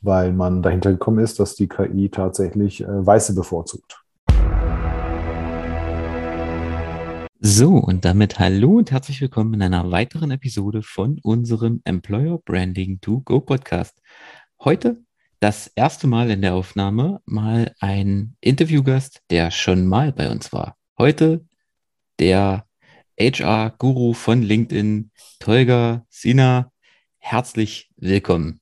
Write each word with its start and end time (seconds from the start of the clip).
weil 0.00 0.32
man 0.32 0.62
dahinter 0.62 0.92
gekommen 0.92 1.18
ist, 1.18 1.40
dass 1.40 1.54
die 1.54 1.68
KI 1.68 2.08
tatsächlich 2.08 2.82
äh, 2.82 2.86
Weiße 3.06 3.34
bevorzugt. 3.34 4.02
So, 7.40 7.74
und 7.74 8.04
damit 8.04 8.38
hallo 8.38 8.78
und 8.78 8.90
herzlich 8.90 9.20
willkommen 9.20 9.54
in 9.54 9.62
einer 9.62 9.90
weiteren 9.90 10.32
Episode 10.32 10.82
von 10.82 11.20
unserem 11.22 11.80
Employer 11.84 12.38
Branding 12.38 13.00
to 13.00 13.20
Go 13.20 13.40
Podcast. 13.40 14.02
Heute 14.62 15.02
das 15.40 15.68
erste 15.68 16.08
Mal 16.08 16.30
in 16.30 16.42
der 16.42 16.54
Aufnahme 16.54 17.20
mal 17.26 17.74
ein 17.78 18.36
Interviewgast, 18.40 19.22
der 19.30 19.52
schon 19.52 19.86
mal 19.86 20.12
bei 20.12 20.28
uns 20.30 20.52
war. 20.52 20.76
Heute 20.98 21.44
der 22.18 22.66
HR-Guru 23.20 24.14
von 24.14 24.42
LinkedIn, 24.42 25.12
Tolga 25.38 26.04
Sina. 26.08 26.72
Herzlich 27.18 27.90
willkommen. 27.96 28.60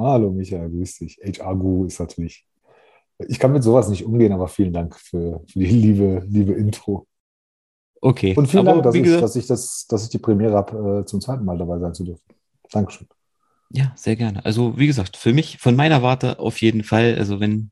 Hallo 0.00 0.30
Michael, 0.30 0.70
grüß 0.70 0.98
dich. 0.98 1.18
HR-Guru 1.22 1.84
ist 1.84 2.00
natürlich. 2.00 2.46
Ich 3.28 3.38
kann 3.38 3.52
mit 3.52 3.62
sowas 3.62 3.90
nicht 3.90 4.04
umgehen, 4.04 4.32
aber 4.32 4.48
vielen 4.48 4.72
Dank 4.72 4.96
für, 4.96 5.42
für 5.46 5.58
die 5.58 5.66
liebe, 5.66 6.22
liebe 6.26 6.54
Intro. 6.54 7.06
Okay. 8.00 8.34
Und 8.34 8.46
vielen 8.46 8.66
Aber 8.66 8.80
Dank, 8.80 8.84
dass 8.84 8.94
ich, 8.94 9.02
gesagt, 9.02 9.22
dass, 9.22 9.36
ich 9.36 9.46
das, 9.46 9.86
dass 9.88 10.04
ich 10.04 10.08
die 10.08 10.18
Premiere 10.18 10.54
habe, 10.54 11.00
äh, 11.00 11.04
zum 11.04 11.20
zweiten 11.20 11.44
Mal 11.44 11.58
dabei 11.58 11.78
sein 11.78 11.92
zu 11.92 12.04
dürfen. 12.04 12.22
Dankeschön. 12.70 13.08
Ja, 13.72 13.92
sehr 13.94 14.16
gerne. 14.16 14.42
Also, 14.46 14.78
wie 14.78 14.86
gesagt, 14.86 15.18
für 15.18 15.34
mich, 15.34 15.58
von 15.58 15.76
meiner 15.76 16.02
Warte 16.02 16.38
auf 16.38 16.62
jeden 16.62 16.82
Fall, 16.82 17.16
also 17.18 17.38
wenn, 17.38 17.70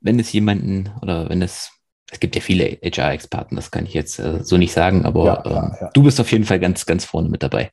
wenn 0.00 0.20
es 0.20 0.32
jemanden 0.32 0.90
oder 1.02 1.28
wenn 1.28 1.42
es, 1.42 1.72
es 2.12 2.20
gibt 2.20 2.36
ja 2.36 2.40
viele 2.40 2.78
HR-Experten, 2.82 3.56
das 3.56 3.72
kann 3.72 3.84
ich 3.84 3.94
jetzt 3.94 4.20
äh, 4.20 4.44
so 4.44 4.58
nicht 4.58 4.72
sagen, 4.72 5.04
aber 5.04 5.24
ja, 5.24 5.44
ähm, 5.44 5.76
ja. 5.80 5.90
du 5.92 6.04
bist 6.04 6.20
auf 6.20 6.30
jeden 6.30 6.44
Fall 6.44 6.60
ganz, 6.60 6.86
ganz 6.86 7.04
vorne 7.04 7.28
mit 7.28 7.42
dabei. 7.42 7.72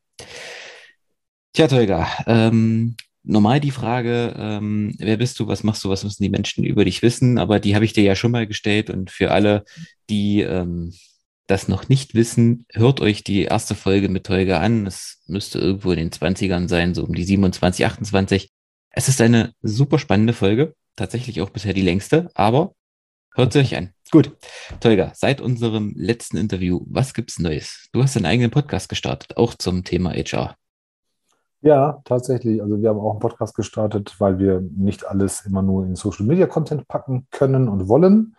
Tja, 1.54 1.68
Tolga, 1.68 2.08
ähm, 2.26 2.96
normal 3.24 3.60
die 3.60 3.72
Frage, 3.72 4.34
ähm, 4.38 4.96
wer 4.98 5.18
bist 5.18 5.40
du, 5.40 5.48
was 5.48 5.64
machst 5.64 5.84
du, 5.84 5.90
was 5.90 6.04
müssen 6.04 6.24
die 6.24 6.30
Menschen 6.30 6.64
über 6.64 6.86
dich 6.86 7.02
wissen, 7.02 7.38
aber 7.38 7.60
die 7.60 7.76
habe 7.76 7.86
ich 7.86 7.94
dir 7.94 8.04
ja 8.04 8.16
schon 8.16 8.32
mal 8.32 8.48
gestellt 8.48 8.90
und 8.90 9.12
für 9.12 9.32
alle, 9.32 9.66
die 10.10 10.42
ähm, 10.42 10.94
das 11.50 11.68
noch 11.68 11.90
nicht 11.90 12.14
wissen, 12.14 12.66
hört 12.72 13.02
euch 13.02 13.24
die 13.24 13.44
erste 13.44 13.74
Folge 13.74 14.08
mit 14.08 14.26
Tolga 14.26 14.60
an. 14.60 14.86
Es 14.86 15.24
müsste 15.26 15.58
irgendwo 15.58 15.92
in 15.92 15.98
den 15.98 16.12
20ern 16.12 16.68
sein, 16.68 16.94
so 16.94 17.04
um 17.04 17.14
die 17.14 17.24
27, 17.24 17.86
28. 17.86 18.52
Es 18.92 19.10
ist 19.10 19.20
eine 19.20 19.54
super 19.62 19.98
spannende 19.98 20.34
Folge, 20.34 20.76
tatsächlich 20.96 21.42
auch 21.42 21.50
bisher 21.50 21.74
die 21.74 21.82
längste, 21.82 22.30
aber 22.36 22.74
hört 23.34 23.54
sie 23.54 23.60
euch 23.60 23.76
an. 23.76 23.94
Gut, 24.12 24.36
Tolga, 24.80 25.12
seit 25.16 25.42
unserem 25.42 25.94
letzten 25.96 26.38
Interview, 26.38 26.82
was 26.88 27.14
gibt's 27.14 27.40
Neues? 27.40 27.90
Du 27.94 28.04
hast 28.04 28.16
einen 28.16 28.26
eigenen 28.26 28.52
Podcast 28.52 28.90
gestartet, 28.90 29.38
auch 29.38 29.56
zum 29.56 29.84
Thema 29.84 30.12
HR. 30.14 30.56
Ja, 31.62 32.02
tatsächlich. 32.06 32.62
Also 32.62 32.82
wir 32.82 32.90
haben 32.90 33.00
auch 33.00 33.12
einen 33.12 33.20
Podcast 33.20 33.56
gestartet, 33.56 34.16
weil 34.20 34.40
wir 34.40 34.62
nicht 34.62 35.06
alles 35.06 35.46
immer 35.46 35.62
nur 35.62 35.86
in 35.86 35.96
Social 35.96 36.26
Media 36.26 36.48
Content 36.48 36.88
packen 36.88 37.28
können 37.32 37.68
und 37.68 37.88
wollen, 37.88 38.36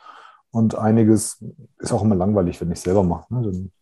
und 0.52 0.74
einiges 0.74 1.44
ist 1.78 1.92
auch 1.92 2.02
immer 2.02 2.16
langweilig, 2.16 2.60
wenn 2.60 2.72
ich 2.72 2.80
selber 2.80 3.02
mache. 3.04 3.32
Ne? 3.32 3.42
Dann 3.42 3.72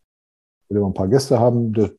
will 0.69 0.79
ich 0.79 0.85
ein 0.85 0.95
paar 0.95 1.09
Gäste 1.09 1.41
haben. 1.41 1.73
Das 1.73 1.91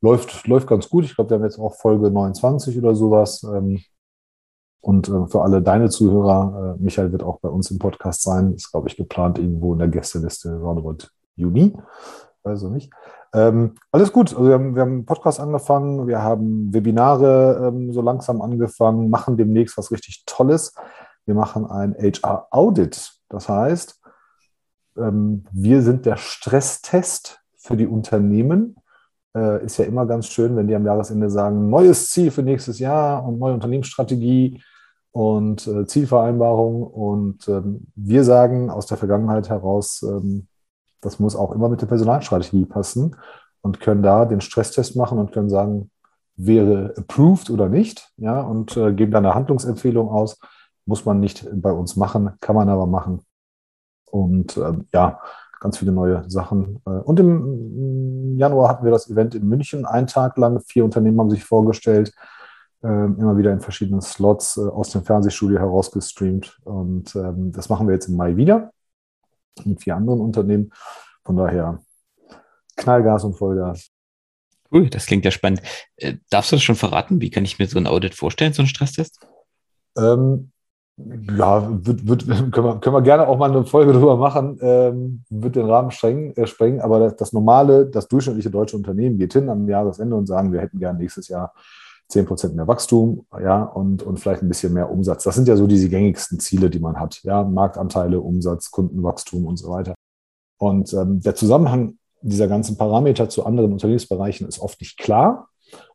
läuft, 0.00 0.46
läuft 0.46 0.66
ganz 0.66 0.88
gut. 0.88 1.04
Ich 1.04 1.14
glaube, 1.14 1.30
wir 1.30 1.36
haben 1.36 1.44
jetzt 1.44 1.58
auch 1.58 1.74
Folge 1.74 2.10
29 2.10 2.78
oder 2.78 2.94
sowas. 2.94 3.42
Ähm, 3.42 3.82
und 4.80 5.08
äh, 5.08 5.26
für 5.26 5.42
alle 5.42 5.62
deine 5.62 5.90
Zuhörer, 5.90 6.76
äh, 6.78 6.82
Michael 6.82 7.12
wird 7.12 7.22
auch 7.22 7.38
bei 7.40 7.48
uns 7.48 7.70
im 7.70 7.78
Podcast 7.78 8.22
sein. 8.22 8.54
Ist, 8.54 8.70
glaube 8.70 8.88
ich, 8.88 8.96
geplant 8.96 9.38
irgendwo 9.38 9.74
in 9.74 9.78
der 9.78 9.88
Gästeliste 9.88 10.56
roundabout 10.56 11.08
Juni. 11.36 11.74
Also 12.44 12.68
nicht. 12.68 12.92
Ähm, 13.32 13.74
alles 13.90 14.12
gut. 14.12 14.32
Also 14.32 14.46
wir 14.46 14.54
haben, 14.54 14.74
wir 14.74 14.82
haben 14.82 14.92
einen 14.92 15.06
Podcast 15.06 15.40
angefangen, 15.40 16.06
wir 16.06 16.22
haben 16.22 16.72
Webinare 16.74 17.68
ähm, 17.68 17.92
so 17.92 18.02
langsam 18.02 18.42
angefangen, 18.42 19.08
machen 19.08 19.38
demnächst 19.38 19.78
was 19.78 19.90
richtig 19.90 20.24
Tolles. 20.26 20.74
Wir 21.24 21.34
machen 21.34 21.66
ein 21.66 21.94
HR-Audit. 21.94 23.14
Das 23.30 23.48
heißt, 23.48 23.98
ähm, 24.98 25.44
wir 25.52 25.80
sind 25.80 26.04
der 26.04 26.18
Stresstest 26.18 27.40
für 27.56 27.78
die 27.78 27.86
Unternehmen. 27.86 28.76
Äh, 29.34 29.64
ist 29.64 29.78
ja 29.78 29.86
immer 29.86 30.04
ganz 30.04 30.26
schön, 30.26 30.54
wenn 30.54 30.68
die 30.68 30.74
am 30.74 30.84
Jahresende 30.84 31.30
sagen, 31.30 31.70
neues 31.70 32.10
Ziel 32.10 32.30
für 32.30 32.42
nächstes 32.42 32.78
Jahr 32.78 33.24
und 33.24 33.38
neue 33.38 33.54
Unternehmensstrategie 33.54 34.62
und 35.12 35.66
äh, 35.66 35.86
Zielvereinbarung. 35.86 36.82
Und 36.82 37.48
ähm, 37.48 37.86
wir 37.94 38.22
sagen 38.22 38.68
aus 38.68 38.84
der 38.84 38.98
Vergangenheit 38.98 39.48
heraus, 39.48 40.02
ähm, 40.02 40.46
das 41.04 41.20
muss 41.20 41.36
auch 41.36 41.52
immer 41.52 41.68
mit 41.68 41.80
der 41.80 41.86
Personalstrategie 41.86 42.64
passen 42.64 43.16
und 43.60 43.80
können 43.80 44.02
da 44.02 44.24
den 44.24 44.40
Stresstest 44.40 44.96
machen 44.96 45.18
und 45.18 45.32
können 45.32 45.48
sagen, 45.48 45.90
wäre 46.36 46.94
approved 46.96 47.50
oder 47.50 47.68
nicht, 47.68 48.10
ja, 48.16 48.40
und 48.40 48.76
äh, 48.76 48.92
geben 48.92 49.12
dann 49.12 49.24
eine 49.24 49.34
Handlungsempfehlung 49.34 50.08
aus. 50.08 50.38
Muss 50.86 51.04
man 51.04 51.20
nicht 51.20 51.48
bei 51.52 51.72
uns 51.72 51.96
machen, 51.96 52.32
kann 52.40 52.56
man 52.56 52.68
aber 52.68 52.86
machen. 52.86 53.22
Und 54.10 54.56
äh, 54.56 54.72
ja, 54.92 55.20
ganz 55.60 55.78
viele 55.78 55.92
neue 55.92 56.28
Sachen. 56.28 56.80
Äh, 56.86 56.90
und 56.90 57.20
im 57.20 58.36
Januar 58.36 58.68
hatten 58.68 58.84
wir 58.84 58.90
das 58.90 59.08
Event 59.08 59.34
in 59.34 59.48
München, 59.48 59.86
einen 59.86 60.06
Tag 60.06 60.36
lang. 60.36 60.60
Vier 60.60 60.84
Unternehmen 60.84 61.18
haben 61.20 61.30
sich 61.30 61.44
vorgestellt, 61.44 62.12
äh, 62.82 62.86
immer 62.86 63.36
wieder 63.38 63.52
in 63.52 63.60
verschiedenen 63.60 64.02
Slots 64.02 64.56
äh, 64.56 64.62
aus 64.62 64.90
dem 64.90 65.04
Fernsehstudio 65.04 65.58
herausgestreamt. 65.58 66.58
Und 66.64 67.14
ähm, 67.16 67.52
das 67.52 67.68
machen 67.68 67.86
wir 67.86 67.94
jetzt 67.94 68.08
im 68.08 68.16
Mai 68.16 68.36
wieder 68.36 68.72
mit 69.64 69.82
vier 69.82 69.96
anderen 69.96 70.20
Unternehmen. 70.20 70.70
Von 71.24 71.36
daher 71.36 71.80
Knallgas 72.76 73.24
und 73.24 73.34
Vollgas. 73.34 73.90
Cool, 74.70 74.90
das 74.90 75.06
klingt 75.06 75.24
ja 75.24 75.30
spannend. 75.30 75.62
Äh, 75.96 76.14
darfst 76.30 76.52
du 76.52 76.56
das 76.56 76.62
schon 76.62 76.74
verraten? 76.74 77.20
Wie 77.20 77.30
kann 77.30 77.44
ich 77.44 77.58
mir 77.58 77.66
so 77.66 77.78
ein 77.78 77.86
Audit 77.86 78.14
vorstellen, 78.14 78.52
so 78.52 78.62
ein 78.62 78.66
Stresstest? 78.66 79.20
Ähm, 79.96 80.50
ja, 80.96 81.68
wird, 81.86 82.06
wird, 82.06 82.26
können, 82.52 82.66
wir, 82.66 82.80
können 82.80 82.96
wir 82.96 83.02
gerne 83.02 83.28
auch 83.28 83.38
mal 83.38 83.50
eine 83.50 83.64
Folge 83.64 83.92
drüber 83.92 84.16
machen, 84.16 84.58
ähm, 84.60 85.24
wird 85.30 85.56
den 85.56 85.66
Rahmen 85.66 85.90
streng, 85.90 86.32
äh, 86.34 86.46
sprengen, 86.46 86.80
aber 86.80 86.98
das, 86.98 87.16
das, 87.16 87.32
normale, 87.32 87.86
das 87.86 88.08
durchschnittliche 88.08 88.50
deutsche 88.50 88.76
Unternehmen 88.76 89.18
geht 89.18 89.32
hin 89.32 89.48
am 89.48 89.68
Jahresende 89.68 90.16
und 90.16 90.26
sagen, 90.26 90.52
wir 90.52 90.60
hätten 90.60 90.78
gerne 90.78 90.98
nächstes 90.98 91.28
Jahr 91.28 91.52
10% 92.10 92.54
mehr 92.54 92.68
Wachstum, 92.68 93.26
ja, 93.40 93.62
und, 93.62 94.02
und 94.02 94.18
vielleicht 94.18 94.42
ein 94.42 94.48
bisschen 94.48 94.72
mehr 94.72 94.90
Umsatz. 94.90 95.24
Das 95.24 95.34
sind 95.34 95.48
ja 95.48 95.56
so 95.56 95.66
diese 95.66 95.88
gängigsten 95.88 96.38
Ziele, 96.38 96.70
die 96.70 96.78
man 96.78 97.00
hat, 97.00 97.22
ja, 97.22 97.42
Marktanteile, 97.42 98.20
Umsatz, 98.20 98.70
Kundenwachstum 98.70 99.46
und 99.46 99.56
so 99.56 99.70
weiter. 99.70 99.94
Und 100.58 100.92
ähm, 100.92 101.20
der 101.20 101.34
Zusammenhang 101.34 101.98
dieser 102.20 102.48
ganzen 102.48 102.76
Parameter 102.76 103.28
zu 103.28 103.44
anderen 103.44 103.72
Unternehmensbereichen 103.72 104.48
ist 104.48 104.60
oft 104.60 104.80
nicht 104.80 104.98
klar 104.98 105.48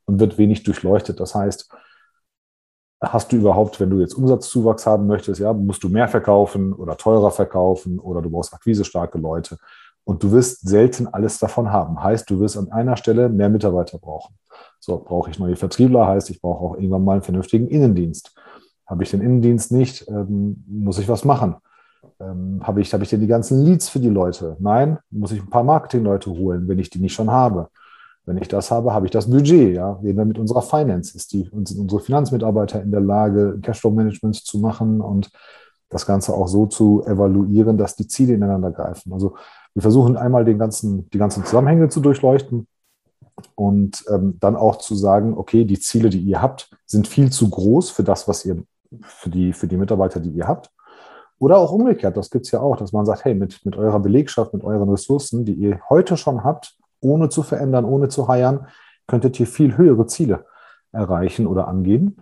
und 0.05 0.19
wird 0.19 0.37
wenig 0.37 0.63
durchleuchtet. 0.63 1.19
Das 1.19 1.35
heißt, 1.35 1.69
hast 3.01 3.31
du 3.31 3.37
überhaupt, 3.37 3.79
wenn 3.79 3.89
du 3.89 3.99
jetzt 3.99 4.13
Umsatzzuwachs 4.13 4.85
haben 4.85 5.07
möchtest, 5.07 5.39
ja, 5.39 5.53
musst 5.53 5.83
du 5.83 5.89
mehr 5.89 6.07
verkaufen 6.07 6.73
oder 6.73 6.97
teurer 6.97 7.31
verkaufen 7.31 7.99
oder 7.99 8.21
du 8.21 8.29
brauchst 8.29 8.53
akquisestarke 8.53 9.17
Leute. 9.17 9.57
Und 10.03 10.23
du 10.23 10.31
wirst 10.31 10.67
selten 10.67 11.07
alles 11.07 11.37
davon 11.39 11.71
haben. 11.71 12.01
Heißt, 12.01 12.29
du 12.29 12.39
wirst 12.39 12.57
an 12.57 12.71
einer 12.71 12.97
Stelle 12.97 13.29
mehr 13.29 13.49
Mitarbeiter 13.49 13.99
brauchen. 13.99 14.35
So, 14.79 14.97
brauche 14.97 15.29
ich 15.29 15.39
neue 15.39 15.55
Vertriebler, 15.55 16.07
heißt, 16.07 16.29
ich 16.29 16.41
brauche 16.41 16.63
auch 16.63 16.75
irgendwann 16.75 17.03
mal 17.03 17.13
einen 17.13 17.21
vernünftigen 17.21 17.67
Innendienst. 17.67 18.33
Habe 18.87 19.03
ich 19.03 19.11
den 19.11 19.21
Innendienst 19.21 19.71
nicht, 19.71 20.07
ähm, 20.07 20.63
muss 20.67 20.99
ich 20.99 21.07
was 21.07 21.25
machen. 21.25 21.55
Ähm, 22.19 22.59
habe 22.63 22.81
ich, 22.81 22.93
habe 22.93 23.03
ich 23.03 23.09
denn 23.09 23.19
die 23.19 23.27
ganzen 23.27 23.63
Leads 23.63 23.89
für 23.89 23.99
die 23.99 24.09
Leute? 24.09 24.57
Nein, 24.59 24.97
muss 25.11 25.31
ich 25.31 25.41
ein 25.41 25.49
paar 25.49 25.63
Marketingleute 25.63 26.31
holen, 26.31 26.67
wenn 26.67 26.79
ich 26.79 26.89
die 26.89 26.99
nicht 26.99 27.13
schon 27.13 27.29
habe. 27.29 27.69
Wenn 28.25 28.37
ich 28.37 28.47
das 28.47 28.71
habe, 28.71 28.93
habe 28.93 29.05
ich 29.05 29.11
das 29.11 29.29
Budget. 29.29 29.75
Ja? 29.75 29.93
Reden 30.03 30.17
wir 30.17 30.25
mit 30.25 30.39
unserer 30.39 30.61
Finance. 30.61 31.15
Ist 31.15 31.33
die, 31.33 31.49
sind 31.63 31.79
unsere 31.79 32.01
Finanzmitarbeiter 32.01 32.81
in 32.81 32.91
der 32.91 33.01
Lage, 33.01 33.59
Cashflow-Management 33.61 34.35
zu 34.35 34.59
machen 34.59 35.01
und 35.01 35.29
das 35.89 36.05
Ganze 36.05 36.33
auch 36.33 36.47
so 36.47 36.67
zu 36.67 37.03
evaluieren, 37.05 37.77
dass 37.77 37.95
die 37.95 38.07
Ziele 38.07 38.33
ineinander 38.33 38.71
greifen. 38.71 39.11
Also 39.11 39.35
wir 39.73 39.81
versuchen 39.81 40.15
einmal 40.15 40.45
den 40.45 40.59
ganzen, 40.59 41.09
die 41.09 41.17
ganzen 41.17 41.43
Zusammenhänge 41.43 41.89
zu 41.89 41.99
durchleuchten 41.99 42.67
und 43.55 44.03
ähm, 44.09 44.37
dann 44.39 44.55
auch 44.55 44.77
zu 44.77 44.95
sagen, 44.95 45.37
okay, 45.37 45.65
die 45.65 45.79
Ziele, 45.79 46.09
die 46.09 46.19
ihr 46.19 46.41
habt, 46.41 46.71
sind 46.85 47.07
viel 47.07 47.31
zu 47.31 47.49
groß 47.49 47.89
für 47.89 48.03
das, 48.03 48.27
was 48.27 48.45
ihr, 48.45 48.63
für 49.01 49.29
die, 49.29 49.53
für 49.53 49.67
die 49.67 49.77
Mitarbeiter, 49.77 50.19
die 50.19 50.31
ihr 50.31 50.47
habt. 50.47 50.71
Oder 51.39 51.57
auch 51.57 51.71
umgekehrt, 51.71 52.17
das 52.17 52.29
gibt 52.29 52.45
es 52.45 52.51
ja 52.51 52.59
auch, 52.59 52.75
dass 52.75 52.91
man 52.91 53.05
sagt, 53.05 53.23
hey, 53.23 53.33
mit, 53.33 53.65
mit 53.65 53.77
eurer 53.77 53.99
Belegschaft, 53.99 54.53
mit 54.53 54.63
euren 54.63 54.89
Ressourcen, 54.89 55.45
die 55.45 55.53
ihr 55.53 55.79
heute 55.89 56.17
schon 56.17 56.43
habt, 56.43 56.75
ohne 56.99 57.29
zu 57.29 57.43
verändern, 57.43 57.85
ohne 57.85 58.09
zu 58.09 58.27
heiern, 58.27 58.67
könntet 59.07 59.39
ihr 59.39 59.47
viel 59.47 59.77
höhere 59.77 60.05
Ziele 60.05 60.45
erreichen 60.91 61.47
oder 61.47 61.67
angehen. 61.67 62.17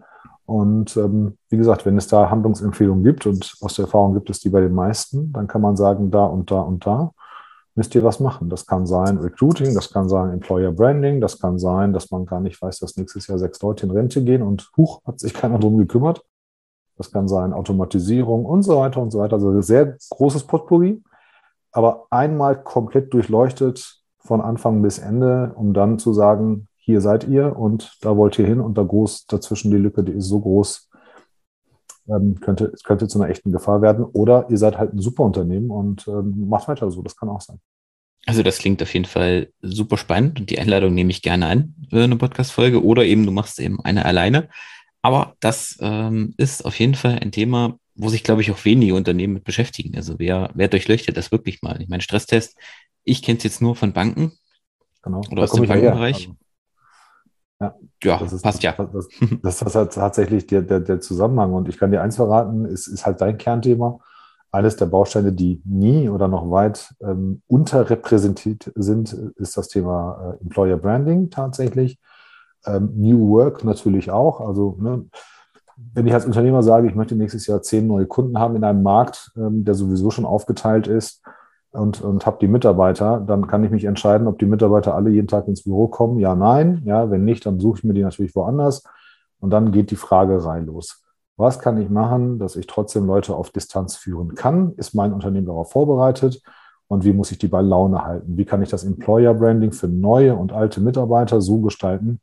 Und 0.45 0.95
ähm, 0.95 1.37
wie 1.49 1.57
gesagt, 1.57 1.85
wenn 1.85 1.97
es 1.97 2.07
da 2.07 2.29
Handlungsempfehlungen 2.29 3.03
gibt, 3.03 3.25
und 3.25 3.55
aus 3.61 3.75
der 3.75 3.85
Erfahrung 3.85 4.13
gibt 4.13 4.29
es 4.29 4.39
die 4.39 4.49
bei 4.49 4.61
den 4.61 4.73
meisten, 4.73 5.33
dann 5.33 5.47
kann 5.47 5.61
man 5.61 5.75
sagen, 5.75 6.09
da 6.09 6.25
und 6.25 6.51
da 6.51 6.61
und 6.61 6.85
da 6.85 7.11
müsst 7.77 7.93
ihr 7.93 8.03
was 8.03 8.19
machen. 8.19 8.49
Das 8.49 8.65
kann 8.65 8.87
sein 8.87 9.19
Recruiting, 9.19 9.75
das 9.75 9.91
kann 9.93 10.09
sein 10.09 10.31
Employer 10.31 10.71
Branding, 10.71 11.21
das 11.21 11.39
kann 11.39 11.59
sein, 11.59 11.93
dass 11.93 12.09
man 12.09 12.25
gar 12.25 12.41
nicht 12.41 12.59
weiß, 12.61 12.79
dass 12.79 12.97
nächstes 12.97 13.27
Jahr 13.27 13.37
sechs 13.37 13.61
Leute 13.61 13.85
in 13.85 13.91
Rente 13.91 14.23
gehen 14.23 14.41
und 14.41 14.69
huch, 14.75 15.01
hat 15.05 15.19
sich 15.19 15.33
keiner 15.33 15.59
drum 15.59 15.77
gekümmert. 15.77 16.23
Das 16.97 17.11
kann 17.11 17.27
sein 17.27 17.53
Automatisierung 17.53 18.45
und 18.45 18.63
so 18.63 18.79
weiter 18.79 18.99
und 18.99 19.11
so 19.11 19.19
weiter. 19.19 19.35
Also 19.35 19.51
ein 19.51 19.61
sehr 19.61 19.95
großes 20.09 20.43
Potpourri. 20.45 21.03
Aber 21.71 22.07
einmal 22.09 22.61
komplett 22.63 23.13
durchleuchtet 23.13 24.01
von 24.17 24.41
Anfang 24.41 24.81
bis 24.81 24.97
Ende, 24.97 25.51
um 25.55 25.73
dann 25.73 25.99
zu 25.99 26.13
sagen, 26.13 26.67
hier 26.77 27.01
seid 27.01 27.27
ihr 27.27 27.55
und 27.55 27.97
da 28.01 28.17
wollt 28.17 28.39
ihr 28.39 28.47
hin 28.47 28.59
und 28.59 28.77
da 28.77 28.83
groß 28.83 29.27
dazwischen 29.27 29.69
die 29.69 29.77
Lücke, 29.77 30.03
die 30.03 30.13
ist 30.13 30.29
so 30.29 30.39
groß, 30.39 30.86
ähm, 32.07 32.39
könnte, 32.39 32.71
es 32.73 32.83
könnte 32.83 33.07
zu 33.07 33.19
einer 33.19 33.29
echten 33.29 33.51
Gefahr 33.51 33.81
werden. 33.81 34.05
Oder 34.05 34.47
ihr 34.49 34.57
seid 34.57 34.77
halt 34.77 34.93
ein 34.93 34.99
super 34.99 35.23
Unternehmen 35.23 35.69
und 35.69 36.07
ähm, 36.07 36.47
macht 36.47 36.67
weiter 36.67 36.89
so. 36.91 37.01
Das 37.01 37.15
kann 37.15 37.29
auch 37.29 37.41
sein. 37.41 37.59
Also 38.25 38.43
das 38.43 38.57
klingt 38.57 38.81
auf 38.81 38.93
jeden 38.93 39.05
Fall 39.05 39.49
super 39.61 39.97
spannend 39.97 40.39
und 40.39 40.49
die 40.49 40.59
Einladung 40.59 40.93
nehme 40.93 41.11
ich 41.11 41.21
gerne 41.21 41.47
an 41.47 41.75
eine 41.91 42.17
Podcast-Folge 42.17 42.83
oder 42.83 43.05
eben 43.05 43.25
du 43.25 43.31
machst 43.31 43.57
eben 43.59 43.79
eine 43.81 44.03
alleine. 44.03 44.49
Aber 45.01 45.35
das 45.39 45.77
ähm, 45.79 46.33
ist 46.35 46.65
auf 46.65 46.77
jeden 46.77 46.95
Fall 46.95 47.19
ein 47.19 47.31
Thema, 47.31 47.79
wo 47.95 48.09
sich, 48.09 48.23
glaube 48.23 48.41
ich, 48.41 48.51
auch 48.51 48.65
wenige 48.65 48.95
Unternehmen 48.95 49.35
mit 49.35 49.45
beschäftigen. 49.45 49.95
Also 49.95 50.19
wer, 50.19 50.51
wer 50.53 50.67
durchleuchtet 50.67 51.15
das 51.15 51.31
wirklich 51.31 51.61
mal? 51.61 51.81
Ich 51.81 51.87
meine, 51.87 52.03
Stresstest, 52.03 52.57
ich 53.05 53.21
kenne 53.21 53.37
es 53.37 53.45
jetzt 53.45 53.61
nur 53.61 53.77
von 53.77 53.93
Banken 53.93 54.33
genau. 55.01 55.21
oder 55.31 55.43
aus 55.43 55.51
dem 55.51 55.65
Bankenbereich. 55.65 56.27
Also, 56.27 56.35
ja, 57.59 57.75
ja 58.03 58.17
das 58.19 58.33
ist, 58.33 58.41
passt 58.41 58.63
ja. 58.63 58.73
Das, 58.73 59.07
das, 59.41 59.59
das 59.59 59.75
ist 59.75 59.93
tatsächlich 59.93 60.47
der, 60.47 60.61
der, 60.61 60.79
der 60.79 60.99
Zusammenhang. 60.99 61.53
Und 61.53 61.67
ich 61.69 61.77
kann 61.77 61.91
dir 61.91 62.01
eins 62.01 62.15
verraten, 62.15 62.65
es 62.65 62.87
ist 62.87 63.05
halt 63.05 63.21
dein 63.21 63.37
Kernthema 63.37 63.99
eines 64.51 64.77
der 64.77 64.85
Bausteine, 64.85 65.33
die 65.33 65.61
nie 65.65 66.09
oder 66.09 66.27
noch 66.27 66.49
weit 66.49 66.93
ähm, 67.01 67.41
unterrepräsentiert 67.47 68.71
sind, 68.75 69.13
ist 69.35 69.57
das 69.57 69.67
Thema 69.67 70.37
äh, 70.39 70.43
Employer 70.43 70.77
Branding 70.77 71.29
tatsächlich. 71.29 71.99
Ähm, 72.65 72.91
New 72.95 73.29
Work 73.29 73.63
natürlich 73.63 74.09
auch. 74.09 74.39
Also 74.39 74.77
ne, 74.79 75.05
wenn 75.93 76.07
ich 76.07 76.13
als 76.13 76.25
Unternehmer 76.25 76.63
sage, 76.63 76.87
ich 76.87 76.95
möchte 76.95 77.15
nächstes 77.15 77.45
Jahr 77.45 77.61
zehn 77.61 77.87
neue 77.87 78.07
Kunden 78.07 78.39
haben 78.39 78.55
in 78.55 78.63
einem 78.63 78.83
Markt, 78.83 79.31
ähm, 79.35 79.63
der 79.65 79.75
sowieso 79.75 80.11
schon 80.11 80.25
aufgeteilt 80.25 80.87
ist 80.87 81.21
und, 81.77 82.01
und 82.01 82.25
habe 82.25 82.37
die 82.41 82.47
Mitarbeiter, 82.47 83.23
dann 83.25 83.47
kann 83.47 83.63
ich 83.63 83.71
mich 83.71 83.85
entscheiden, 83.85 84.27
ob 84.27 84.39
die 84.39 84.45
Mitarbeiter 84.45 84.95
alle 84.95 85.09
jeden 85.09 85.27
Tag 85.27 85.47
ins 85.47 85.63
Büro 85.63 85.87
kommen. 85.87 86.19
Ja, 86.19 86.35
nein. 86.35 86.81
Ja, 86.85 87.09
wenn 87.11 87.23
nicht, 87.23 87.45
dann 87.45 87.59
suche 87.59 87.79
ich 87.79 87.83
mir 87.83 87.93
die 87.93 88.03
natürlich 88.03 88.35
woanders. 88.35 88.83
Und 89.39 89.51
dann 89.51 89.71
geht 89.71 89.91
die 89.91 89.95
Fragerei 89.95 90.59
los. 90.59 91.03
Was 91.37 91.59
kann 91.59 91.79
ich 91.79 91.89
machen, 91.89 92.39
dass 92.39 92.55
ich 92.55 92.65
trotzdem 92.65 93.05
Leute 93.05 93.35
auf 93.35 93.51
Distanz 93.51 93.95
führen 93.95 94.33
kann? 94.33 94.73
Ist 94.73 94.95
mein 94.95 95.13
Unternehmen 95.13 95.45
darauf 95.45 95.71
vorbereitet? 95.71 96.41
Und 96.87 97.03
wie 97.03 97.13
muss 97.13 97.31
ich 97.31 97.37
die 97.37 97.47
bei 97.47 97.61
Laune 97.61 98.03
halten? 98.03 98.37
Wie 98.37 98.45
kann 98.45 98.63
ich 98.63 98.69
das 98.69 98.83
Employer 98.83 99.33
Branding 99.33 99.71
für 99.71 99.87
neue 99.87 100.35
und 100.35 100.51
alte 100.53 100.81
Mitarbeiter 100.81 101.41
so 101.41 101.59
gestalten, 101.61 102.19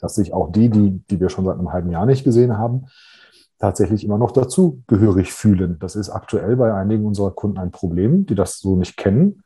dass 0.00 0.14
sich 0.14 0.32
auch 0.32 0.52
die, 0.52 0.68
die, 0.68 1.02
die 1.10 1.20
wir 1.20 1.30
schon 1.30 1.46
seit 1.46 1.58
einem 1.58 1.72
halben 1.72 1.90
Jahr 1.90 2.06
nicht 2.06 2.22
gesehen 2.22 2.58
haben, 2.58 2.86
tatsächlich 3.58 4.04
immer 4.04 4.18
noch 4.18 4.30
dazu 4.30 4.82
gehörig 4.86 5.32
fühlen. 5.32 5.78
Das 5.80 5.96
ist 5.96 6.10
aktuell 6.10 6.56
bei 6.56 6.72
einigen 6.72 7.04
unserer 7.04 7.32
Kunden 7.32 7.58
ein 7.58 7.72
Problem, 7.72 8.26
die 8.26 8.34
das 8.34 8.58
so 8.58 8.76
nicht 8.76 8.96
kennen 8.96 9.42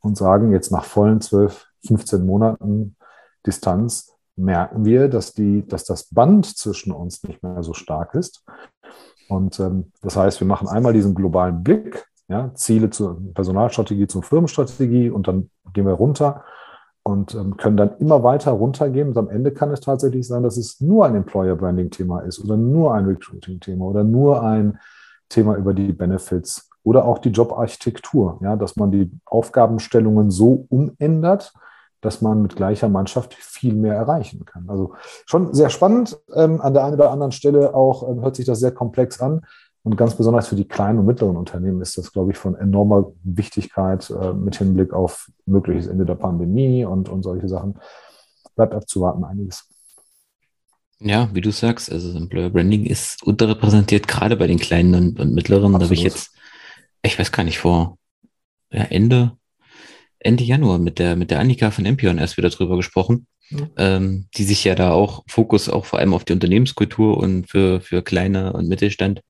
und 0.00 0.16
sagen 0.16 0.52
jetzt 0.52 0.72
nach 0.72 0.84
vollen 0.84 1.20
12, 1.20 1.66
15 1.86 2.26
Monaten 2.26 2.96
Distanz, 3.46 4.12
merken 4.36 4.84
wir, 4.84 5.08
dass, 5.08 5.34
die, 5.34 5.66
dass 5.66 5.84
das 5.84 6.04
Band 6.04 6.46
zwischen 6.46 6.92
uns 6.92 7.22
nicht 7.22 7.42
mehr 7.42 7.62
so 7.62 7.74
stark 7.74 8.14
ist. 8.14 8.44
Und 9.28 9.60
ähm, 9.60 9.92
das 10.00 10.16
heißt, 10.16 10.40
wir 10.40 10.46
machen 10.46 10.68
einmal 10.68 10.92
diesen 10.92 11.14
globalen 11.14 11.62
Blick, 11.62 12.06
ja, 12.28 12.52
Ziele 12.54 12.90
zur 12.90 13.20
Personalstrategie, 13.34 14.06
zur 14.06 14.22
Firmenstrategie 14.22 15.10
und 15.10 15.28
dann 15.28 15.50
gehen 15.72 15.86
wir 15.86 15.92
runter 15.92 16.44
und 17.04 17.34
ähm, 17.34 17.56
können 17.56 17.76
dann 17.76 17.96
immer 17.98 18.22
weiter 18.22 18.52
runtergehen. 18.52 19.08
Und 19.08 19.18
am 19.18 19.28
Ende 19.28 19.52
kann 19.52 19.70
es 19.70 19.80
tatsächlich 19.80 20.26
sein, 20.26 20.42
dass 20.42 20.56
es 20.56 20.80
nur 20.80 21.06
ein 21.06 21.16
Employer 21.16 21.56
Branding 21.56 21.90
Thema 21.90 22.20
ist 22.20 22.42
oder 22.42 22.56
nur 22.56 22.94
ein 22.94 23.06
Recruiting 23.06 23.60
Thema 23.60 23.86
oder 23.86 24.04
nur 24.04 24.42
ein 24.42 24.78
Thema 25.28 25.56
über 25.56 25.74
die 25.74 25.92
Benefits 25.92 26.70
oder 26.84 27.04
auch 27.04 27.18
die 27.18 27.30
Jobarchitektur, 27.30 28.38
ja, 28.42 28.56
dass 28.56 28.76
man 28.76 28.90
die 28.90 29.10
Aufgabenstellungen 29.24 30.30
so 30.30 30.66
umändert, 30.68 31.52
dass 32.00 32.20
man 32.20 32.42
mit 32.42 32.56
gleicher 32.56 32.88
Mannschaft 32.88 33.34
viel 33.34 33.74
mehr 33.74 33.94
erreichen 33.94 34.44
kann. 34.44 34.68
Also 34.68 34.94
schon 35.26 35.54
sehr 35.54 35.70
spannend. 35.70 36.18
Ähm, 36.34 36.60
an 36.60 36.74
der 36.74 36.84
einen 36.84 36.94
oder 36.94 37.10
anderen 37.10 37.32
Stelle 37.32 37.74
auch 37.74 38.08
ähm, 38.08 38.20
hört 38.20 38.36
sich 38.36 38.46
das 38.46 38.58
sehr 38.60 38.72
komplex 38.72 39.20
an. 39.20 39.42
Und 39.84 39.96
ganz 39.96 40.16
besonders 40.16 40.48
für 40.48 40.54
die 40.54 40.66
kleinen 40.66 41.00
und 41.00 41.06
mittleren 41.06 41.36
Unternehmen 41.36 41.80
ist 41.80 41.98
das, 41.98 42.12
glaube 42.12 42.30
ich, 42.30 42.38
von 42.38 42.54
enormer 42.54 43.12
Wichtigkeit 43.24 44.08
äh, 44.10 44.32
mit 44.32 44.56
Hinblick 44.56 44.92
auf 44.92 45.28
mögliches 45.44 45.88
Ende 45.88 46.04
der 46.04 46.14
Pandemie 46.14 46.84
und, 46.84 47.08
und 47.08 47.22
solche 47.22 47.48
Sachen. 47.48 47.78
Bleibt 48.54 48.74
abzuwarten 48.74 49.24
einiges. 49.24 49.68
Ja, 51.00 51.28
wie 51.32 51.40
du 51.40 51.50
sagst, 51.50 51.90
also 51.90 52.16
Employer 52.16 52.50
Branding 52.50 52.86
ist 52.86 53.24
unterrepräsentiert, 53.24 54.06
gerade 54.06 54.36
bei 54.36 54.46
den 54.46 54.60
kleinen 54.60 54.94
und, 54.94 55.18
und 55.18 55.34
mittleren. 55.34 55.74
Absolut. 55.74 55.80
Da 55.80 55.84
habe 55.86 55.94
ich 55.94 56.02
jetzt, 56.02 56.30
ich 57.02 57.18
weiß 57.18 57.32
gar 57.32 57.42
nicht, 57.42 57.58
vor 57.58 57.98
ja, 58.70 58.84
Ende 58.84 59.32
Ende 60.24 60.44
Januar 60.44 60.78
mit 60.78 60.98
der, 60.98 61.16
mit 61.16 61.30
der 61.30 61.40
Annika 61.40 61.70
von 61.70 61.84
Empion 61.84 62.18
erst 62.18 62.36
wieder 62.36 62.50
drüber 62.50 62.76
gesprochen, 62.76 63.26
mhm. 63.50 63.70
ähm, 63.76 64.28
die 64.34 64.44
sich 64.44 64.64
ja 64.64 64.74
da 64.74 64.92
auch 64.92 65.24
Fokus 65.26 65.68
auch 65.68 65.84
vor 65.84 65.98
allem 65.98 66.14
auf 66.14 66.24
die 66.24 66.32
Unternehmenskultur 66.32 67.16
und 67.16 67.50
für, 67.50 67.80
für 67.80 68.02
kleine 68.02 68.52
und 68.52 68.68
Mittelstand. 68.68 69.20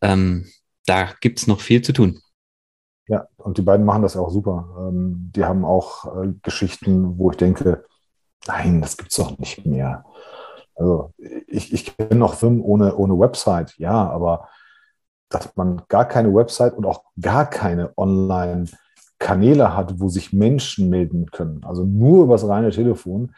Ähm, 0.00 0.46
da 0.86 1.08
gibt 1.20 1.38
es 1.38 1.46
noch 1.46 1.60
viel 1.60 1.82
zu 1.82 1.92
tun. 1.92 2.20
Ja, 3.08 3.26
und 3.36 3.58
die 3.58 3.62
beiden 3.62 3.84
machen 3.84 4.02
das 4.02 4.16
auch 4.16 4.30
super. 4.30 4.68
Ähm, 4.78 5.30
die 5.34 5.44
haben 5.44 5.64
auch 5.64 6.22
äh, 6.22 6.32
Geschichten, 6.42 7.18
wo 7.18 7.30
ich 7.30 7.36
denke, 7.36 7.84
nein, 8.46 8.80
das 8.80 8.96
gibt 8.96 9.10
es 9.10 9.16
doch 9.16 9.38
nicht 9.38 9.66
mehr. 9.66 10.04
Also 10.74 11.12
ich, 11.46 11.72
ich 11.72 11.96
kenne 11.96 12.16
noch 12.16 12.34
Firmen 12.34 12.60
ohne, 12.60 12.96
ohne 12.96 13.18
Website, 13.18 13.74
ja, 13.78 14.08
aber 14.08 14.48
dass 15.28 15.54
man 15.56 15.82
gar 15.88 16.06
keine 16.06 16.34
Website 16.34 16.74
und 16.74 16.86
auch 16.86 17.04
gar 17.20 17.48
keine 17.48 17.96
Online- 17.96 18.66
Kanäle 19.20 19.76
hat, 19.76 20.00
wo 20.00 20.08
sich 20.08 20.32
Menschen 20.32 20.88
melden 20.88 21.30
können, 21.30 21.62
also 21.62 21.84
nur 21.84 22.24
über 22.24 22.34
das 22.34 22.48
reine 22.48 22.70
Telefon, 22.70 23.34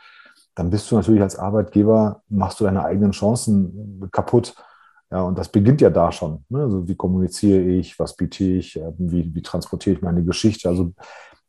dann 0.54 0.70
bist 0.70 0.90
du 0.90 0.94
natürlich 0.94 1.20
als 1.20 1.36
Arbeitgeber, 1.36 2.22
machst 2.28 2.60
du 2.60 2.64
deine 2.64 2.84
eigenen 2.84 3.10
Chancen 3.10 4.08
kaputt. 4.12 4.54
Ja, 5.12 5.20
und 5.24 5.36
das 5.36 5.50
beginnt 5.50 5.82
ja 5.82 5.90
da 5.90 6.10
schon. 6.10 6.42
Ne? 6.48 6.62
Also 6.62 6.88
wie 6.88 6.94
kommuniziere 6.94 7.60
ich, 7.60 7.98
was 7.98 8.16
biete 8.16 8.44
ich, 8.44 8.76
äh, 8.76 8.92
wie, 8.96 9.34
wie 9.34 9.42
transportiere 9.42 9.96
ich 9.96 10.02
meine 10.02 10.24
Geschichte? 10.24 10.70
Also 10.70 10.94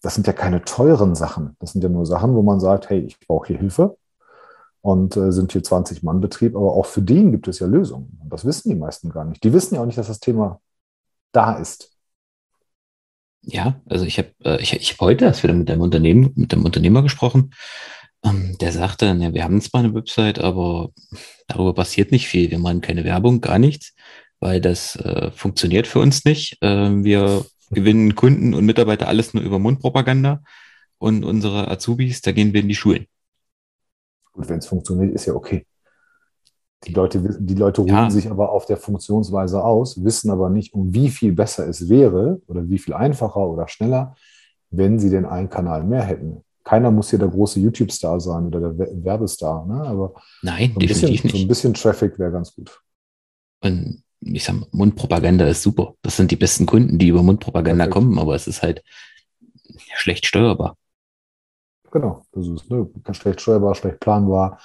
das 0.02 0.16
sind 0.16 0.28
ja 0.28 0.34
keine 0.34 0.66
teuren 0.66 1.16
Sachen. 1.16 1.56
Das 1.60 1.72
sind 1.72 1.82
ja 1.82 1.90
nur 1.90 2.06
Sachen, 2.06 2.36
wo 2.36 2.42
man 2.42 2.60
sagt, 2.60 2.90
hey, 2.90 3.00
ich 3.00 3.18
brauche 3.22 3.48
hier 3.48 3.58
Hilfe 3.58 3.98
und 4.82 5.16
äh, 5.16 5.32
sind 5.32 5.54
hier 5.54 5.64
20 5.64 6.04
Mann 6.04 6.20
Betrieb, 6.20 6.58
aber 6.58 6.74
auch 6.74 6.86
für 6.86 7.02
den 7.02 7.32
gibt 7.32 7.48
es 7.48 7.60
ja 7.60 7.68
Lösungen. 7.68 8.20
Und 8.22 8.34
das 8.34 8.44
wissen 8.44 8.70
die 8.70 8.76
meisten 8.76 9.10
gar 9.10 9.24
nicht. 9.24 9.42
Die 9.46 9.54
wissen 9.54 9.76
ja 9.76 9.82
auch 9.82 9.86
nicht, 9.86 9.98
dass 9.98 10.08
das 10.08 10.20
Thema 10.20 10.60
da 11.32 11.54
ist. 11.54 11.98
Ja, 13.46 13.82
also 13.90 14.04
ich 14.04 14.18
habe 14.18 14.30
äh, 14.44 14.62
ich, 14.62 14.74
ich 14.74 15.00
heute 15.00 15.24
erst 15.24 15.42
wieder 15.42 15.54
mit 15.54 15.70
dem 15.70 15.80
Unternehmen, 15.80 16.34
mit 16.36 16.52
dem 16.52 16.66
Unternehmer 16.66 17.02
gesprochen. 17.02 17.52
Ähm, 18.24 18.58
der 18.60 18.72
sagte, 18.72 19.06
ja, 19.06 19.34
wir 19.34 19.44
haben 19.44 19.62
zwar 19.62 19.82
eine 19.82 19.94
Website, 19.94 20.40
aber 20.40 20.90
darüber 21.48 21.74
passiert 21.74 22.12
nicht 22.12 22.28
viel. 22.28 22.52
Wir 22.52 22.60
machen 22.60 22.82
keine 22.82 23.04
Werbung, 23.04 23.42
gar 23.42 23.60
nichts, 23.60 23.94
weil 24.40 24.62
das 24.62 24.96
äh, 24.96 25.32
funktioniert 25.32 25.88
für 25.88 26.00
uns 26.00 26.26
nicht. 26.26 26.58
Äh, 26.62 27.04
wir 27.04 27.46
gewinnen 27.72 28.16
Kunden 28.16 28.54
und 28.54 28.66
Mitarbeiter 28.66 29.08
alles 29.08 29.34
nur 29.34 29.44
über 29.44 29.60
Mundpropaganda 29.60 30.42
und 30.98 31.26
unsere 31.26 31.70
Azubis, 31.70 32.22
da 32.22 32.32
gehen 32.32 32.54
wir 32.54 32.62
in 32.62 32.70
die 32.70 32.76
Schulen. 32.76 33.08
Gut, 34.32 34.50
wenn 34.50 34.60
es 34.60 34.68
funktioniert, 34.68 35.14
ist 35.14 35.26
ja 35.26 35.34
okay. 35.34 35.66
Die 36.86 36.94
Leute, 36.94 37.22
die 37.40 37.56
Leute 37.56 37.82
ruhen 37.82 37.94
ja. 37.94 38.10
sich 38.10 38.30
aber 38.30 38.52
auf 38.52 38.66
der 38.66 38.78
Funktionsweise 38.78 39.64
aus, 39.64 40.04
wissen 40.04 40.32
aber 40.32 40.50
nicht, 40.50 40.74
um 40.74 40.94
wie 40.94 41.10
viel 41.10 41.32
besser 41.32 41.68
es 41.68 41.88
wäre 41.88 42.42
oder 42.48 42.70
wie 42.70 42.78
viel 42.78 42.94
einfacher 42.94 43.48
oder 43.48 43.68
schneller, 43.68 44.16
wenn 44.70 45.00
sie 45.00 45.10
den 45.10 45.26
einen 45.26 45.50
Kanal 45.50 45.84
mehr 45.84 46.04
hätten. 46.04 46.43
Keiner 46.64 46.92
muss 46.92 47.10
hier 47.10 47.20
der 47.20 47.28
große 47.28 47.60
YouTube-Star 47.60 48.20
sein 48.20 48.48
oder 48.48 48.74
der 48.74 48.88
Werbestar, 49.04 49.66
ne? 49.66 49.82
aber 49.84 50.14
Nein, 50.42 50.72
so 50.74 50.80
definitiv 50.80 51.24
bisschen, 51.24 51.24
nicht. 51.24 51.36
So 51.36 51.42
ein 51.42 51.48
bisschen 51.48 51.74
Traffic 51.74 52.20
wäre 52.20 52.32
ganz 52.32 52.56
gut. 52.56 52.80
Und 53.62 54.04
ich 54.22 54.44
sag 54.44 54.56
mal, 54.56 54.68
Mundpropaganda 54.72 55.48
ist 55.48 55.64
super. 55.64 55.96
Das 56.02 56.16
sind 56.16 56.32
die 56.32 56.38
besten 56.38 56.66
Kunden, 56.66 56.98
die 56.98 57.10
über 57.10 57.24
Mundpropaganda 57.24 57.86
Perfekt. 57.86 57.94
kommen, 57.94 58.20
aber 58.20 58.36
es 58.36 58.48
ist 58.48 58.64
halt 58.64 58.84
schlecht 59.96 60.26
steuerbar. 60.26 60.78
Genau, 61.92 62.24
das 62.32 62.48
ist 62.48 62.70
ne, 62.72 62.88
schlecht 63.12 63.42
steuerbar, 63.42 63.76
schlecht 63.76 64.00
planbar 64.00 64.60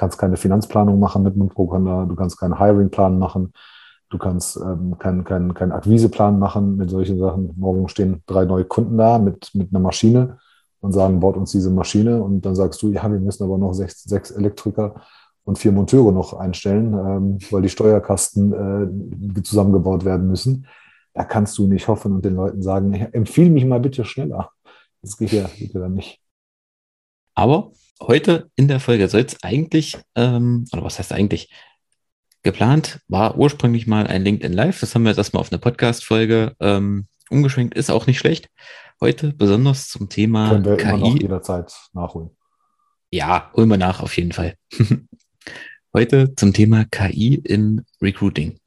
kannst 0.00 0.18
keine 0.18 0.38
Finanzplanung 0.38 0.98
machen 0.98 1.22
mit 1.22 1.36
Mundpropaganda, 1.36 2.06
du 2.06 2.16
kannst 2.16 2.38
keinen 2.38 2.58
Hiringplan 2.58 3.18
machen, 3.18 3.52
du 4.08 4.16
kannst 4.16 4.56
ähm, 4.56 4.98
keinen 4.98 5.24
kein, 5.24 5.52
kein 5.52 5.72
Akquiseplan 5.72 6.38
machen 6.38 6.76
mit 6.78 6.88
solchen 6.88 7.18
Sachen. 7.18 7.52
Morgen 7.56 7.86
stehen 7.88 8.22
drei 8.26 8.46
neue 8.46 8.64
Kunden 8.64 8.96
da 8.96 9.18
mit, 9.18 9.54
mit 9.54 9.70
einer 9.70 9.80
Maschine 9.80 10.38
und 10.80 10.92
sagen, 10.92 11.20
baut 11.20 11.36
uns 11.36 11.52
diese 11.52 11.70
Maschine 11.70 12.22
und 12.22 12.42
dann 12.42 12.54
sagst 12.54 12.82
du, 12.82 12.88
ja, 12.88 13.10
wir 13.10 13.20
müssen 13.20 13.44
aber 13.44 13.58
noch 13.58 13.74
sechs, 13.74 14.02
sechs 14.02 14.30
Elektriker 14.30 15.02
und 15.44 15.58
vier 15.58 15.72
Monteure 15.72 16.12
noch 16.12 16.34
einstellen, 16.34 16.94
ähm, 16.94 17.38
weil 17.50 17.62
die 17.62 17.68
Steuerkasten 17.68 19.36
äh, 19.36 19.42
zusammengebaut 19.42 20.04
werden 20.04 20.26
müssen. 20.26 20.66
Da 21.12 21.24
kannst 21.24 21.58
du 21.58 21.66
nicht 21.66 21.88
hoffen 21.88 22.12
und 22.12 22.24
den 22.24 22.36
Leuten 22.36 22.62
sagen, 22.62 22.94
empfehle 22.94 23.50
mich 23.50 23.64
mal 23.64 23.80
bitte 23.80 24.04
schneller. 24.04 24.50
Das 25.02 25.16
geht 25.16 25.32
ja, 25.32 25.50
geht 25.58 25.74
ja 25.74 25.80
dann 25.80 25.94
nicht. 25.94 26.20
Aber 27.34 27.72
heute 28.02 28.50
in 28.56 28.68
der 28.68 28.80
Folge 28.80 29.08
soll 29.08 29.22
es 29.22 29.42
eigentlich, 29.42 29.98
ähm, 30.14 30.66
oder 30.72 30.84
was 30.84 30.98
heißt 30.98 31.12
eigentlich, 31.12 31.50
geplant 32.42 33.00
war 33.08 33.36
ursprünglich 33.36 33.86
mal 33.86 34.06
ein 34.06 34.22
LinkedIn 34.22 34.52
Live. 34.52 34.80
Das 34.80 34.94
haben 34.94 35.02
wir 35.02 35.10
jetzt 35.10 35.18
erstmal 35.18 35.40
auf 35.40 35.52
eine 35.52 35.58
Podcast-Folge 35.58 36.54
ähm, 36.60 37.06
umgeschwenkt. 37.28 37.74
Ist 37.74 37.90
auch 37.90 38.06
nicht 38.06 38.18
schlecht. 38.18 38.48
Heute 39.02 39.32
besonders 39.32 39.88
zum 39.88 40.10
Thema 40.10 40.50
Können 40.50 40.64
wir 40.66 40.76
KI. 40.76 40.88
Immer 40.88 40.98
noch 40.98 41.18
jederzeit 41.18 41.72
nachholen. 41.94 42.30
Ja, 43.10 43.50
holen 43.54 43.70
wir 43.70 43.78
nach 43.78 44.00
auf 44.00 44.14
jeden 44.14 44.32
Fall. 44.32 44.56
Heute 45.94 46.34
zum 46.34 46.52
Thema 46.52 46.84
KI 46.84 47.36
im 47.36 47.86
Recruiting. 48.02 48.60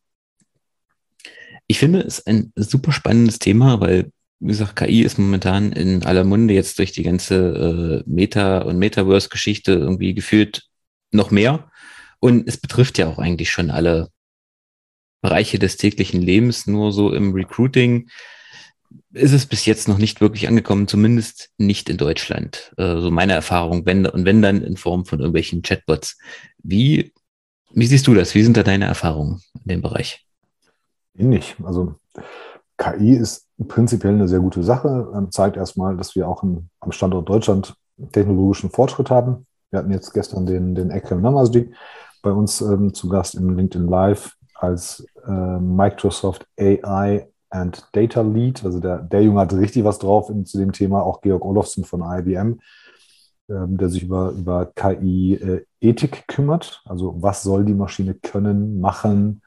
Ich 1.67 1.77
finde 1.77 1.99
es 1.99 2.25
ein 2.25 2.51
super 2.55 2.91
spannendes 2.91 3.37
Thema, 3.37 3.79
weil, 3.79 4.11
wie 4.39 4.47
gesagt, 4.47 4.75
KI 4.75 5.03
ist 5.03 5.19
momentan 5.19 5.71
in 5.71 6.03
aller 6.03 6.23
Munde 6.23 6.55
jetzt 6.55 6.79
durch 6.79 6.91
die 6.91 7.03
ganze 7.03 8.03
äh, 8.03 8.09
Meta- 8.09 8.63
und 8.63 8.79
Metaverse-Geschichte 8.79 9.73
irgendwie 9.73 10.15
gefühlt 10.15 10.63
noch 11.11 11.29
mehr. 11.29 11.71
Und 12.19 12.47
es 12.47 12.57
betrifft 12.57 12.97
ja 12.97 13.07
auch 13.07 13.19
eigentlich 13.19 13.51
schon 13.51 13.69
alle 13.69 14.09
Bereiche 15.21 15.59
des 15.59 15.77
täglichen 15.77 16.23
Lebens, 16.23 16.65
nur 16.65 16.91
so 16.91 17.13
im 17.13 17.33
Recruiting 17.33 18.09
ist 19.11 19.33
es 19.33 19.45
bis 19.45 19.65
jetzt 19.65 19.87
noch 19.87 19.97
nicht 19.97 20.21
wirklich 20.21 20.47
angekommen, 20.47 20.87
zumindest 20.87 21.51
nicht 21.57 21.89
in 21.89 21.97
Deutschland. 21.97 22.73
Äh, 22.77 22.99
so 22.99 23.11
meine 23.11 23.33
Erfahrung, 23.33 23.85
wenn, 23.85 24.05
und 24.05 24.25
wenn 24.25 24.41
dann 24.41 24.61
in 24.61 24.77
Form 24.77 25.05
von 25.05 25.19
irgendwelchen 25.19 25.61
Chatbots. 25.61 26.17
Wie, 26.63 27.13
wie 27.71 27.85
siehst 27.85 28.07
du 28.07 28.13
das? 28.13 28.35
Wie 28.35 28.43
sind 28.43 28.57
da 28.57 28.63
deine 28.63 28.85
Erfahrungen 28.85 29.41
in 29.63 29.69
dem 29.69 29.81
Bereich? 29.81 30.25
Ähnlich. 31.15 31.55
Also 31.63 31.95
KI 32.77 33.13
ist 33.13 33.47
prinzipiell 33.67 34.13
eine 34.13 34.27
sehr 34.27 34.39
gute 34.39 34.63
Sache, 34.63 35.11
ähm, 35.15 35.31
zeigt 35.31 35.57
erstmal, 35.57 35.95
dass 35.95 36.15
wir 36.15 36.27
auch 36.27 36.43
im, 36.43 36.69
am 36.79 36.91
Standort 36.91 37.29
Deutschland 37.29 37.75
technologischen 38.11 38.69
Fortschritt 38.71 39.09
haben. 39.09 39.45
Wir 39.69 39.79
hatten 39.79 39.91
jetzt 39.91 40.13
gestern 40.13 40.45
den, 40.45 40.75
den 40.75 40.89
Ekrem 40.89 41.21
Namazi 41.21 41.73
bei 42.21 42.31
uns 42.31 42.61
ähm, 42.61 42.93
zu 42.93 43.09
Gast 43.09 43.35
im 43.35 43.55
LinkedIn 43.55 43.87
Live 43.87 44.35
als 44.55 45.05
äh, 45.27 45.31
Microsoft 45.59 46.47
AI 46.59 47.27
and 47.53 47.87
Data 47.91 48.21
Lead. 48.21 48.65
Also 48.65 48.79
der, 48.79 48.99
der 48.99 49.23
Junge 49.23 49.41
hatte 49.41 49.59
richtig 49.59 49.83
was 49.83 49.99
drauf 49.99 50.29
in, 50.29 50.45
zu 50.45 50.57
dem 50.57 50.71
Thema, 50.71 51.03
auch 51.03 51.21
Georg 51.21 51.45
Olofsson 51.45 51.85
von 51.85 52.01
IBM, 52.01 52.59
ähm, 53.49 53.77
der 53.77 53.89
sich 53.89 54.03
über, 54.03 54.31
über 54.31 54.65
KI-Ethik 54.65 56.17
äh, 56.17 56.23
kümmert. 56.27 56.81
Also 56.85 57.21
was 57.21 57.43
soll 57.43 57.63
die 57.65 57.75
Maschine 57.75 58.15
können, 58.15 58.81
machen, 58.81 59.41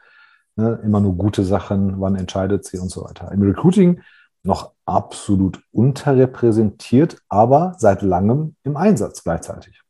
ne? 0.54 0.80
immer 0.84 1.00
nur 1.00 1.16
gute 1.16 1.44
Sachen, 1.44 2.00
wann 2.00 2.14
entscheidet 2.14 2.64
sie 2.64 2.78
und 2.78 2.90
so 2.90 3.04
weiter. 3.04 3.32
Im 3.32 3.42
Recruiting 3.42 4.00
noch 4.44 4.72
absolut 4.84 5.60
unterrepräsentiert, 5.72 7.20
aber 7.28 7.74
seit 7.78 8.02
langem 8.02 8.54
im 8.62 8.76
Einsatz 8.76 9.24
gleichzeitig. 9.24 9.82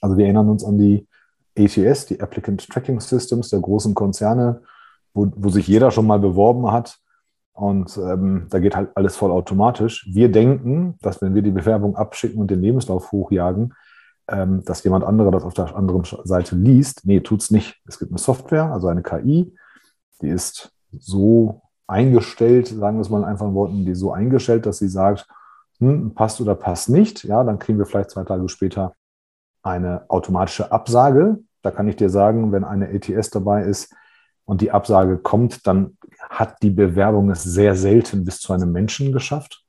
Also 0.00 0.16
wir 0.16 0.24
erinnern 0.24 0.48
uns 0.48 0.64
an 0.64 0.78
die 0.78 1.06
ATS, 1.56 2.06
die 2.06 2.20
Applicant 2.20 2.68
Tracking 2.68 2.98
Systems 2.98 3.50
der 3.50 3.60
großen 3.60 3.94
Konzerne, 3.94 4.62
wo, 5.14 5.30
wo 5.36 5.48
sich 5.50 5.68
jeder 5.68 5.92
schon 5.92 6.06
mal 6.06 6.18
beworben 6.18 6.72
hat 6.72 6.98
und 7.58 7.96
ähm, 7.98 8.46
da 8.50 8.60
geht 8.60 8.76
halt 8.76 8.90
alles 8.94 9.16
voll 9.16 9.32
automatisch. 9.32 10.08
Wir 10.12 10.30
denken, 10.30 10.94
dass 11.02 11.20
wenn 11.20 11.34
wir 11.34 11.42
die 11.42 11.50
Bewerbung 11.50 11.96
abschicken 11.96 12.40
und 12.40 12.52
den 12.52 12.60
Lebenslauf 12.60 13.10
hochjagen, 13.10 13.74
ähm, 14.28 14.62
dass 14.64 14.84
jemand 14.84 15.04
anderer 15.04 15.32
das 15.32 15.42
auf 15.42 15.54
der 15.54 15.74
anderen 15.74 16.04
Seite 16.22 16.54
liest. 16.54 17.04
Nee, 17.04 17.18
tut's 17.18 17.50
nicht. 17.50 17.82
Es 17.88 17.98
gibt 17.98 18.12
eine 18.12 18.18
Software, 18.18 18.66
also 18.72 18.86
eine 18.86 19.02
KI, 19.02 19.52
die 20.22 20.28
ist 20.28 20.72
so 20.96 21.62
eingestellt, 21.88 22.68
sagen 22.68 22.98
wir 22.98 23.02
es 23.02 23.10
mal 23.10 23.18
in 23.18 23.24
einfachen 23.24 23.54
Worten, 23.54 23.84
die 23.84 23.96
so 23.96 24.12
eingestellt, 24.12 24.64
dass 24.64 24.78
sie 24.78 24.88
sagt, 24.88 25.26
hm, 25.80 26.14
passt 26.14 26.40
oder 26.40 26.54
passt 26.54 26.88
nicht. 26.88 27.24
Ja, 27.24 27.42
dann 27.42 27.58
kriegen 27.58 27.78
wir 27.78 27.86
vielleicht 27.86 28.10
zwei 28.10 28.22
Tage 28.22 28.48
später 28.48 28.94
eine 29.64 30.08
automatische 30.08 30.70
Absage. 30.70 31.40
Da 31.62 31.72
kann 31.72 31.88
ich 31.88 31.96
dir 31.96 32.08
sagen, 32.08 32.52
wenn 32.52 32.62
eine 32.62 32.88
ATS 32.88 33.30
dabei 33.30 33.64
ist, 33.64 33.92
und 34.48 34.62
die 34.62 34.70
Absage 34.70 35.18
kommt, 35.18 35.66
dann 35.66 35.97
hat 36.28 36.62
die 36.62 36.70
Bewerbung 36.70 37.30
es 37.30 37.42
sehr 37.42 37.74
selten 37.74 38.24
bis 38.24 38.40
zu 38.40 38.52
einem 38.52 38.72
Menschen 38.72 39.12
geschafft. 39.12 39.64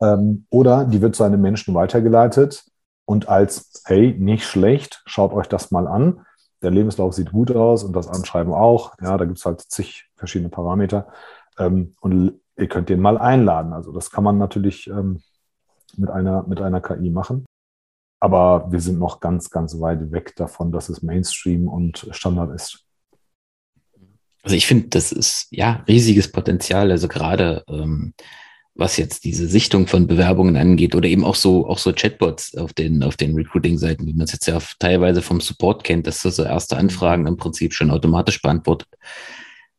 Ähm, 0.00 0.46
oder 0.50 0.84
die 0.84 1.00
wird 1.00 1.16
zu 1.16 1.24
einem 1.24 1.40
Menschen 1.40 1.74
weitergeleitet 1.74 2.64
und 3.04 3.28
als, 3.28 3.82
hey, 3.86 4.14
nicht 4.18 4.44
schlecht, 4.44 5.02
schaut 5.06 5.32
euch 5.32 5.48
das 5.48 5.70
mal 5.70 5.86
an. 5.86 6.26
Der 6.62 6.70
Lebenslauf 6.70 7.14
sieht 7.14 7.32
gut 7.32 7.54
aus 7.54 7.84
und 7.84 7.94
das 7.94 8.08
Anschreiben 8.08 8.52
auch. 8.52 8.94
Ja, 9.00 9.16
da 9.16 9.24
gibt 9.24 9.38
es 9.38 9.44
halt 9.44 9.60
zig 9.60 10.10
verschiedene 10.16 10.48
Parameter. 10.48 11.08
Ähm, 11.58 11.94
und 12.00 12.40
ihr 12.56 12.68
könnt 12.68 12.88
den 12.88 13.00
mal 13.00 13.18
einladen. 13.18 13.72
Also 13.72 13.92
das 13.92 14.10
kann 14.10 14.24
man 14.24 14.38
natürlich 14.38 14.88
ähm, 14.88 15.22
mit, 15.96 16.10
einer, 16.10 16.44
mit 16.46 16.60
einer 16.60 16.80
KI 16.80 17.10
machen. 17.10 17.46
Aber 18.20 18.72
wir 18.72 18.80
sind 18.80 18.98
noch 18.98 19.20
ganz, 19.20 19.50
ganz 19.50 19.78
weit 19.78 20.10
weg 20.10 20.34
davon, 20.36 20.72
dass 20.72 20.88
es 20.88 21.02
Mainstream 21.02 21.68
und 21.68 22.08
Standard 22.10 22.50
ist. 22.54 22.85
Also 24.46 24.54
ich 24.54 24.68
finde, 24.68 24.86
das 24.90 25.10
ist 25.10 25.48
ja 25.50 25.82
riesiges 25.88 26.30
Potenzial. 26.30 26.92
Also 26.92 27.08
gerade 27.08 27.64
ähm, 27.68 28.14
was 28.76 28.96
jetzt 28.96 29.24
diese 29.24 29.48
Sichtung 29.48 29.88
von 29.88 30.06
Bewerbungen 30.06 30.56
angeht 30.56 30.94
oder 30.94 31.08
eben 31.08 31.24
auch 31.24 31.34
so 31.34 31.66
auch 31.66 31.78
so 31.78 31.92
Chatbots 31.92 32.56
auf 32.56 32.72
den 32.72 33.02
auf 33.02 33.16
den 33.16 33.34
Recruiting-Seiten, 33.34 34.06
wie 34.06 34.12
man 34.12 34.22
es 34.22 34.32
jetzt 34.32 34.46
ja 34.46 34.60
teilweise 34.78 35.20
vom 35.20 35.40
Support 35.40 35.82
kennt, 35.82 36.06
dass 36.06 36.22
so 36.22 36.44
erste 36.44 36.76
Anfragen 36.76 37.26
im 37.26 37.36
Prinzip 37.36 37.74
schon 37.74 37.90
automatisch 37.90 38.40
beantwortet 38.40 38.86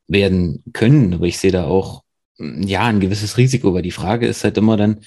werden 0.09 0.63
können. 0.73 1.13
Aber 1.13 1.27
ich 1.27 1.37
sehe 1.37 1.53
da 1.53 1.63
auch 1.63 2.03
ja 2.37 2.87
ein 2.87 2.99
gewisses 2.99 3.37
Risiko, 3.37 3.73
weil 3.73 3.83
die 3.83 3.91
Frage 3.91 4.27
ist 4.27 4.43
halt 4.43 4.57
immer 4.57 4.75
dann, 4.75 4.99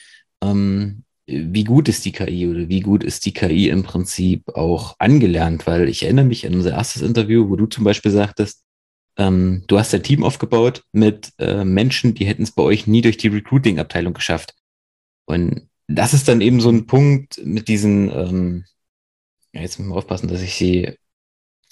ähm, 0.43 1.03
wie 1.27 1.65
gut 1.65 1.91
ist 1.91 2.07
die 2.07 2.13
KI 2.13 2.49
oder 2.49 2.71
wie 2.71 2.81
gut 2.81 3.05
ist 3.05 3.27
die 3.27 3.35
KI 3.35 3.69
im 3.69 3.83
Prinzip 3.83 4.49
auch 4.57 4.97
angelernt? 4.99 5.67
Weil 5.67 5.87
ich 5.91 6.05
erinnere 6.05 6.25
mich 6.25 6.47
an 6.47 6.55
unser 6.55 6.71
erstes 6.71 7.03
Interview, 7.03 7.51
wo 7.51 7.57
du 7.57 7.67
zum 7.67 7.85
Beispiel 7.85 8.11
sagtest, 8.11 8.63
ähm, 9.21 9.65
du 9.67 9.79
hast 9.79 9.95
ein 9.95 10.03
Team 10.03 10.25
aufgebaut 10.25 10.83
mit 10.93 11.33
äh, 11.39 11.65
Menschen, 11.65 12.15
die 12.15 12.25
hätten 12.25 12.43
es 12.43 12.53
bei 12.53 12.63
euch 12.63 12.87
nie 12.87 13.03
durch 13.03 13.19
die 13.19 13.29
Recruiting-Abteilung 13.29 14.15
geschafft. 14.15 14.55
Und 15.27 15.69
das 15.89 16.15
ist 16.15 16.27
dann 16.27 16.41
eben 16.41 16.61
so 16.61 16.71
ein 16.71 16.87
Punkt 16.87 17.39
mit 17.45 17.69
diesen, 17.69 18.11
ähm, 18.11 18.65
jetzt 19.53 19.79
muss 19.79 19.89
man 19.89 19.99
aufpassen, 19.99 20.29
dass 20.29 20.41
ich 20.41 20.55
sie 20.55 20.97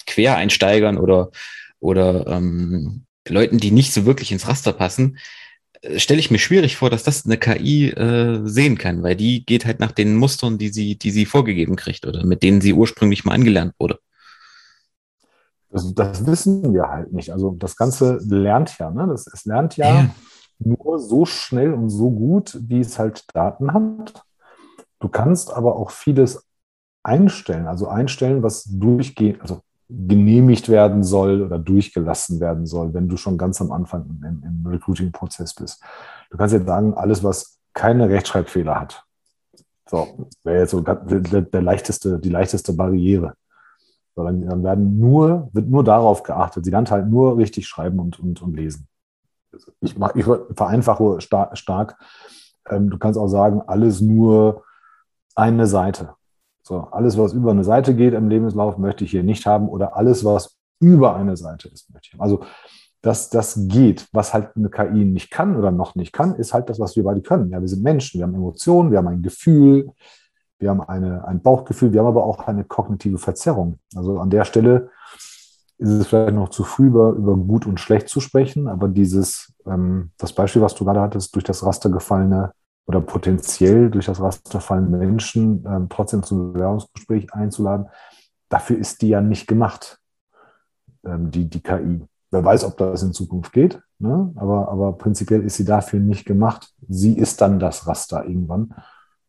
Quereinsteigern 0.05 0.97
oder, 0.97 1.31
oder 1.79 2.27
ähm, 2.27 3.05
Leuten, 3.27 3.57
die 3.57 3.71
nicht 3.71 3.93
so 3.93 4.05
wirklich 4.05 4.31
ins 4.31 4.47
Raster 4.47 4.73
passen, 4.73 5.17
äh, 5.81 5.99
stelle 5.99 6.19
ich 6.19 6.29
mir 6.29 6.39
schwierig 6.39 6.75
vor, 6.75 6.91
dass 6.91 7.03
das 7.03 7.25
eine 7.25 7.37
KI 7.37 7.89
äh, 7.89 8.41
sehen 8.43 8.77
kann, 8.77 9.01
weil 9.01 9.15
die 9.15 9.43
geht 9.43 9.65
halt 9.65 9.79
nach 9.79 9.91
den 9.91 10.15
Mustern, 10.15 10.59
die 10.59 10.69
sie, 10.69 10.97
die 10.97 11.11
sie 11.11 11.25
vorgegeben 11.25 11.75
kriegt 11.75 12.05
oder 12.05 12.25
mit 12.25 12.43
denen 12.43 12.61
sie 12.61 12.73
ursprünglich 12.73 13.25
mal 13.25 13.33
angelernt 13.33 13.73
wurde. 13.79 13.99
Das, 15.71 15.93
das, 15.93 16.25
wissen 16.25 16.73
wir 16.73 16.89
halt 16.89 17.13
nicht. 17.13 17.31
Also 17.31 17.51
das 17.51 17.75
Ganze 17.75 18.19
lernt 18.27 18.77
ja, 18.79 18.89
ne? 18.89 19.07
Das, 19.07 19.27
es 19.27 19.45
lernt 19.45 19.77
ja, 19.77 19.87
ja 19.87 20.09
nur 20.59 20.99
so 20.99 21.25
schnell 21.25 21.73
und 21.73 21.89
so 21.89 22.11
gut, 22.11 22.57
wie 22.61 22.79
es 22.79 22.99
halt 22.99 23.25
Daten 23.33 23.73
hat. 23.73 24.23
Du 24.99 25.07
kannst 25.07 25.53
aber 25.53 25.75
auch 25.75 25.91
vieles 25.91 26.45
einstellen, 27.03 27.67
also 27.67 27.87
einstellen, 27.87 28.43
was 28.43 28.65
durchgehend, 28.65 29.41
also 29.41 29.61
genehmigt 29.87 30.69
werden 30.69 31.03
soll 31.03 31.41
oder 31.41 31.57
durchgelassen 31.57 32.39
werden 32.39 32.67
soll, 32.67 32.93
wenn 32.93 33.07
du 33.07 33.17
schon 33.17 33.37
ganz 33.37 33.61
am 33.61 33.71
Anfang 33.71 34.05
im, 34.21 34.43
im 34.43 34.67
Recruiting-Prozess 34.67 35.55
bist. 35.55 35.81
Du 36.29 36.37
kannst 36.37 36.53
jetzt 36.53 36.67
sagen, 36.67 36.93
alles, 36.93 37.23
was 37.23 37.59
keine 37.73 38.09
Rechtschreibfehler 38.09 38.79
hat. 38.79 39.03
So, 39.89 40.27
wäre 40.43 40.59
jetzt 40.59 40.71
so 40.71 40.81
der, 40.81 40.95
der 41.41 41.61
leichteste, 41.61 42.19
die 42.19 42.29
leichteste 42.29 42.73
Barriere 42.73 43.33
dann 44.23 44.63
werden 44.63 44.99
nur, 44.99 45.49
wird 45.53 45.67
nur 45.67 45.83
darauf 45.83 46.23
geachtet. 46.23 46.65
Sie 46.65 46.71
lernt 46.71 46.91
halt 46.91 47.07
nur 47.07 47.37
richtig 47.37 47.67
schreiben 47.67 47.99
und, 47.99 48.19
und, 48.19 48.41
und 48.41 48.55
lesen. 48.55 48.87
Ich, 49.81 49.95
ich 50.15 50.25
vereinfache 50.55 51.21
stark. 51.21 51.57
stark. 51.57 51.97
Ähm, 52.69 52.89
du 52.89 52.97
kannst 52.97 53.19
auch 53.19 53.27
sagen, 53.27 53.61
alles 53.65 54.01
nur 54.01 54.63
eine 55.35 55.67
Seite. 55.67 56.13
So, 56.61 56.87
alles, 56.91 57.17
was 57.17 57.33
über 57.33 57.51
eine 57.51 57.63
Seite 57.63 57.95
geht 57.95 58.13
im 58.13 58.29
Lebenslauf, 58.29 58.77
möchte 58.77 59.03
ich 59.03 59.11
hier 59.11 59.23
nicht 59.23 59.45
haben 59.45 59.69
oder 59.69 59.95
alles, 59.95 60.23
was 60.23 60.57
über 60.79 61.15
eine 61.15 61.35
Seite 61.35 61.67
ist, 61.67 61.91
möchte 61.91 62.07
ich 62.07 62.13
haben. 62.13 62.21
Also 62.21 62.43
das, 63.01 63.29
das 63.29 63.67
geht. 63.67 64.07
Was 64.11 64.33
halt 64.33 64.55
eine 64.55 64.69
KI 64.69 65.05
nicht 65.05 65.31
kann 65.31 65.55
oder 65.55 65.71
noch 65.71 65.95
nicht 65.95 66.11
kann, 66.11 66.35
ist 66.35 66.53
halt 66.53 66.69
das, 66.69 66.79
was 66.79 66.95
wir 66.95 67.03
beide 67.03 67.21
können. 67.21 67.49
Ja, 67.49 67.61
wir 67.61 67.67
sind 67.67 67.81
Menschen, 67.81 68.19
wir 68.19 68.27
haben 68.27 68.35
Emotionen, 68.35 68.91
wir 68.91 68.97
haben 68.97 69.07
ein 69.07 69.21
Gefühl, 69.21 69.91
wir 70.59 70.69
haben 70.69 70.81
eine, 70.81 71.25
ein 71.25 71.41
Bauchgefühl, 71.41 71.93
wir 71.93 72.01
haben 72.01 72.07
aber 72.07 72.25
auch 72.25 72.47
eine 72.47 72.65
kognitive 72.65 73.17
Verzerrung. 73.17 73.79
Also 73.95 74.19
an 74.19 74.29
der 74.29 74.45
Stelle 74.45 74.91
ist 75.77 75.89
es 75.89 76.07
vielleicht 76.07 76.35
noch 76.35 76.49
zu 76.49 76.65
früh, 76.65 76.87
über, 76.87 77.11
über 77.11 77.35
gut 77.37 77.65
und 77.65 77.79
schlecht 77.79 78.09
zu 78.09 78.19
sprechen, 78.19 78.67
aber 78.67 78.89
dieses, 78.89 79.53
ähm, 79.65 80.11
das 80.17 80.33
Beispiel, 80.33 80.61
was 80.61 80.75
du 80.75 80.83
gerade 80.83 80.99
hattest, 80.99 81.33
durch 81.33 81.45
das 81.45 81.65
Raster 81.65 81.89
gefallene 81.89 82.51
oder 82.85 82.99
potenziell 82.99 83.89
durch 83.89 84.07
das 84.07 84.19
Raster 84.19 84.59
fallende 84.59 84.97
Menschen 84.97 85.63
ähm, 85.65 85.87
trotzdem 85.89 86.23
zum 86.23 86.53
Bewerbungsgespräch 86.53 87.33
einzuladen, 87.33 87.87
dafür 88.49 88.77
ist 88.77 89.01
die 89.01 89.09
ja 89.09 89.21
nicht 89.21 89.47
gemacht, 89.47 89.99
ähm, 91.05 91.31
die, 91.31 91.49
die 91.49 91.61
KI. 91.61 92.01
Wer 92.31 92.43
weiß, 92.43 92.65
ob 92.65 92.77
das 92.77 93.01
in 93.01 93.13
Zukunft 93.13 93.53
geht, 93.53 93.81
ne? 93.99 94.33
aber, 94.35 94.67
aber 94.67 94.93
prinzipiell 94.93 95.43
ist 95.43 95.55
sie 95.55 95.65
dafür 95.65 95.99
nicht 96.01 96.25
gemacht. 96.25 96.73
Sie 96.89 97.17
ist 97.17 97.39
dann 97.39 97.59
das 97.59 97.87
Raster 97.87 98.25
irgendwann 98.25 98.73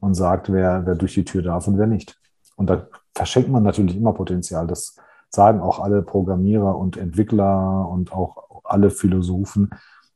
und 0.00 0.14
sagt, 0.14 0.52
wer, 0.52 0.84
wer 0.86 0.94
durch 0.94 1.14
die 1.14 1.24
Tür 1.24 1.42
darf 1.42 1.66
und 1.66 1.78
wer 1.78 1.86
nicht. 1.86 2.18
Und 2.56 2.68
da 2.68 2.88
verschenkt 3.14 3.50
man 3.50 3.62
natürlich 3.62 3.96
immer 3.96 4.12
Potenzial. 4.12 4.66
Das 4.66 4.96
sagen 5.30 5.60
auch 5.60 5.78
alle 5.78 6.02
Programmierer 6.02 6.76
und 6.76 6.96
Entwickler 6.96 7.88
und 7.88 8.12
auch 8.12 8.62
alle 8.64 8.90
Philosophen, 8.90 9.70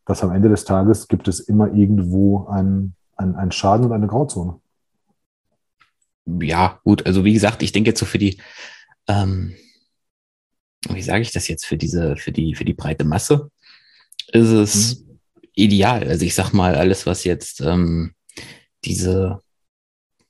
dass 0.05 0.23
am 0.23 0.33
Ende 0.33 0.49
des 0.49 0.65
Tages 0.65 1.09
gibt 1.09 1.29
es 1.29 1.41
immer 1.41 1.73
irgendwo 1.73 2.47
einen, 2.47 2.95
einen, 3.17 3.37
einen 3.37 3.53
Schaden 3.53 3.87
und 3.87 3.93
eine 3.93 4.07
Grauzone. 4.07 4.61
Ja, 6.27 6.81
gut, 6.85 7.07
also 7.07 7.25
wie 7.25 7.35
gesagt, 7.35 7.63
ich 7.63 7.73
denke 7.73 7.91
jetzt 7.91 8.01
so 8.01 8.07
für 8.07 8.19
die, 8.19 8.41
ähm, 9.09 9.55
wie 10.89 11.03
sage 11.03 11.23
ich 11.23 11.33
das 11.33 11.49
jetzt, 11.49 11.67
für 11.67 11.77
diese, 11.77 12.17
für 12.17 12.33
die, 12.33 12.55
für 12.55 12.65
die 12.65 12.75
breite 12.75 13.05
Masse, 13.05 13.51
ist 14.33 14.51
es 14.51 15.01
mhm. 15.01 15.19
ideal. 15.55 16.09
Also 16.09 16.25
ich 16.25 16.35
sag 16.35 16.53
mal, 16.53 16.75
alles, 16.75 17.07
was 17.07 17.25
jetzt 17.25 17.61
ähm, 17.61 18.15
diese 18.85 19.41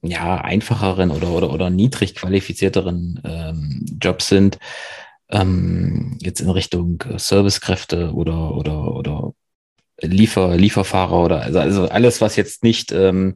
ja, 0.05 0.37
einfacheren 0.37 1.11
oder, 1.11 1.31
oder, 1.31 1.53
oder 1.53 1.71
niedrig 1.71 2.15
qualifizierteren 2.15 3.21
ähm, 3.25 3.87
Jobs 4.01 4.29
sind, 4.29 4.59
ähm, 5.31 6.19
jetzt 6.21 6.41
in 6.41 6.51
Richtung 6.51 7.03
Servicekräfte 7.17 8.13
oder, 8.13 8.55
oder, 8.55 8.95
oder 8.95 9.33
Liefer, 10.01 10.57
Lieferfahrer 10.57 11.25
oder 11.25 11.41
also, 11.41 11.59
also 11.61 11.89
alles, 11.89 12.21
was 12.21 12.37
jetzt 12.37 12.63
nicht 12.63 12.93
ähm, 12.93 13.35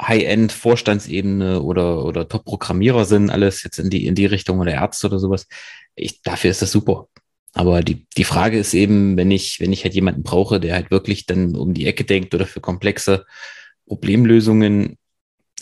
High-End 0.00 0.52
Vorstandsebene 0.52 1.62
oder, 1.62 2.04
oder 2.04 2.28
Top-Programmierer 2.28 3.04
sind, 3.04 3.30
alles 3.30 3.62
jetzt 3.62 3.78
in 3.78 3.90
die, 3.90 4.06
in 4.06 4.14
die 4.14 4.26
Richtung 4.26 4.58
oder 4.58 4.72
Ärzte 4.72 5.06
oder 5.06 5.18
sowas. 5.18 5.46
Ich, 5.94 6.20
dafür 6.22 6.50
ist 6.50 6.62
das 6.62 6.72
super. 6.72 7.08
Aber 7.52 7.82
die, 7.82 8.06
die 8.16 8.24
Frage 8.24 8.58
ist 8.58 8.74
eben, 8.74 9.16
wenn 9.16 9.30
ich, 9.30 9.60
wenn 9.60 9.72
ich 9.72 9.84
halt 9.84 9.94
jemanden 9.94 10.24
brauche, 10.24 10.58
der 10.58 10.74
halt 10.74 10.90
wirklich 10.90 11.26
dann 11.26 11.54
um 11.54 11.72
die 11.72 11.86
Ecke 11.86 12.04
denkt 12.04 12.34
oder 12.34 12.46
für 12.46 12.60
komplexe 12.60 13.24
Problemlösungen, 13.86 14.98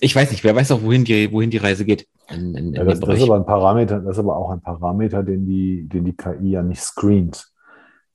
ich 0.03 0.17
weiß 0.17 0.33
nicht, 0.33 0.43
wer 0.43 0.57
weiß 0.57 0.73
auch, 0.73 0.83
wohin 0.83 1.05
die, 1.05 1.31
wohin 1.33 1.51
die 1.51 1.59
Reise 1.59 1.85
geht. 1.85 2.09
In, 2.29 2.55
in, 2.57 2.75
ja, 2.75 2.83
das, 2.83 2.99
das, 2.99 3.19
ist 3.19 3.23
aber 3.23 3.37
ein 3.37 3.47
Parameter, 3.47 4.01
das 4.01 4.17
ist 4.17 4.19
aber 4.19 4.37
auch 4.37 4.51
ein 4.51 4.61
Parameter, 4.61 5.23
den 5.23 5.47
die, 5.47 5.89
den 5.89 6.05
die 6.05 6.17
KI 6.17 6.51
ja 6.51 6.63
nicht 6.63 6.83
screent. 6.83 7.47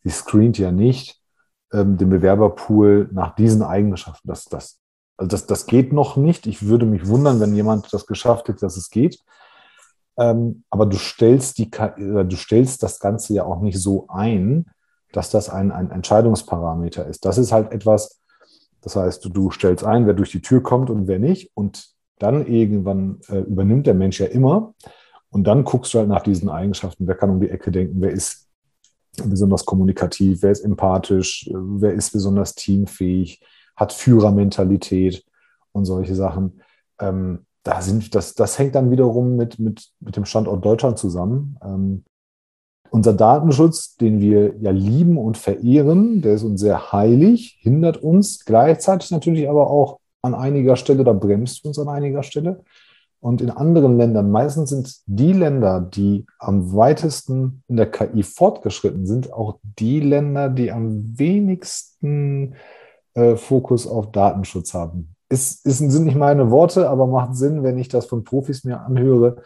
Sie 0.04 0.10
screent 0.10 0.58
ja 0.58 0.74
nicht 0.74 1.22
ähm, 1.72 1.98
den 1.98 2.10
Bewerberpool 2.10 3.10
nach 3.14 3.36
diesen 3.36 3.64
Eigenschaften. 3.64 4.28
Das, 4.28 4.46
das, 4.46 4.80
also 5.16 5.30
das, 5.30 5.46
das 5.46 5.66
geht 5.66 5.94
noch 5.94 6.18
nicht. 6.18 6.46
Ich 6.46 6.68
würde 6.68 6.86
mich 6.86 7.08
wundern, 7.08 7.40
wenn 7.40 7.56
jemand 7.56 7.94
das 7.94 8.06
geschafft 8.06 8.50
hätte, 8.50 8.60
dass 8.60 8.76
es 8.76 8.90
geht. 8.90 9.20
Ähm, 10.18 10.64
aber 10.70 10.88
du 10.88 10.98
stellst, 10.98 11.58
die, 11.58 11.72
du 11.72 12.36
stellst 12.36 12.84
das 12.84 13.00
Ganze 13.00 13.34
ja 13.34 13.46
auch 13.46 13.62
nicht 13.62 13.80
so 13.80 14.08
ein, 14.10 14.66
dass 15.14 15.30
das 15.30 15.50
ein, 15.50 15.72
ein 15.72 15.90
Entscheidungsparameter 15.92 17.06
ist. 17.06 17.24
Das 17.24 17.38
ist 17.38 17.54
halt 17.54 17.72
etwas, 17.72 18.20
das 18.82 18.96
heißt, 18.96 19.30
du, 19.32 19.52
stellst 19.52 19.84
ein, 19.84 20.06
wer 20.06 20.14
durch 20.14 20.32
die 20.32 20.42
Tür 20.42 20.62
kommt 20.62 20.90
und 20.90 21.08
wer 21.08 21.20
nicht. 21.20 21.52
Und 21.54 21.90
dann 22.20 22.46
irgendwann 22.48 23.20
äh, 23.30 23.40
übernimmt 23.40 23.88
der 23.88 23.94
Mensch 23.94 24.20
ja 24.20 24.28
immer. 24.28 24.74
Und 25.30 25.46
dann 25.46 25.64
guckst 25.64 25.94
du 25.94 26.00
halt 26.00 26.10
nach 26.10 26.24
diesen 26.24 26.50
Eigenschaften. 26.50 27.08
Wer 27.08 27.16
kann 27.16 27.30
um 27.30 27.42
die 27.42 27.50
Ecke 27.50 27.72
denken? 27.72 28.02
Wer 28.02 28.12
ist 28.12 28.48
besonders 29.24 29.66
kommunikativ? 29.66 30.42
Wer 30.42 30.52
ist 30.52 30.64
empathisch? 30.64 31.50
Wer 31.54 31.94
ist 31.94 32.12
besonders 32.12 32.56
teamfähig? 32.56 33.42
Hat 33.76 33.94
Führermentalität 33.94 35.24
und 35.72 35.86
solche 35.86 36.16
Sachen? 36.16 36.62
Ähm, 37.00 37.46
da 37.64 37.82
sind, 37.82 38.16
das, 38.16 38.34
das 38.34 38.58
hängt 38.58 38.76
dann 38.76 38.92
wiederum 38.92 39.36
mit, 39.36 39.60
mit, 39.60 39.90
mit 40.00 40.16
dem 40.16 40.26
Standort 40.26 40.64
Deutschland 40.64 40.98
zusammen. 40.98 41.58
Ähm, 41.62 42.06
unser 42.92 43.14
Datenschutz, 43.14 43.96
den 43.98 44.20
wir 44.20 44.56
ja 44.60 44.72
lieben 44.72 45.18
und 45.18 45.38
verehren, 45.38 46.22
der 46.22 46.36
ist 46.36 46.44
uns 46.44 46.62
sehr 46.62 46.92
heilig, 46.92 47.58
hindert 47.62 47.98
uns 47.98 48.46
gleichzeitig 48.46 49.12
natürlich 49.12 49.50
aber 49.50 49.70
auch 49.70 50.00
an 50.22 50.34
einiger 50.34 50.76
Stelle 50.76 51.02
oder 51.02 51.14
bremst 51.14 51.66
uns 51.66 51.80
an 51.80 51.90
einiger 51.90 52.24
Stelle. 52.24 52.64
Und 53.20 53.42
in 53.42 53.50
anderen 53.50 53.98
Ländern, 53.98 54.30
meistens 54.30 54.70
sind 54.70 54.96
die 55.08 55.34
Länder, 55.34 55.82
die 55.82 56.26
am 56.40 56.74
weitesten 56.76 57.64
in 57.68 57.78
der 57.78 57.90
KI 57.90 58.24
fortgeschritten 58.24 59.08
sind, 59.08 59.34
auch 59.34 59.58
die 59.80 60.00
Länder, 60.00 60.50
die 60.50 60.72
am 60.72 61.18
wenigsten 61.18 62.56
äh, 63.16 63.36
Fokus 63.36 63.88
auf 63.88 64.12
Datenschutz 64.12 64.74
haben 64.74 65.16
ist, 65.30 65.66
ist, 65.66 65.78
sind 65.80 66.06
nicht 66.06 66.18
meine 66.18 66.52
Worte, 66.52 66.90
aber 66.90 67.08
macht 67.08 67.36
Sinn, 67.36 67.64
wenn 67.64 67.78
ich 67.78 67.90
das 67.90 68.06
von 68.06 68.24
Profis 68.24 68.64
mir 68.64 68.82
anhöre, 68.82 69.38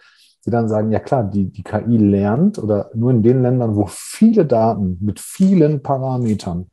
die 0.46 0.50
dann 0.50 0.68
sagen, 0.70 0.92
ja 0.92 1.00
klar, 1.00 1.24
die, 1.24 1.52
die 1.52 1.64
KI 1.64 1.98
lernt 1.98 2.58
oder 2.58 2.90
nur 2.94 3.12
in 3.12 3.24
den 3.24 3.42
Ländern, 3.42 3.76
wo 3.76 3.86
viele 3.88 4.46
Daten 4.46 4.98
mit 5.02 5.20
vielen 5.20 5.84
Parametern, 5.84 6.70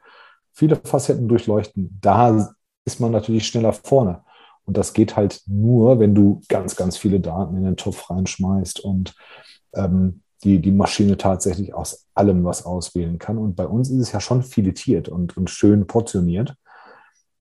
viele 0.53 0.77
Facetten 0.77 1.29
durchleuchten, 1.29 1.99
da 2.01 2.55
ist 2.85 3.01
man 3.01 3.13
natürlich 3.13 3.47
schneller 3.47 3.73
vorne. 3.73 4.23
Und 4.65 4.77
das 4.77 4.93
geht 4.93 5.17
halt 5.17 5.43
nur, 5.47 5.99
wenn 5.99 6.15
du 6.15 6.43
ganz, 6.49 6.77
ganz 6.77 6.97
viele 6.97 7.21
Daten 7.21 7.57
in 7.57 7.65
den 7.65 7.77
Topf 7.77 8.11
reinschmeißt 8.11 8.81
und 8.81 9.15
ähm, 9.75 10.21
die, 10.45 10.61
die 10.61 10.73
Maschine 10.73 11.17
tatsächlich 11.17 11.75
aus 11.75 12.07
allem 12.15 12.45
was 12.45 12.65
auswählen 12.65 13.19
kann. 13.19 13.39
Und 13.39 13.57
bei 13.57 13.67
uns 13.67 13.91
ist 13.91 13.99
es 13.99 14.13
ja 14.13 14.21
schon 14.21 14.43
filetiert 14.43 15.09
und, 15.09 15.37
und 15.37 15.51
schön 15.51 15.87
portioniert. 15.87 16.55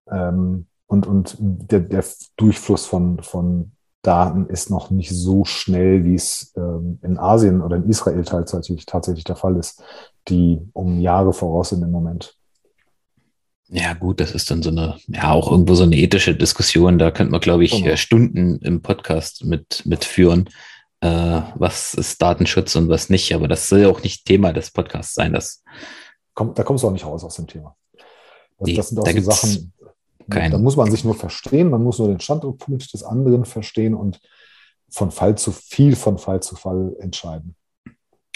Ähm, 0.10 0.68
und, 0.88 1.06
und 1.06 1.36
der, 1.40 1.82
der 1.82 2.04
Durchfluss 2.38 2.86
von, 2.86 3.20
von 3.22 3.72
Daten 4.08 4.48
ist 4.48 4.70
noch 4.70 4.90
nicht 4.90 5.12
so 5.12 5.44
schnell, 5.44 6.06
wie 6.06 6.16
es 6.16 6.54
ähm, 6.56 6.98
in 7.04 7.18
Asien 7.18 7.62
oder 7.62 7.76
in 7.76 7.90
Israel 7.90 8.24
tatsächlich, 8.24 8.86
tatsächlich 8.86 9.26
der 9.26 9.36
Fall 9.36 9.58
ist, 9.58 9.84
die 10.30 10.62
um 10.72 11.00
Jahre 11.00 11.34
voraus 11.34 11.70
sind 11.70 11.82
im 11.84 11.92
Moment. 11.92 12.36
Ja, 13.70 13.94
gut, 13.94 14.22
das 14.22 14.32
ist 14.32 14.50
dann 14.50 14.64
so 14.64 14.70
eine, 14.70 14.96
ja, 15.08 15.32
auch 15.32 15.52
irgendwo 15.52 15.76
so 15.76 15.84
eine 15.84 15.98
ethische 15.98 16.34
Diskussion. 16.34 16.98
Da 16.98 17.12
könnte 17.12 17.32
man, 17.32 17.42
glaube 17.42 17.66
ich, 17.66 17.84
genau. 17.84 17.98
Stunden 17.98 18.60
im 18.60 18.82
Podcast 18.82 19.44
mit, 19.44 19.86
mitführen. 19.86 20.50
Äh, 21.02 21.42
was 21.56 21.94
ist 21.94 22.22
Datenschutz 22.22 22.78
und 22.78 22.88
was 22.88 23.10
nicht. 23.10 23.36
Aber 23.36 23.50
das 23.50 23.68
soll 23.68 23.80
ja 23.80 23.90
auch 23.90 24.04
nicht 24.04 24.26
Thema 24.26 24.54
des 24.54 24.72
Podcasts 24.72 25.16
sein. 25.16 25.34
Das 25.34 25.64
Komm, 26.34 26.54
da 26.54 26.64
kommst 26.64 26.84
du 26.84 26.88
auch 26.88 26.92
nicht 26.92 27.06
raus 27.06 27.24
aus 27.24 27.36
dem 27.36 27.48
Thema. 27.48 27.76
Das, 28.60 28.68
nee, 28.68 28.76
das 28.76 28.90
sind 28.90 29.00
auch 29.00 29.08
so 29.08 29.22
Sachen, 29.22 29.74
kein, 30.30 30.52
da 30.52 30.58
muss 30.58 30.76
man 30.76 30.92
sich 30.92 31.04
nur 31.04 31.16
verstehen, 31.16 31.70
man 31.70 31.84
muss 31.84 32.00
nur 32.00 32.08
den 32.08 32.20
Standpunkt 32.20 32.94
des 32.94 33.04
anderen 33.04 33.46
verstehen 33.46 33.94
und 33.94 34.20
von 34.90 35.12
Fall 35.12 35.38
zu 35.38 35.52
viel, 35.52 35.96
von 35.96 36.18
Fall 36.18 36.42
zu 36.42 36.56
Fall 36.56 36.96
entscheiden. 37.00 37.56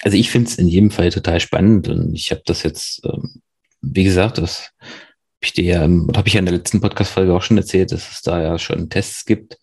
Also 0.04 0.17
ich 0.17 0.32
finde 0.32 0.49
es 0.49 0.58
in 0.58 0.67
jedem 0.67 0.91
Fall 0.91 1.12
total 1.12 1.39
spannend 1.39 1.88
und 1.88 2.13
ich 2.15 2.32
habe 2.32 2.41
das 2.45 2.63
jetzt, 2.63 3.06
ähm, 3.06 3.41
wie 3.82 4.04
gesagt, 4.04 4.38
das 4.38 4.71
habe 4.80 5.43
ich 5.43 5.54
dir 5.54 5.63
ja, 5.63 5.82
habe 5.82 6.27
ich 6.27 6.34
ja 6.34 6.39
in 6.39 6.45
der 6.45 6.56
letzten 6.56 6.82
Podcast-Folge 6.82 7.34
auch 7.34 7.41
schon 7.41 7.58
erzählt, 7.58 7.91
dass 7.91 8.12
es 8.12 8.21
da 8.21 8.41
ja 8.41 8.58
schon 8.58 8.89
Tests 8.89 9.25
gibt. 9.25 9.58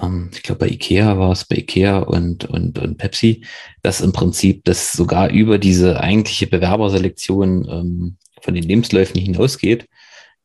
Ähm, 0.00 0.30
ich 0.32 0.42
glaube, 0.42 0.60
bei 0.60 0.68
Ikea 0.68 1.18
war 1.18 1.32
es, 1.32 1.44
bei 1.44 1.56
Ikea 1.56 1.98
und, 1.98 2.44
und, 2.46 2.78
und 2.78 2.98
Pepsi, 2.98 3.44
dass 3.82 4.00
im 4.00 4.12
Prinzip 4.12 4.64
das 4.64 4.92
sogar 4.92 5.30
über 5.30 5.58
diese 5.58 6.00
eigentliche 6.00 6.46
Bewerberselektion 6.46 7.68
ähm, 7.68 8.16
von 8.40 8.54
den 8.54 8.64
Lebensläufen 8.64 9.20
hinausgeht 9.20 9.88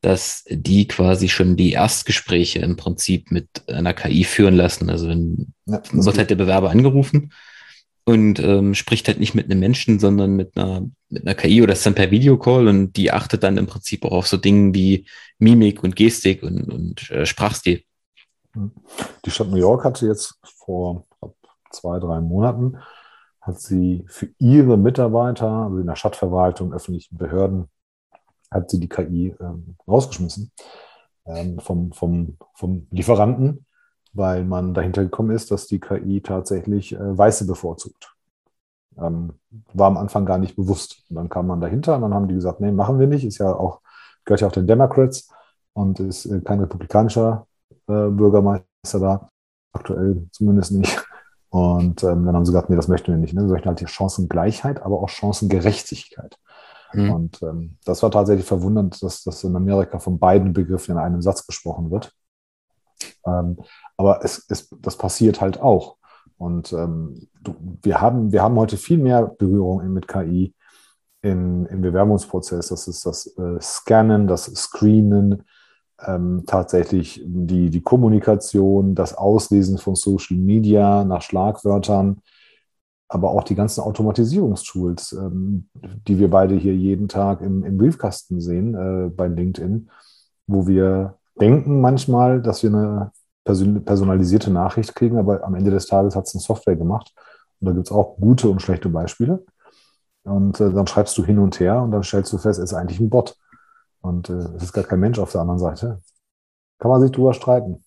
dass 0.03 0.43
die 0.49 0.85
quasi 0.85 1.29
schon 1.29 1.55
die 1.55 1.71
Erstgespräche 1.71 2.59
im 2.59 2.75
Prinzip 2.75 3.31
mit 3.31 3.47
einer 3.69 3.93
KI 3.93 4.25
führen 4.25 4.53
lassen. 4.53 4.89
Also 4.89 5.07
wenn 5.07 5.53
ja, 5.65 5.81
wird 5.91 6.17
halt 6.17 6.29
der 6.29 6.35
Bewerber 6.35 6.69
angerufen 6.71 7.31
und 8.03 8.37
ähm, 8.39 8.73
spricht 8.73 9.07
halt 9.07 9.21
nicht 9.21 9.33
mit 9.33 9.45
einem 9.45 9.61
Menschen, 9.61 9.99
sondern 9.99 10.35
mit 10.35 10.57
einer, 10.57 10.85
mit 11.09 11.25
einer 11.25 11.35
KI 11.35 11.61
oder 11.61 11.71
ist 11.71 11.85
dann 11.85 11.95
per 11.95 12.11
Videocall 12.11 12.67
und 12.67 12.97
die 12.97 13.11
achtet 13.11 13.43
dann 13.43 13.57
im 13.57 13.65
Prinzip 13.65 14.03
auch 14.03 14.11
auf 14.11 14.27
so 14.27 14.35
Dinge 14.35 14.73
wie 14.73 15.07
Mimik 15.39 15.83
und 15.83 15.95
Gestik 15.95 16.43
und, 16.43 16.69
und 16.69 17.09
äh, 17.09 17.25
Sprachstil. 17.25 17.83
Die 19.25 19.31
Stadt 19.31 19.47
New 19.47 19.55
York 19.55 19.85
hatte 19.85 20.05
jetzt 20.05 20.37
vor 20.43 21.07
zwei, 21.71 21.99
drei 21.99 22.19
Monaten, 22.19 22.77
hat 23.39 23.61
sie 23.61 24.03
für 24.07 24.27
ihre 24.37 24.77
Mitarbeiter, 24.77 25.47
also 25.47 25.77
in 25.77 25.87
der 25.87 25.95
Stadtverwaltung, 25.95 26.73
öffentlichen 26.73 27.17
Behörden, 27.17 27.69
hat 28.53 28.69
sie 28.69 28.79
die 28.79 28.89
KI 28.89 29.35
ähm, 29.39 29.75
rausgeschmissen 29.87 30.51
ähm, 31.25 31.59
vom, 31.59 31.91
vom, 31.91 32.37
vom 32.53 32.87
Lieferanten, 32.91 33.65
weil 34.13 34.43
man 34.43 34.73
dahinter 34.73 35.03
gekommen 35.03 35.31
ist, 35.31 35.51
dass 35.51 35.67
die 35.67 35.79
KI 35.79 36.21
tatsächlich 36.21 36.93
äh, 36.93 37.17
Weiße 37.17 37.45
bevorzugt. 37.45 38.15
Ähm, 38.97 39.33
war 39.73 39.87
am 39.87 39.97
Anfang 39.97 40.25
gar 40.25 40.37
nicht 40.37 40.55
bewusst. 40.55 41.03
Und 41.09 41.15
dann 41.15 41.29
kam 41.29 41.47
man 41.47 41.61
dahinter 41.61 41.95
und 41.95 42.01
dann 42.01 42.13
haben 42.13 42.27
die 42.27 42.35
gesagt, 42.35 42.59
nee, 42.59 42.71
machen 42.71 42.99
wir 42.99 43.07
nicht. 43.07 43.25
Ist 43.25 43.39
ja 43.39 43.53
auch, 43.53 43.81
gehört 44.25 44.41
ja 44.41 44.47
auch 44.47 44.51
den 44.51 44.67
Democrats 44.67 45.29
und 45.73 45.99
ist 45.99 46.25
äh, 46.25 46.41
kein 46.41 46.59
republikanischer 46.59 47.47
äh, 47.87 48.09
Bürgermeister 48.09 48.99
da. 48.99 49.29
Aktuell 49.71 50.27
zumindest 50.31 50.71
nicht. 50.71 51.03
Und 51.49 52.03
ähm, 52.03 52.25
dann 52.25 52.35
haben 52.35 52.45
sie 52.45 52.51
gesagt, 52.51 52.69
nee, 52.69 52.75
das 52.75 52.87
möchten 52.87 53.11
wir 53.11 53.17
nicht. 53.17 53.33
Ne? 53.33 53.43
Wir 53.43 53.51
möchten 53.51 53.67
halt 53.67 53.79
die 53.79 53.87
Chancengleichheit, 53.87 54.81
aber 54.81 54.99
auch 54.99 55.09
Chancengerechtigkeit. 55.09 56.37
Mhm. 56.93 57.11
Und 57.11 57.41
ähm, 57.43 57.77
das 57.85 58.03
war 58.03 58.11
tatsächlich 58.11 58.45
verwundernd, 58.45 59.01
dass 59.01 59.23
das 59.23 59.43
in 59.43 59.55
Amerika 59.55 59.99
von 59.99 60.19
beiden 60.19 60.53
Begriffen 60.53 60.91
in 60.93 60.97
einem 60.97 61.21
Satz 61.21 61.45
gesprochen 61.45 61.91
wird. 61.91 62.13
Ähm, 63.25 63.57
aber 63.97 64.23
es, 64.23 64.45
es, 64.49 64.69
das 64.81 64.97
passiert 64.97 65.41
halt 65.41 65.59
auch. 65.59 65.97
Und 66.37 66.73
ähm, 66.73 67.27
du, 67.41 67.55
wir, 67.81 68.01
haben, 68.01 68.31
wir 68.31 68.41
haben 68.41 68.55
heute 68.55 68.77
viel 68.77 68.97
mehr 68.97 69.25
Berührung 69.25 69.87
mit 69.93 70.07
KI 70.07 70.53
im, 71.21 71.65
im 71.67 71.81
Bewerbungsprozess. 71.81 72.69
Das 72.69 72.87
ist 72.87 73.05
das 73.05 73.27
äh, 73.37 73.59
Scannen, 73.61 74.27
das 74.27 74.45
Screenen, 74.45 75.43
ähm, 76.05 76.43
tatsächlich 76.45 77.21
die, 77.25 77.69
die 77.69 77.81
Kommunikation, 77.81 78.95
das 78.95 79.15
Auslesen 79.15 79.77
von 79.77 79.95
Social 79.95 80.37
Media 80.37 81.03
nach 81.03 81.21
Schlagwörtern, 81.21 82.21
aber 83.13 83.29
auch 83.29 83.43
die 83.43 83.55
ganzen 83.55 83.81
Automatisierungstools, 83.81 85.13
ähm, 85.13 85.69
die 86.07 86.17
wir 86.17 86.29
beide 86.29 86.55
hier 86.55 86.75
jeden 86.75 87.07
Tag 87.07 87.41
im, 87.41 87.63
im 87.63 87.77
Briefkasten 87.77 88.41
sehen 88.41 88.73
äh, 88.73 89.09
bei 89.09 89.27
LinkedIn, 89.27 89.89
wo 90.47 90.65
wir 90.65 91.19
denken 91.39 91.79
manchmal, 91.79 92.41
dass 92.41 92.63
wir 92.63 92.71
eine 92.71 93.11
personalisierte 93.43 94.51
Nachricht 94.51 94.95
kriegen, 94.95 95.17
aber 95.17 95.43
am 95.43 95.53
Ende 95.53 95.69
des 95.69 95.85
Tages 95.85 96.15
hat 96.15 96.25
es 96.25 96.33
eine 96.33 96.41
Software 96.41 96.75
gemacht. 96.75 97.13
Und 97.59 97.67
da 97.67 97.71
gibt 97.73 97.87
es 97.87 97.91
auch 97.91 98.17
gute 98.17 98.49
und 98.49 98.61
schlechte 98.61 98.89
Beispiele. 98.89 99.45
Und 100.23 100.59
äh, 100.59 100.71
dann 100.71 100.87
schreibst 100.87 101.17
du 101.17 101.23
hin 101.23 101.37
und 101.37 101.59
her 101.59 101.81
und 101.81 101.91
dann 101.91 102.03
stellst 102.03 102.33
du 102.33 102.37
fest, 102.37 102.59
es 102.59 102.71
ist 102.71 102.73
eigentlich 102.73 102.99
ein 102.99 103.09
Bot. 103.09 103.37
Und 104.01 104.29
äh, 104.29 104.33
es 104.55 104.63
ist 104.63 104.73
gar 104.73 104.85
kein 104.85 104.99
Mensch 104.99 105.19
auf 105.19 105.31
der 105.31 105.41
anderen 105.41 105.59
Seite. 105.59 106.01
Kann 106.79 106.89
man 106.89 107.01
sich 107.01 107.11
drüber 107.11 107.33
streiten. 107.33 107.83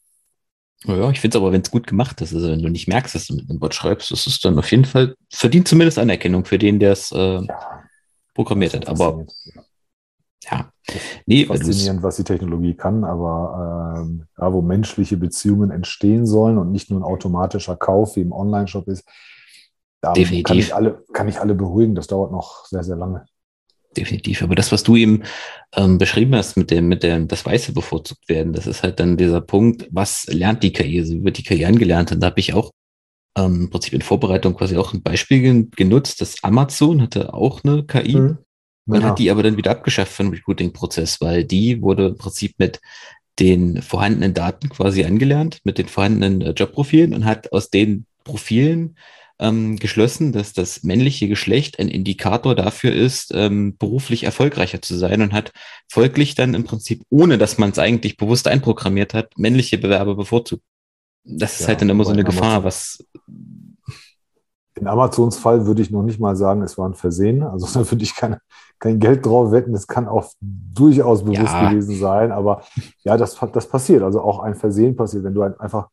Ja, 0.85 1.11
ich 1.11 1.21
finde 1.21 1.37
es 1.37 1.43
aber, 1.43 1.53
wenn 1.53 1.63
es 1.63 1.71
gut 1.71 1.87
gemacht 1.87 2.21
ist, 2.21 2.35
also 2.35 2.49
wenn 2.49 2.63
du 2.63 2.69
nicht 2.69 2.87
merkst, 2.87 3.15
dass 3.15 3.27
du 3.27 3.35
mit 3.35 3.49
einem 3.49 3.59
Bot 3.59 3.75
schreibst, 3.75 4.11
das 4.11 4.27
ist 4.27 4.45
dann 4.45 4.59
auf 4.59 4.71
jeden 4.71 4.85
Fall, 4.85 5.17
verdient 5.31 5.69
zumindest 5.69 5.99
Anerkennung 5.99 6.45
für 6.45 6.59
den, 6.59 6.79
der 6.79 6.93
es 6.93 7.11
äh, 7.13 7.41
programmiert 8.35 8.75
hat. 8.75 8.87
Aber 8.87 9.25
ja, 10.45 10.71
nee, 11.25 11.47
faszinierend, 11.47 12.03
was 12.03 12.17
die 12.17 12.25
Technologie 12.25 12.75
kann, 12.75 13.05
aber 13.05 13.97
ähm, 13.99 14.27
ja, 14.39 14.53
wo 14.53 14.63
menschliche 14.63 15.17
Beziehungen 15.17 15.71
entstehen 15.71 16.27
sollen 16.27 16.59
und 16.59 16.71
nicht 16.71 16.91
nur 16.91 17.01
ein 17.01 17.05
automatischer 17.05 17.77
Kauf 17.77 18.17
wie 18.17 18.21
im 18.21 18.33
Online-Shop 18.33 18.87
ist, 18.87 19.09
da 20.01 20.13
kann 20.13 20.59
ich, 20.59 20.75
alle, 20.75 21.03
kann 21.13 21.27
ich 21.27 21.41
alle 21.41 21.55
beruhigen. 21.55 21.95
Das 21.95 22.07
dauert 22.07 22.31
noch 22.31 22.67
sehr, 22.67 22.85
sehr 22.85 22.97
lange 22.97 23.25
definitiv. 23.97 24.43
Aber 24.43 24.55
das, 24.55 24.73
was 24.73 24.83
du 24.83 24.97
eben 24.97 25.23
ähm, 25.75 25.99
beschrieben 25.99 26.35
hast 26.35 26.57
mit 26.57 26.71
dem, 26.71 26.89
mit 26.89 27.03
dem, 27.03 27.29
das 27.29 27.45
Weiße 27.45 27.73
bevorzugt 27.73 28.29
werden, 28.29 28.53
das 28.53 28.67
ist 28.67 28.83
halt 28.83 29.01
dann 29.01 29.17
dieser 29.17 29.41
Punkt, 29.41 29.89
was 29.91 30.27
lernt 30.27 30.63
die 30.63 30.73
KI? 30.73 31.01
Also 31.01 31.25
wird 31.25 31.39
die 31.39 31.43
KI 31.43 31.65
angelernt? 31.65 32.13
Und 32.13 32.21
da 32.21 32.29
habe 32.29 32.41
ich 32.41 32.55
auch 32.55 32.71
ähm, 33.37 33.63
im 33.63 33.71
Prinzip 33.71 33.93
in 33.93 34.03
Vorbereitung 34.03 34.55
quasi 34.55 34.77
auch 34.77 34.93
ein 34.93 35.03
Beispiel 35.03 35.69
genutzt, 35.77 36.21
dass 36.21 36.43
Amazon 36.43 37.03
hatte 37.03 37.35
auch 37.35 37.63
eine 37.65 37.85
KI. 37.85 38.17
Mhm. 38.17 38.39
Man 38.89 39.03
hat 39.03 39.19
die 39.19 39.33
aber 39.33 39.43
dann 39.43 39.57
wieder 39.57 39.73
abgeschafft 39.73 40.13
für 40.13 40.23
den 40.23 40.33
Recruiting-Prozess, 40.33 41.21
weil 41.21 41.43
die 41.45 41.83
wurde 41.83 42.07
im 42.07 42.17
Prinzip 42.17 42.55
mit 42.59 42.81
den 43.41 43.83
vorhandenen 43.83 44.33
Daten 44.33 44.69
quasi 44.69 45.05
angelernt, 45.05 45.59
mit 45.65 45.79
den 45.79 45.89
vorhandenen 45.89 46.41
äh, 46.41 46.51
Jobprofilen 46.51 47.13
und 47.13 47.25
hat 47.25 47.53
aus 47.53 47.69
den 47.69 48.07
Profilen 48.25 48.97
ähm, 49.39 49.77
geschlossen, 49.77 50.33
dass 50.33 50.53
das 50.53 50.83
männliche 50.83 51.29
Geschlecht 51.29 51.79
ein 51.79 51.89
Indikator 51.89 52.55
dafür 52.55 52.93
ist, 52.93 53.33
ähm, 53.35 53.77
beruflich 53.77 54.25
erfolgreicher 54.25 54.81
zu 54.81 54.97
sein 54.97 55.21
und 55.21 55.33
hat 55.33 55.53
folglich 55.91 56.35
dann 56.35 56.55
im 56.55 56.65
Prinzip, 56.65 57.03
ohne 57.11 57.39
dass 57.39 57.59
man 57.59 57.71
es 57.71 57.79
eigentlich 57.79 58.17
bewusst 58.17 58.49
einprogrammiert 58.49 59.15
hat, 59.15 59.33
männliche 59.37 59.79
Bewerber 59.79 60.15
bevorzugt. 60.15 60.63
Das 61.25 61.55
ist 61.55 61.63
ja, 61.63 61.69
halt 61.69 61.83
dann 61.83 61.89
immer 61.89 62.05
so 62.05 62.13
eine 62.13 62.25
Gefahr, 62.25 62.65
was. 62.65 63.05
In 64.79 64.87
Amazons 64.87 65.39
Fall 65.39 65.67
würde 65.67 65.83
ich 65.83 65.91
noch 65.91 66.03
nicht 66.03 66.21
mal 66.21 66.37
sagen, 66.37 66.63
es 66.63 66.79
war 66.79 66.89
ein 66.89 66.95
Versehen. 66.95 67.43
Also 67.43 67.67
da 67.79 67.91
würde 67.91 68.05
ich 68.05 68.15
kein, 68.15 68.37
kein 68.79 69.01
Geld 69.01 69.27
drauf 69.27 69.51
wetten. 69.51 69.75
Es 69.75 69.87
kann 69.87 70.07
auch 70.09 70.31
durchaus 70.41 71.25
bewusst 71.25 71.53
ja. 71.53 71.69
gewesen 71.69 71.97
sein. 71.99 72.31
Aber 72.33 72.63
ja, 73.03 73.17
das, 73.17 73.37
das 73.53 73.69
passiert. 73.69 74.03
Also 74.03 74.21
auch 74.21 74.39
ein 74.39 74.55
Versehen 74.55 74.97
passiert, 74.97 75.25
wenn 75.25 75.35
du 75.35 75.43
einfach 75.43 75.89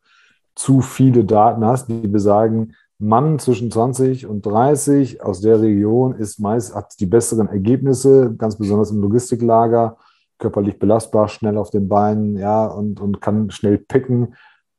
zu 0.55 0.81
viele 0.81 1.23
Daten 1.23 1.65
hast, 1.65 1.87
die 1.87 2.07
besagen, 2.07 2.75
Mann 2.99 3.39
zwischen 3.39 3.71
20 3.71 4.27
und 4.27 4.45
30 4.45 5.21
aus 5.21 5.41
der 5.41 5.61
Region 5.61 6.15
ist 6.15 6.39
meist, 6.39 6.75
hat 6.75 6.99
die 6.99 7.05
besseren 7.05 7.47
Ergebnisse, 7.47 8.33
ganz 8.37 8.57
besonders 8.57 8.91
im 8.91 9.01
Logistiklager, 9.01 9.97
körperlich 10.37 10.79
belastbar, 10.79 11.27
schnell 11.27 11.57
auf 11.57 11.69
den 11.69 11.87
Beinen, 11.87 12.37
ja, 12.37 12.65
und, 12.65 12.99
und 12.99 13.21
kann 13.21 13.49
schnell 13.51 13.77
picken. 13.77 14.35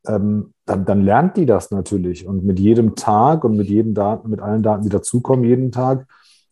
Ähm, 0.06 0.52
dann, 0.66 0.84
dann 0.84 1.02
lernt 1.02 1.36
die 1.36 1.46
das 1.46 1.70
natürlich. 1.70 2.26
Und 2.26 2.44
mit 2.44 2.58
jedem 2.58 2.94
Tag 2.94 3.44
und 3.44 3.56
mit 3.56 3.68
jedem 3.68 3.94
Daten, 3.94 4.30
mit 4.30 4.40
allen 4.40 4.62
Daten, 4.62 4.82
die 4.82 4.90
dazukommen, 4.90 5.44
jeden 5.44 5.72
Tag, 5.72 6.06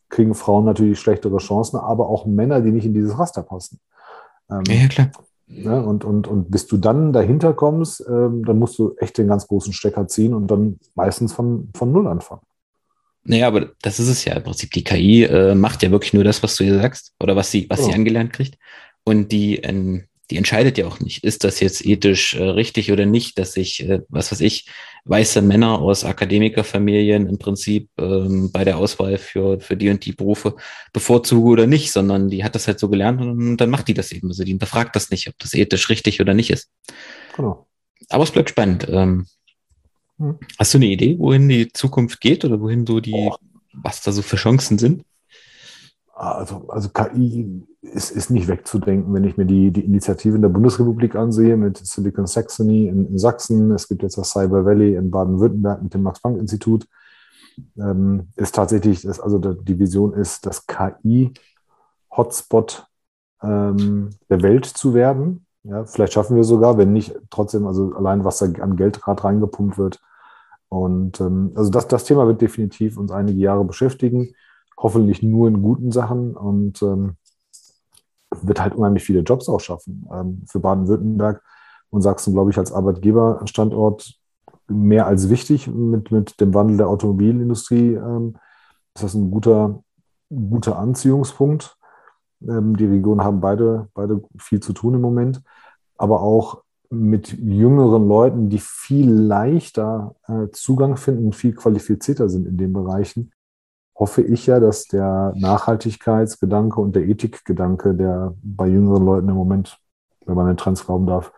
kriegen 0.08 0.34
Frauen 0.34 0.64
natürlich 0.64 1.00
schlechtere 1.00 1.38
Chancen, 1.38 1.78
aber 1.78 2.08
auch 2.08 2.26
Männer, 2.26 2.60
die 2.60 2.70
nicht 2.70 2.84
in 2.84 2.94
dieses 2.94 3.18
Raster 3.18 3.42
passen. 3.42 3.80
Ähm, 4.50 4.62
ja, 4.68 4.88
klar. 4.88 5.10
Ne? 5.54 5.84
Und, 5.84 6.04
und, 6.04 6.26
und 6.26 6.50
bis 6.50 6.66
du 6.66 6.76
dann 6.76 7.12
dahinter 7.12 7.52
kommst, 7.52 8.04
ähm, 8.08 8.44
dann 8.44 8.58
musst 8.58 8.78
du 8.78 8.94
echt 8.98 9.18
den 9.18 9.28
ganz 9.28 9.46
großen 9.46 9.72
Stecker 9.72 10.08
ziehen 10.08 10.34
und 10.34 10.50
dann 10.50 10.78
meistens 10.94 11.32
von, 11.32 11.70
von 11.74 11.92
Null 11.92 12.06
anfangen. 12.06 12.42
Naja, 13.24 13.46
aber 13.46 13.70
das 13.82 14.00
ist 14.00 14.08
es 14.08 14.24
ja 14.24 14.34
im 14.34 14.42
Prinzip. 14.42 14.72
Die 14.72 14.82
KI 14.82 15.24
äh, 15.24 15.54
macht 15.54 15.82
ja 15.82 15.90
wirklich 15.90 16.12
nur 16.12 16.24
das, 16.24 16.42
was 16.42 16.56
du 16.56 16.64
ihr 16.64 16.80
sagst 16.80 17.14
oder 17.20 17.36
was 17.36 17.50
sie, 17.50 17.66
was 17.70 17.80
oh. 17.80 17.84
sie 17.84 17.94
angelernt 17.94 18.32
kriegt. 18.32 18.56
Und 19.04 19.30
die, 19.30 19.56
ähm, 19.56 20.04
die 20.32 20.38
entscheidet 20.38 20.78
ja 20.78 20.86
auch 20.86 20.98
nicht, 20.98 21.24
ist 21.24 21.44
das 21.44 21.60
jetzt 21.60 21.84
ethisch 21.84 22.34
äh, 22.34 22.42
richtig 22.42 22.90
oder 22.90 23.04
nicht, 23.04 23.38
dass 23.38 23.54
ich, 23.58 23.86
äh, 23.86 24.00
was 24.08 24.32
weiß 24.32 24.40
ich, 24.40 24.66
weiße 25.04 25.42
Männer 25.42 25.78
aus 25.78 26.04
Akademikerfamilien 26.04 27.28
im 27.28 27.36
Prinzip 27.36 27.90
ähm, 27.98 28.50
bei 28.50 28.64
der 28.64 28.78
Auswahl 28.78 29.18
für, 29.18 29.60
für 29.60 29.76
die 29.76 29.90
und 29.90 30.06
die 30.06 30.12
Berufe 30.12 30.56
bevorzuge 30.94 31.50
oder 31.50 31.66
nicht, 31.66 31.92
sondern 31.92 32.30
die 32.30 32.44
hat 32.44 32.54
das 32.54 32.66
halt 32.66 32.78
so 32.78 32.88
gelernt 32.88 33.20
und 33.20 33.58
dann 33.58 33.68
macht 33.68 33.88
die 33.88 33.94
das 33.94 34.10
eben. 34.10 34.28
Also 34.28 34.42
die 34.42 34.52
hinterfragt 34.52 34.96
das 34.96 35.10
nicht, 35.10 35.28
ob 35.28 35.38
das 35.38 35.52
ethisch 35.52 35.90
richtig 35.90 36.18
oder 36.22 36.32
nicht 36.32 36.48
ist. 36.48 36.70
Genau. 37.36 37.66
Aber 38.08 38.24
es 38.24 38.30
bleibt 38.30 38.48
spannend. 38.48 38.86
Ähm, 38.88 39.26
hm. 40.16 40.38
Hast 40.58 40.72
du 40.72 40.78
eine 40.78 40.86
Idee, 40.86 41.18
wohin 41.18 41.46
die 41.46 41.70
Zukunft 41.74 42.22
geht 42.22 42.42
oder 42.46 42.58
wohin 42.58 42.86
so 42.86 43.00
die, 43.00 43.12
oh. 43.12 43.36
was 43.74 44.00
da 44.00 44.12
so 44.12 44.22
für 44.22 44.36
Chancen 44.36 44.78
sind? 44.78 45.04
Also, 46.22 46.66
also 46.68 46.88
KI 46.90 47.66
ist, 47.80 48.12
ist 48.12 48.30
nicht 48.30 48.46
wegzudenken, 48.46 49.12
wenn 49.12 49.24
ich 49.24 49.36
mir 49.36 49.44
die, 49.44 49.72
die 49.72 49.84
Initiativen 49.84 50.40
der 50.40 50.50
Bundesrepublik 50.50 51.16
ansehe 51.16 51.56
mit 51.56 51.78
Silicon 51.78 52.28
Saxony 52.28 52.86
in, 52.86 53.08
in 53.08 53.18
Sachsen. 53.18 53.72
Es 53.72 53.88
gibt 53.88 54.04
jetzt 54.04 54.16
das 54.16 54.30
Cyber 54.30 54.64
Valley 54.64 54.94
in 54.94 55.10
Baden-Württemberg 55.10 55.82
mit 55.82 55.92
dem 55.94 56.04
Max-Planck-Institut. 56.04 56.86
Ähm, 57.76 58.28
ist 58.36 58.54
tatsächlich, 58.54 59.04
ist, 59.04 59.18
also 59.18 59.38
die 59.38 59.80
Vision 59.80 60.14
ist, 60.14 60.46
das 60.46 60.68
KI-Hotspot 60.68 61.26
ähm, 63.42 64.10
der 64.30 64.42
Welt 64.42 64.66
zu 64.66 64.94
werden. 64.94 65.44
Ja, 65.64 65.86
vielleicht 65.86 66.12
schaffen 66.12 66.36
wir 66.36 66.44
sogar, 66.44 66.78
wenn 66.78 66.92
nicht, 66.92 67.16
trotzdem, 67.30 67.66
also 67.66 67.96
allein 67.96 68.24
was 68.24 68.38
da 68.38 68.46
an 68.46 68.76
Geld 68.76 69.02
gerade 69.02 69.24
reingepumpt 69.24 69.76
wird. 69.76 70.00
Und 70.68 71.20
ähm, 71.20 71.50
also 71.56 71.68
das, 71.68 71.88
das 71.88 72.04
Thema 72.04 72.28
wird 72.28 72.40
definitiv 72.40 72.96
uns 72.96 73.10
einige 73.10 73.40
Jahre 73.40 73.64
beschäftigen 73.64 74.36
hoffentlich 74.82 75.22
nur 75.22 75.48
in 75.48 75.62
guten 75.62 75.92
Sachen 75.92 76.36
und 76.36 76.82
ähm, 76.82 77.16
wird 78.42 78.60
halt 78.60 78.74
unheimlich 78.74 79.04
viele 79.04 79.20
Jobs 79.20 79.48
auch 79.48 79.60
schaffen. 79.60 80.08
Ähm, 80.12 80.42
für 80.46 80.60
Baden-Württemberg 80.60 81.42
und 81.90 82.02
Sachsen, 82.02 82.32
glaube 82.32 82.50
ich, 82.50 82.58
als 82.58 82.72
Arbeitgeberstandort 82.72 84.18
mehr 84.68 85.06
als 85.06 85.28
wichtig 85.28 85.68
mit, 85.68 86.10
mit 86.10 86.40
dem 86.40 86.54
Wandel 86.54 86.78
der 86.78 86.88
Automobilindustrie. 86.88 87.94
Ähm, 87.94 88.36
ist 88.94 89.04
das 89.04 89.14
ein 89.14 89.30
guter, 89.30 89.82
guter 90.28 90.78
Anziehungspunkt. 90.78 91.76
Ähm, 92.46 92.76
die 92.76 92.86
Regionen 92.86 93.22
haben 93.22 93.40
beide, 93.40 93.88
beide 93.94 94.22
viel 94.38 94.60
zu 94.60 94.72
tun 94.72 94.94
im 94.94 95.00
Moment, 95.00 95.42
aber 95.96 96.22
auch 96.22 96.62
mit 96.90 97.32
jüngeren 97.32 98.06
Leuten, 98.06 98.50
die 98.50 98.58
viel 98.58 99.10
leichter 99.10 100.14
äh, 100.26 100.48
Zugang 100.52 100.96
finden, 100.96 101.32
viel 101.32 101.54
qualifizierter 101.54 102.28
sind 102.28 102.46
in 102.46 102.58
den 102.58 102.72
Bereichen, 102.72 103.32
hoffe 103.94 104.22
ich 104.22 104.46
ja, 104.46 104.60
dass 104.60 104.86
der 104.86 105.32
Nachhaltigkeitsgedanke 105.36 106.80
und 106.80 106.96
der 106.96 107.06
Ethikgedanke, 107.06 107.94
der 107.94 108.34
bei 108.42 108.66
jüngeren 108.66 109.04
Leuten 109.04 109.28
im 109.28 109.36
Moment, 109.36 109.78
wenn 110.26 110.34
man 110.34 110.46
den 110.46 110.56
Trends 110.56 110.84
glauben 110.84 111.06
darf, 111.06 111.32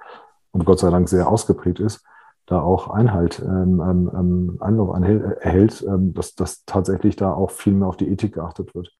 und 0.52 0.64
Gott 0.64 0.78
sei 0.78 0.90
Dank 0.90 1.08
sehr 1.08 1.28
ausgeprägt 1.28 1.80
ist, 1.80 2.04
da 2.46 2.60
auch 2.60 2.88
Einhalt 2.88 3.42
ähm, 3.44 3.80
ähm, 3.80 4.10
ähm 4.14 4.56
Einlauf 4.60 4.94
erhält, 4.94 5.84
ähm, 5.86 6.14
dass, 6.14 6.34
dass 6.34 6.64
tatsächlich 6.64 7.16
da 7.16 7.32
auch 7.32 7.50
viel 7.50 7.72
mehr 7.72 7.88
auf 7.88 7.96
die 7.96 8.08
Ethik 8.08 8.34
geachtet 8.34 8.74
wird. 8.74 8.92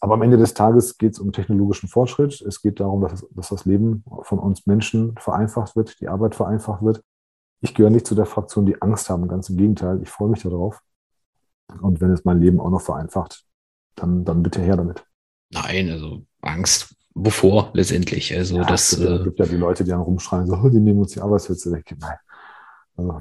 Aber 0.00 0.14
am 0.14 0.22
Ende 0.22 0.36
des 0.36 0.54
Tages 0.54 0.98
geht 0.98 1.12
es 1.12 1.20
um 1.20 1.32
technologischen 1.32 1.88
Fortschritt. 1.88 2.40
Es 2.40 2.60
geht 2.60 2.80
darum, 2.80 3.02
dass, 3.02 3.26
dass 3.30 3.48
das 3.48 3.64
Leben 3.64 4.04
von 4.22 4.38
uns 4.38 4.66
Menschen 4.66 5.14
vereinfacht 5.16 5.76
wird, 5.76 6.00
die 6.00 6.08
Arbeit 6.08 6.34
vereinfacht 6.34 6.82
wird. 6.82 7.02
Ich 7.60 7.74
gehöre 7.74 7.90
nicht 7.90 8.06
zu 8.06 8.16
der 8.16 8.26
Fraktion, 8.26 8.66
die 8.66 8.82
Angst 8.82 9.08
haben. 9.08 9.28
Ganz 9.28 9.48
im 9.48 9.56
Gegenteil, 9.56 10.02
ich 10.02 10.10
freue 10.10 10.28
mich 10.28 10.42
darauf. 10.42 10.80
Und 11.80 12.00
wenn 12.00 12.10
es 12.10 12.24
mein 12.24 12.40
Leben 12.40 12.60
auch 12.60 12.70
noch 12.70 12.80
vereinfacht, 12.80 13.44
dann, 13.94 14.24
dann 14.24 14.42
bitte 14.42 14.60
her 14.60 14.76
damit. 14.76 15.04
Nein, 15.50 15.90
also 15.90 16.22
Angst, 16.40 16.94
wovor 17.14 17.70
letztendlich? 17.74 18.34
Also 18.36 18.56
ja, 18.56 18.64
das 18.64 18.92
es 18.92 18.98
gibt, 18.98 19.10
äh, 19.10 19.24
gibt, 19.24 19.38
ja 19.38 19.46
die 19.46 19.56
Leute, 19.56 19.84
die 19.84 19.90
dann 19.90 20.00
rumschreien, 20.00 20.46
so, 20.46 20.68
die 20.68 20.80
nehmen 20.80 21.00
uns 21.00 21.12
die 21.12 21.20
Arbeitsplätze 21.20 21.72
weg. 21.72 21.94
Nein. 21.98 22.16
Also, 22.96 23.20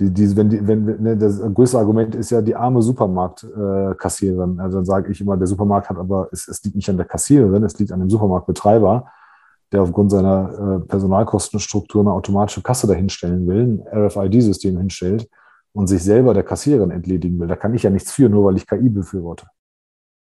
die, 0.00 0.10
die, 0.10 0.36
wenn 0.36 0.50
die, 0.50 0.66
wenn, 0.66 0.84
ne, 0.84 1.16
das 1.16 1.40
größte 1.40 1.78
Argument 1.78 2.14
ist 2.14 2.30
ja 2.30 2.42
die 2.42 2.56
arme 2.56 2.82
Supermarktkassiererin. 2.82 4.58
Äh, 4.58 4.62
also 4.62 4.78
dann 4.78 4.84
sage 4.84 5.12
ich 5.12 5.20
immer, 5.20 5.36
der 5.36 5.46
Supermarkt 5.46 5.88
hat 5.88 5.98
aber, 5.98 6.28
es, 6.32 6.48
es 6.48 6.62
liegt 6.64 6.76
nicht 6.76 6.90
an 6.90 6.96
der 6.96 7.06
Kassiererin, 7.06 7.62
es 7.62 7.78
liegt 7.78 7.92
an 7.92 8.00
dem 8.00 8.10
Supermarktbetreiber, 8.10 9.06
der 9.70 9.82
aufgrund 9.82 10.10
seiner 10.10 10.80
äh, 10.82 10.86
Personalkostenstruktur 10.86 12.02
eine 12.02 12.12
automatische 12.12 12.62
Kasse 12.62 12.86
dahinstellen 12.86 13.46
will, 13.46 13.84
ein 13.92 14.06
RFID-System 14.06 14.78
hinstellt 14.78 15.28
und 15.74 15.88
sich 15.88 16.02
selber 16.02 16.34
der 16.34 16.44
Kassiererin 16.44 16.90
entledigen 16.90 17.38
will, 17.38 17.48
da 17.48 17.56
kann 17.56 17.74
ich 17.74 17.82
ja 17.82 17.90
nichts 17.90 18.12
für, 18.12 18.28
nur 18.28 18.46
weil 18.46 18.56
ich 18.56 18.66
KI 18.66 18.88
befürworte. 18.88 19.46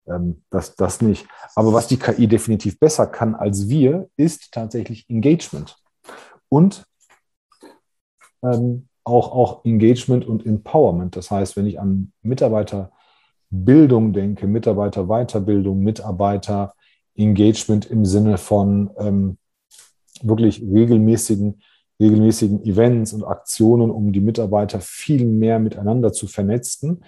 Ähm, 0.07 0.43
das, 0.49 0.75
das 0.75 1.01
nicht. 1.01 1.27
Aber 1.55 1.73
was 1.73 1.88
die 1.88 1.97
KI 1.97 2.27
definitiv 2.27 2.79
besser 2.79 3.07
kann 3.07 3.35
als 3.35 3.67
wir, 3.67 4.07
ist 4.15 4.51
tatsächlich 4.51 5.09
Engagement. 5.09 5.75
Und 6.49 6.85
ähm, 8.43 8.88
auch, 9.03 9.31
auch 9.31 9.65
Engagement 9.65 10.25
und 10.25 10.45
Empowerment. 10.45 11.15
Das 11.15 11.31
heißt, 11.31 11.57
wenn 11.57 11.65
ich 11.65 11.79
an 11.79 12.13
Mitarbeiterbildung 12.21 14.13
denke, 14.13 14.45
Mitarbeiterweiterbildung, 14.45 15.79
Mitarbeiter-Engagement 15.79 17.88
im 17.88 18.05
Sinne 18.05 18.38
von 18.38 18.91
ähm, 18.97 19.39
wirklich 20.21 20.62
regelmäßigen 20.62 21.63
regelmäßigen 21.99 22.63
Events 22.65 23.13
und 23.13 23.23
Aktionen, 23.23 23.91
um 23.91 24.12
die 24.12 24.21
Mitarbeiter 24.21 24.79
viel 24.79 25.25
mehr 25.25 25.59
miteinander 25.59 26.13
zu 26.13 26.27
vernetzen. 26.27 27.03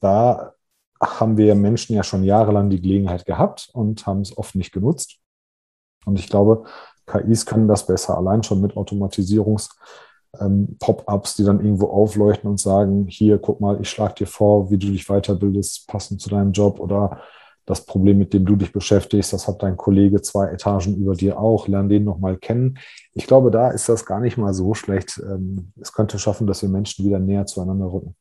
Da 0.00 0.52
haben 1.00 1.36
wir 1.36 1.54
Menschen 1.54 1.94
ja 1.94 2.02
schon 2.02 2.24
jahrelang 2.24 2.70
die 2.70 2.80
Gelegenheit 2.80 3.26
gehabt 3.26 3.70
und 3.72 4.06
haben 4.06 4.20
es 4.20 4.36
oft 4.36 4.54
nicht 4.54 4.72
genutzt. 4.72 5.18
Und 6.04 6.18
ich 6.18 6.28
glaube, 6.28 6.64
KIs 7.06 7.46
können 7.46 7.68
das 7.68 7.86
besser, 7.86 8.16
allein 8.16 8.42
schon 8.42 8.60
mit 8.60 8.74
Automatisierungs- 8.74 9.70
ähm, 10.40 10.76
Pop-ups, 10.78 11.36
die 11.36 11.44
dann 11.44 11.60
irgendwo 11.60 11.88
aufleuchten 11.88 12.48
und 12.48 12.60
sagen, 12.60 13.06
hier, 13.08 13.38
guck 13.38 13.60
mal, 13.60 13.80
ich 13.80 13.90
schlage 13.90 14.14
dir 14.14 14.26
vor, 14.26 14.70
wie 14.70 14.78
du 14.78 14.88
dich 14.88 15.06
weiterbildest, 15.06 15.86
passend 15.86 16.20
zu 16.20 16.28
deinem 16.28 16.52
Job 16.52 16.80
oder 16.80 17.20
das 17.66 17.84
Problem, 17.84 18.18
mit 18.18 18.32
dem 18.32 18.46
du 18.46 18.56
dich 18.56 18.72
beschäftigst, 18.72 19.32
das 19.32 19.48
hat 19.48 19.62
dein 19.62 19.76
Kollege 19.76 20.22
zwei 20.22 20.48
Etagen 20.48 20.96
über 20.96 21.14
dir 21.14 21.38
auch, 21.38 21.66
lern 21.66 21.88
den 21.88 22.04
nochmal 22.04 22.38
kennen. 22.38 22.78
Ich 23.12 23.26
glaube, 23.26 23.50
da 23.50 23.70
ist 23.70 23.88
das 23.88 24.06
gar 24.06 24.20
nicht 24.20 24.38
mal 24.38 24.54
so 24.54 24.74
schlecht. 24.74 25.20
Ähm, 25.22 25.72
es 25.80 25.92
könnte 25.92 26.18
schaffen, 26.18 26.46
dass 26.46 26.62
wir 26.62 26.68
Menschen 26.68 27.04
wieder 27.04 27.18
näher 27.18 27.44
zueinander 27.46 27.92
rücken. 27.92 28.14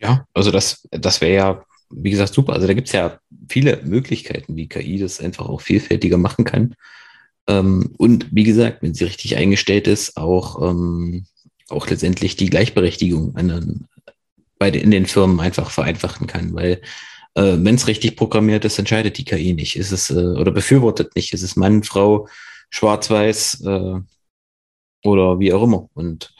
Ja, 0.00 0.26
also 0.34 0.50
das, 0.50 0.86
das 0.90 1.20
wäre 1.20 1.34
ja, 1.34 1.64
wie 1.90 2.10
gesagt, 2.10 2.34
super. 2.34 2.54
Also 2.54 2.66
da 2.66 2.74
gibt 2.74 2.88
es 2.88 2.92
ja 2.92 3.18
viele 3.48 3.80
Möglichkeiten, 3.84 4.56
wie 4.56 4.68
KI 4.68 4.98
das 4.98 5.20
einfach 5.20 5.48
auch 5.48 5.60
vielfältiger 5.60 6.18
machen 6.18 6.44
kann. 6.44 6.74
Ähm, 7.46 7.94
und 7.98 8.34
wie 8.34 8.44
gesagt, 8.44 8.82
wenn 8.82 8.94
sie 8.94 9.04
richtig 9.04 9.36
eingestellt 9.36 9.86
ist, 9.86 10.16
auch, 10.16 10.60
ähm, 10.70 11.26
auch 11.68 11.88
letztendlich 11.88 12.34
die 12.34 12.50
Gleichberechtigung 12.50 13.36
an, 13.36 13.86
bei 14.58 14.70
in 14.70 14.90
den 14.90 15.06
Firmen 15.06 15.38
einfach 15.38 15.70
vereinfachen 15.70 16.26
kann, 16.26 16.52
weil 16.54 16.82
äh, 17.34 17.56
wenn 17.58 17.74
es 17.74 17.86
richtig 17.86 18.16
programmiert 18.16 18.64
ist, 18.64 18.78
entscheidet 18.78 19.18
die 19.18 19.24
KI 19.24 19.54
nicht. 19.54 19.76
Ist 19.76 19.92
es 19.92 20.10
äh, 20.10 20.14
oder 20.14 20.52
befürwortet 20.52 21.14
nicht. 21.16 21.32
Ist 21.32 21.42
es 21.42 21.56
Mann, 21.56 21.82
Frau, 21.82 22.28
Schwarz-Weiß 22.70 23.62
äh, 23.64 24.00
oder 25.04 25.38
wie 25.38 25.52
auch 25.52 25.62
immer. 25.62 25.88
Und 25.94 26.34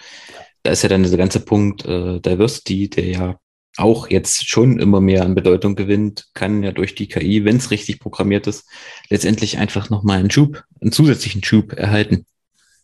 da 0.62 0.72
ist 0.72 0.82
ja 0.82 0.88
dann 0.88 1.02
dieser 1.02 1.16
ganze 1.16 1.40
Punkt 1.40 1.84
äh, 1.84 2.20
Diversity, 2.20 2.90
der 2.90 3.06
ja 3.06 3.36
auch 3.76 4.10
jetzt 4.10 4.48
schon 4.48 4.78
immer 4.78 5.00
mehr 5.00 5.24
an 5.24 5.34
Bedeutung 5.34 5.76
gewinnt, 5.76 6.28
kann 6.34 6.62
ja 6.62 6.72
durch 6.72 6.94
die 6.94 7.08
KI, 7.08 7.44
wenn 7.44 7.56
es 7.56 7.70
richtig 7.70 8.00
programmiert 8.00 8.46
ist, 8.46 8.68
letztendlich 9.08 9.58
einfach 9.58 9.90
nochmal 9.90 10.18
einen 10.18 10.30
Schub, 10.30 10.64
einen 10.80 10.92
zusätzlichen 10.92 11.42
Schub 11.44 11.72
erhalten. 11.72 12.26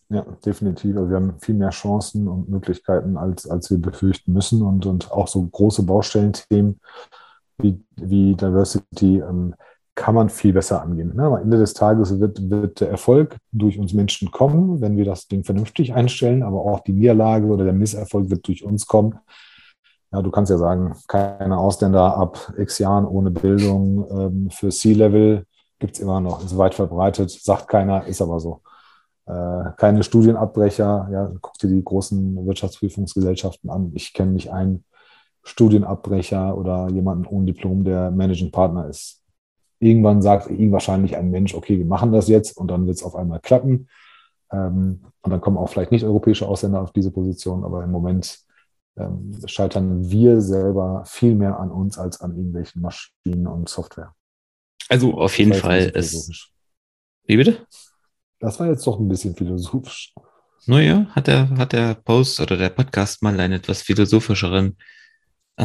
Ja, 0.09 0.25
definitiv. 0.45 0.97
Also 0.97 1.11
wir 1.11 1.16
haben 1.16 1.35
viel 1.40 1.57
mehr 1.57 1.71
Chancen 1.71 2.29
und 2.29 2.49
Möglichkeiten, 2.49 3.16
als, 3.16 3.49
als 3.49 3.71
wir 3.71 3.79
befürchten 3.79 4.33
müssen. 4.33 4.62
Und, 4.62 4.87
und 4.87 5.11
auch 5.11 5.27
so 5.27 5.45
große 5.45 5.83
Baustellenthemen 5.83 6.81
wie, 7.59 7.83
wie 7.97 8.35
Diversity 8.35 9.19
ähm, 9.19 9.55
kann 9.95 10.14
man 10.14 10.29
viel 10.29 10.53
besser 10.53 10.83
angehen. 10.83 11.14
Ne? 11.16 11.25
Am 11.25 11.37
Ende 11.37 11.57
des 11.57 11.73
Tages 11.73 12.21
wird, 12.21 12.51
wird 12.51 12.81
der 12.81 12.90
Erfolg 12.90 13.37
durch 13.53 13.79
uns 13.79 13.95
Menschen 13.95 14.31
kommen, 14.31 14.81
wenn 14.81 14.97
wir 14.97 15.07
das 15.07 15.27
Ding 15.27 15.42
vernünftig 15.42 15.95
einstellen, 15.95 16.42
aber 16.42 16.61
auch 16.61 16.81
die 16.81 16.92
Niederlage 16.92 17.47
oder 17.47 17.64
der 17.64 17.73
Misserfolg 17.73 18.29
wird 18.29 18.47
durch 18.47 18.62
uns 18.62 18.87
kommen, 18.87 19.19
ja, 20.12 20.23
du 20.23 20.31
kannst 20.31 20.51
ja 20.51 20.59
sagen, 20.59 20.95
keine 21.09 21.59
Ausländer 21.59 22.16
ab 22.16 22.53
x 22.57 22.79
Jahren 22.79 23.07
ohne 23.07 23.31
Bildung 23.31 24.07
ähm, 24.11 24.51
für 24.51 24.71
C-Level 24.71 25.45
gibt 25.79 25.97
es 25.97 26.01
immer 26.01 26.21
noch, 26.21 26.45
ist 26.45 26.57
weit 26.57 26.75
verbreitet, 26.75 27.31
sagt 27.31 27.69
keiner, 27.69 28.07
ist 28.07 28.23
aber 28.23 28.40
so. 28.40 28.62
Äh, 29.27 29.73
keine 29.77 30.03
Studienabbrecher, 30.03 31.09
ja, 31.11 31.33
guck 31.40 31.59
dir 31.59 31.69
die 31.69 31.85
großen 31.85 32.47
Wirtschaftsprüfungsgesellschaften 32.47 33.69
an. 33.69 33.90
Ich 33.95 34.14
kenne 34.14 34.33
nicht 34.33 34.53
einen 34.53 34.85
Studienabbrecher 35.46 36.59
oder 36.59 36.88
jemanden 36.90 37.24
ohne 37.24 37.46
Diplom, 37.46 37.85
der 37.85 38.11
Managing 38.11 38.50
Partner 38.50 38.88
ist. 38.88 39.22
Irgendwann 39.78 40.20
sagt 40.20 40.50
ihm 40.50 40.72
wahrscheinlich 40.72 41.16
ein 41.16 41.30
Mensch, 41.30 41.54
okay, 41.54 41.78
wir 41.78 41.85
machen 41.85 42.11
das 42.11 42.28
jetzt 42.28 42.56
und 42.56 42.68
dann 42.68 42.87
wird 42.87 42.96
es 42.96 43.04
auf 43.04 43.14
einmal 43.14 43.40
klappen. 43.40 43.88
Ähm, 44.50 45.02
und 45.22 45.30
dann 45.30 45.40
kommen 45.40 45.56
auch 45.56 45.68
vielleicht 45.68 45.92
nicht 45.92 46.04
europäische 46.04 46.48
Ausländer 46.48 46.80
auf 46.80 46.92
diese 46.92 47.12
Position, 47.12 47.62
aber 47.62 47.85
im 47.85 47.92
Moment 47.92 48.40
ähm, 48.96 49.32
scheitern 49.46 50.11
wir 50.11 50.40
selber 50.40 51.04
viel 51.06 51.37
mehr 51.37 51.61
an 51.61 51.70
uns 51.70 51.96
als 51.96 52.20
an 52.20 52.37
irgendwelchen 52.37 52.82
Maschinen 52.82 53.46
und 53.46 53.68
Software. 53.68 54.14
Also 54.88 55.14
auf 55.14 55.38
jeden 55.38 55.54
Fall 55.54 55.90
ist. 55.90 56.50
Wie 57.24 57.37
bitte? 57.37 57.66
Das 58.40 58.59
war 58.59 58.66
jetzt 58.66 58.87
doch 58.87 58.98
ein 58.98 59.09
bisschen 59.09 59.37
philosophisch. 59.37 60.12
Naja, 60.66 61.06
hat 61.11 61.28
der, 61.28 61.48
hat 61.50 61.72
der 61.72 61.94
Post 61.94 62.40
oder 62.40 62.56
der 62.56 62.70
Podcast 62.70 63.22
mal 63.22 63.38
einen 63.38 63.54
etwas 63.54 63.82
philosophischeren 63.82 64.76
äh, 65.57 65.64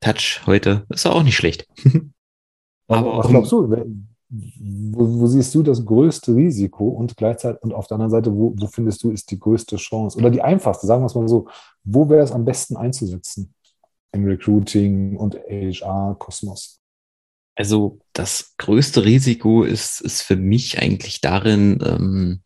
Touch 0.00 0.42
heute. 0.46 0.86
Ist 0.88 1.06
auch 1.06 1.22
nicht 1.22 1.36
schlecht. 1.36 1.66
Aber 2.88 3.18
was 3.18 3.28
glaubst 3.28 3.52
du? 3.52 3.68
wo, 4.32 5.20
wo, 5.20 5.26
siehst 5.26 5.54
du 5.54 5.62
das 5.62 5.84
größte 5.84 6.34
Risiko 6.34 6.88
und 6.88 7.16
gleichzeitig 7.16 7.62
und 7.62 7.74
auf 7.74 7.86
der 7.86 7.96
anderen 7.96 8.10
Seite, 8.10 8.34
wo, 8.34 8.54
wo 8.56 8.66
findest 8.66 9.02
du, 9.02 9.10
ist 9.10 9.30
die 9.30 9.38
größte 9.38 9.76
Chance 9.76 10.18
oder 10.18 10.30
die 10.30 10.40
einfachste, 10.40 10.86
sagen 10.86 11.02
wir 11.02 11.06
es 11.06 11.14
mal 11.14 11.28
so, 11.28 11.48
wo 11.84 12.08
wäre 12.08 12.22
es 12.22 12.32
am 12.32 12.46
besten 12.46 12.76
einzusetzen 12.76 13.52
im 14.12 14.24
Recruiting 14.24 15.16
und 15.18 15.34
HR-Kosmos? 15.34 16.80
Also 17.54 17.98
das 18.14 18.54
größte 18.56 19.04
Risiko 19.04 19.64
ist, 19.64 20.00
ist 20.00 20.22
für 20.22 20.36
mich 20.36 20.78
eigentlich 20.80 21.20
darin, 21.20 21.78
ähm, 21.84 22.40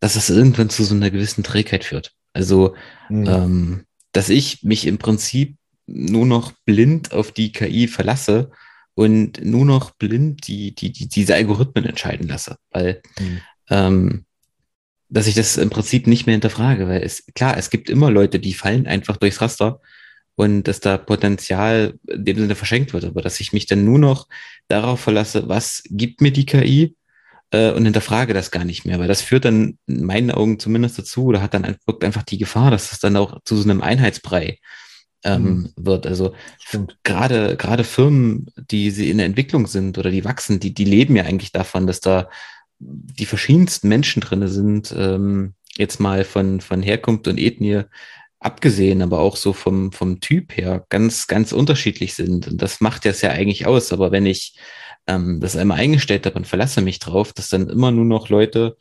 dass 0.00 0.16
es 0.16 0.30
irgendwann 0.30 0.70
zu 0.70 0.82
so 0.82 0.96
einer 0.96 1.10
gewissen 1.12 1.44
Trägheit 1.44 1.84
führt. 1.84 2.12
Also, 2.32 2.74
mhm. 3.08 3.26
ähm, 3.26 3.84
dass 4.10 4.28
ich 4.28 4.64
mich 4.64 4.86
im 4.86 4.98
Prinzip 4.98 5.57
nur 5.88 6.26
noch 6.26 6.52
blind 6.64 7.12
auf 7.12 7.32
die 7.32 7.52
KI 7.52 7.88
verlasse 7.88 8.50
und 8.94 9.44
nur 9.44 9.64
noch 9.64 9.92
blind 9.92 10.46
die, 10.46 10.74
die, 10.74 10.92
die, 10.92 11.08
diese 11.08 11.34
Algorithmen 11.34 11.84
entscheiden 11.84 12.28
lasse. 12.28 12.56
Weil, 12.70 13.02
mhm. 13.18 13.40
ähm, 13.70 14.24
dass 15.08 15.26
ich 15.26 15.34
das 15.34 15.56
im 15.56 15.70
Prinzip 15.70 16.06
nicht 16.06 16.26
mehr 16.26 16.34
hinterfrage, 16.34 16.86
weil 16.88 17.02
es, 17.02 17.24
klar, 17.34 17.56
es 17.56 17.70
gibt 17.70 17.88
immer 17.88 18.10
Leute, 18.10 18.38
die 18.38 18.54
fallen 18.54 18.86
einfach 18.86 19.16
durchs 19.16 19.40
Raster 19.40 19.80
und 20.34 20.64
dass 20.64 20.80
da 20.80 20.98
Potenzial 20.98 21.94
in 22.06 22.24
dem 22.24 22.38
Sinne 22.38 22.54
verschenkt 22.54 22.92
wird, 22.92 23.04
aber 23.04 23.22
dass 23.22 23.40
ich 23.40 23.52
mich 23.52 23.66
dann 23.66 23.84
nur 23.84 23.98
noch 23.98 24.28
darauf 24.68 25.00
verlasse, 25.00 25.48
was 25.48 25.82
gibt 25.86 26.20
mir 26.20 26.30
die 26.30 26.46
KI 26.46 26.96
äh, 27.50 27.70
und 27.72 27.84
hinterfrage 27.84 28.34
das 28.34 28.50
gar 28.50 28.64
nicht 28.64 28.84
mehr, 28.84 28.98
weil 28.98 29.08
das 29.08 29.22
führt 29.22 29.44
dann 29.44 29.78
in 29.86 30.04
meinen 30.04 30.30
Augen 30.30 30.58
zumindest 30.58 30.98
dazu 30.98 31.24
oder 31.24 31.40
hat 31.40 31.54
dann 31.54 31.64
einfach 31.64 32.22
die 32.22 32.38
Gefahr, 32.38 32.70
dass 32.70 32.92
es 32.92 32.98
dann 32.98 33.16
auch 33.16 33.40
zu 33.44 33.56
so 33.56 33.68
einem 33.68 33.80
Einheitsbrei 33.80 34.58
ähm, 35.24 35.42
mhm. 35.42 35.72
wird. 35.76 36.06
Also 36.06 36.32
gerade 37.02 37.56
gerade 37.56 37.84
Firmen, 37.84 38.46
die 38.56 38.90
sie 38.90 39.10
in 39.10 39.18
der 39.18 39.26
Entwicklung 39.26 39.66
sind 39.66 39.98
oder 39.98 40.10
die 40.10 40.24
wachsen, 40.24 40.60
die 40.60 40.74
die 40.74 40.84
leben 40.84 41.16
ja 41.16 41.24
eigentlich 41.24 41.52
davon, 41.52 41.86
dass 41.86 42.00
da 42.00 42.28
die 42.78 43.26
verschiedensten 43.26 43.88
Menschen 43.88 44.20
drinne 44.20 44.48
sind. 44.48 44.94
Ähm, 44.96 45.54
jetzt 45.76 46.00
mal 46.00 46.24
von 46.24 46.60
von 46.60 46.82
Herkunft 46.82 47.28
und 47.28 47.38
Ethnie 47.38 47.82
abgesehen, 48.40 49.02
aber 49.02 49.20
auch 49.20 49.36
so 49.36 49.52
vom 49.52 49.92
vom 49.92 50.20
Typ 50.20 50.56
her 50.56 50.86
ganz 50.88 51.26
ganz 51.26 51.52
unterschiedlich 51.52 52.14
sind. 52.14 52.48
Und 52.48 52.62
das 52.62 52.80
macht 52.80 53.04
das 53.04 53.20
ja 53.22 53.30
eigentlich 53.30 53.66
aus. 53.66 53.92
Aber 53.92 54.12
wenn 54.12 54.26
ich 54.26 54.56
ähm, 55.08 55.40
das 55.40 55.56
einmal 55.56 55.78
eingestellt 55.78 56.26
habe 56.26 56.36
und 56.36 56.46
verlasse 56.46 56.80
mich 56.80 57.00
drauf, 57.00 57.32
dass 57.32 57.48
dann 57.48 57.68
immer 57.68 57.90
nur 57.90 58.04
noch 58.04 58.28
Leute 58.28 58.76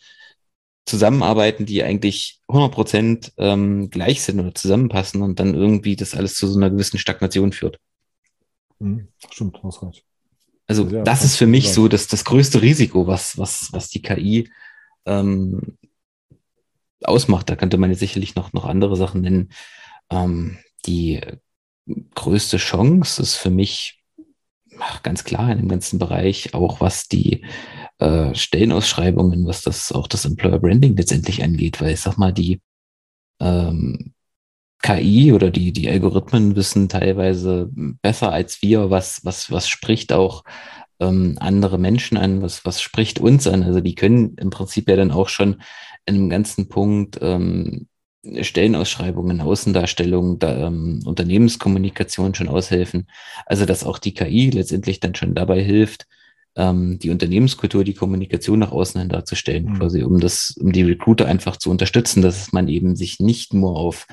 zusammenarbeiten, 0.88 1.66
die 1.66 1.84
eigentlich 1.84 2.40
100 2.48 2.72
Prozent 2.72 3.34
ähm, 3.38 3.90
gleich 3.90 4.22
sind 4.22 4.40
oder 4.40 4.56
zusammenpassen 4.56 5.22
und 5.22 5.40
dann 5.40 5.54
irgendwie 5.54 5.96
das 5.96 6.16
alles 6.16 6.36
zu 6.36 6.48
so 6.48 6.58
einer 6.58 6.70
gewissen 6.70 6.98
Stagnation 6.98 7.52
führt. 7.52 7.80
Mhm, 8.80 9.08
stimmt, 9.32 9.60
hast 9.64 9.84
recht. 9.84 10.04
Also 10.68 10.88
ja, 10.88 11.04
das 11.04 11.24
ist 11.24 11.38
für 11.38 11.48
mich 11.48 11.72
so 11.72 11.88
das, 11.88 12.08
das 12.08 12.26
größte 12.26 12.62
Risiko, 12.62 13.08
was, 13.08 13.38
was, 13.38 13.72
was 13.72 13.90
die 13.90 14.02
KI 14.02 14.50
ähm, 15.06 15.78
ausmacht. 17.04 17.50
Da 17.50 17.56
könnte 17.56 17.78
man 17.78 17.90
jetzt 17.90 18.00
sicherlich 18.00 18.36
noch, 18.36 18.54
noch 18.54 18.66
andere 18.66 18.98
Sachen 18.98 19.22
nennen. 19.22 19.50
Ähm, 20.10 20.58
die 20.86 21.22
größte 22.16 22.58
Chance 22.58 23.22
ist 23.22 23.36
für 23.36 23.50
mich 23.50 23.97
ganz 25.04 25.24
klar 25.24 25.52
in 25.52 25.60
dem 25.60 25.68
ganzen 25.68 26.00
Bereich, 26.00 26.54
auch 26.54 26.82
was 26.82 27.08
die 27.08 27.46
äh, 28.00 28.34
Stellenausschreibungen, 28.36 29.46
was 29.48 29.62
das 29.62 29.92
auch 29.92 30.08
das 30.08 30.26
Employer 30.26 30.60
Branding 30.60 30.96
letztendlich 30.96 31.44
angeht, 31.44 31.82
weil 31.82 31.94
ich 31.94 32.02
sag 32.02 32.18
mal, 32.18 32.34
die 32.34 32.62
ähm, 33.40 34.14
KI 34.82 35.34
oder 35.34 35.50
die, 35.50 35.74
die 35.74 35.90
Algorithmen 35.90 36.56
wissen 36.56 36.88
teilweise 36.90 37.70
besser 38.02 38.32
als 38.32 38.62
wir, 38.62 38.90
was, 38.90 39.26
was, 39.26 39.52
was 39.52 39.68
spricht 39.68 40.14
auch 40.14 40.44
ähm, 41.00 41.38
andere 41.40 41.78
Menschen 41.78 42.18
an, 42.18 42.42
was, 42.42 42.66
was 42.66 42.82
spricht 42.82 43.20
uns 43.20 43.48
an. 43.48 43.64
Also 43.64 43.82
die 43.82 43.96
können 43.96 44.36
im 44.38 44.50
Prinzip 44.50 44.90
ja 44.90 44.96
dann 44.96 45.12
auch 45.12 45.30
schon 45.30 45.62
in 46.06 46.16
einem 46.16 46.30
ganzen 46.30 46.70
Punkt 46.70 47.18
ähm, 47.22 47.88
Stellenausschreibungen, 48.42 49.42
Außendarstellung, 49.42 50.40
da, 50.40 50.68
ähm, 50.68 51.02
Unternehmenskommunikation 51.06 52.36
schon 52.36 52.50
aushelfen. 52.50 53.08
Also 53.46 53.66
dass 53.66 53.84
auch 53.84 54.00
die 54.00 54.14
KI 54.14 54.50
letztendlich 54.50 55.00
dann 55.00 55.16
schon 55.16 55.36
dabei 55.36 55.62
hilft, 55.62 56.08
ähm, 56.56 56.98
die 57.00 57.12
Unternehmenskultur, 57.12 57.84
die 57.84 57.94
Kommunikation 57.94 58.60
nach 58.60 58.72
außen 58.72 59.00
hin 59.00 59.10
darzustellen, 59.10 59.66
mhm. 59.66 59.80
quasi, 59.80 60.04
um 60.04 60.20
das, 60.20 60.56
um 60.60 60.72
die 60.72 60.84
Recruiter 60.84 61.28
einfach 61.28 61.58
zu 61.58 61.70
unterstützen, 61.70 62.22
dass 62.22 62.52
man 62.52 62.68
eben 62.68 62.96
sich 62.96 63.20
nicht 63.20 63.54
nur 63.54 63.78
auf 63.78 64.08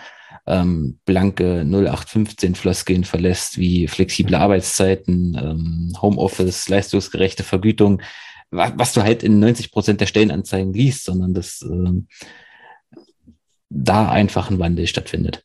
ähm, 0.47 0.99
blanke 1.07 1.65
0815 1.65 2.55
Floskeln 2.55 3.05
verlässt, 3.05 3.57
wie 3.57 3.89
flexible 3.89 4.35
Arbeitszeiten, 4.35 5.37
ähm, 5.41 5.93
Homeoffice, 6.01 6.69
leistungsgerechte 6.69 7.45
Vergütung, 7.45 8.03
was, 8.51 8.73
was, 8.77 8.93
du 8.93 9.03
halt 9.03 9.23
in 9.23 9.41
90 9.41 9.73
Prozent 9.73 10.01
der 10.03 10.07
Stellenanzeigen 10.07 10.75
liest, 10.75 11.05
sondern 11.05 11.33
dass 11.33 11.63
ähm, 11.63 12.09
da 13.71 14.09
einfach 14.09 14.51
ein 14.51 14.59
Wandel 14.59 14.87
stattfindet. 14.87 15.45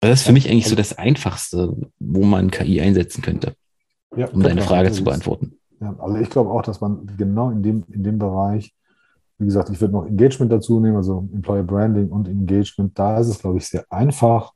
Das 0.00 0.20
ist 0.20 0.26
für 0.26 0.32
mich 0.32 0.48
eigentlich 0.48 0.68
so 0.68 0.76
das 0.76 0.96
Einfachste, 0.96 1.76
wo 1.98 2.24
man 2.24 2.50
KI 2.50 2.80
einsetzen 2.80 3.22
könnte, 3.22 3.54
ja, 4.16 4.28
um 4.28 4.42
deine 4.42 4.62
Frage 4.62 4.90
zu 4.92 5.04
beantworten. 5.04 5.58
Ja, 5.80 5.94
also 5.98 6.16
ich 6.16 6.30
glaube 6.30 6.50
auch, 6.50 6.62
dass 6.62 6.80
man 6.80 7.06
genau 7.16 7.50
in 7.50 7.62
dem, 7.62 7.84
in 7.90 8.02
dem 8.02 8.18
Bereich 8.18 8.74
wie 9.40 9.46
gesagt, 9.46 9.70
ich 9.70 9.80
würde 9.80 9.94
noch 9.94 10.06
Engagement 10.06 10.52
dazu 10.52 10.80
nehmen, 10.80 10.96
also 10.96 11.26
Employer 11.32 11.62
Branding 11.62 12.10
und 12.10 12.28
Engagement. 12.28 12.96
Da 12.98 13.18
ist 13.18 13.28
es, 13.28 13.38
glaube 13.38 13.56
ich, 13.56 13.66
sehr 13.66 13.84
einfach, 13.90 14.52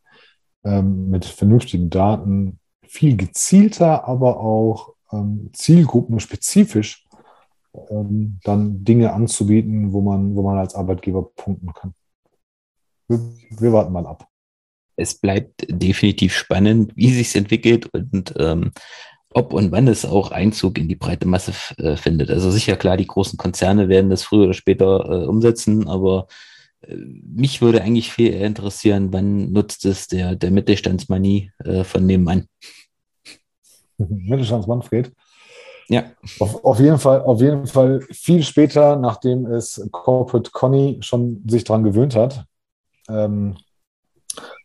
ähm, 0.62 1.08
mit 1.08 1.24
vernünftigen 1.24 1.88
Daten 1.88 2.58
viel 2.86 3.16
gezielter, 3.16 4.06
aber 4.06 4.40
auch 4.40 4.92
ähm, 5.10 5.48
zielgruppenspezifisch 5.54 7.06
ähm, 7.88 8.38
dann 8.44 8.84
Dinge 8.84 9.14
anzubieten, 9.14 9.94
wo 9.94 10.02
man, 10.02 10.36
wo 10.36 10.42
man 10.42 10.58
als 10.58 10.74
Arbeitgeber 10.74 11.30
punkten 11.34 11.72
kann. 11.72 11.94
Wir, 13.08 13.20
wir 13.50 13.72
warten 13.72 13.92
mal 13.92 14.06
ab. 14.06 14.28
Es 14.96 15.14
bleibt 15.16 15.66
definitiv 15.68 16.34
spannend, 16.34 16.92
wie 16.94 17.12
sich 17.12 17.28
es 17.28 17.34
entwickelt 17.34 17.88
und 17.92 18.34
ähm, 18.38 18.72
ob 19.30 19.52
und 19.52 19.72
wann 19.72 19.88
es 19.88 20.04
auch 20.04 20.30
Einzug 20.30 20.78
in 20.78 20.88
die 20.88 20.94
breite 20.94 21.26
Masse 21.26 21.52
äh, 21.78 21.96
findet. 21.96 22.30
Also 22.30 22.50
sicher 22.50 22.76
klar, 22.76 22.96
die 22.96 23.06
großen 23.06 23.36
Konzerne 23.36 23.88
werden 23.88 24.10
das 24.10 24.22
früher 24.22 24.44
oder 24.44 24.54
später 24.54 25.04
äh, 25.08 25.26
umsetzen, 25.26 25.88
aber 25.88 26.28
äh, 26.82 26.94
mich 26.94 27.60
würde 27.60 27.82
eigentlich 27.82 28.12
viel 28.12 28.32
eher 28.32 28.46
interessieren, 28.46 29.12
wann 29.12 29.50
nutzt 29.50 29.84
es 29.84 30.06
der, 30.06 30.36
der 30.36 30.52
Mittelstandsmanie 30.52 31.50
äh, 31.64 31.82
von 31.82 32.06
nebenan? 32.06 32.46
Mittelstandsmanfred? 33.98 35.12
Ja. 35.88 36.04
Auf, 36.38 36.64
auf, 36.64 36.80
jeden 36.80 36.98
Fall, 36.98 37.22
auf 37.22 37.40
jeden 37.40 37.66
Fall 37.66 38.00
viel 38.10 38.42
später, 38.42 38.96
nachdem 38.96 39.46
es 39.46 39.86
Corporate 39.90 40.50
Conny 40.52 40.98
schon 41.00 41.42
sich 41.46 41.64
daran 41.64 41.84
gewöhnt 41.84 42.14
hat. 42.14 42.46
Ähm, 43.08 43.56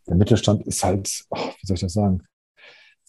der 0.07 0.15
Mittelstand 0.15 0.65
ist 0.65 0.83
halt, 0.83 1.25
oh, 1.29 1.37
wie 1.37 1.67
soll 1.67 1.75
ich 1.75 1.81
das 1.81 1.93
sagen? 1.93 2.23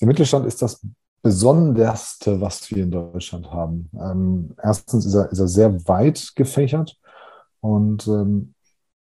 Der 0.01 0.09
Mittelstand 0.09 0.47
ist 0.47 0.63
das 0.63 0.85
Besonderste, 1.23 2.41
was 2.41 2.71
wir 2.71 2.83
in 2.83 2.91
Deutschland 2.91 3.51
haben. 3.51 3.91
Ähm, 3.95 4.55
erstens 4.63 5.05
ist 5.05 5.15
er, 5.15 5.31
ist 5.31 5.39
er 5.39 5.49
sehr 5.49 5.89
weit 5.89 6.33
gefächert 6.35 6.99
und 7.61 8.07
ähm, 8.07 8.55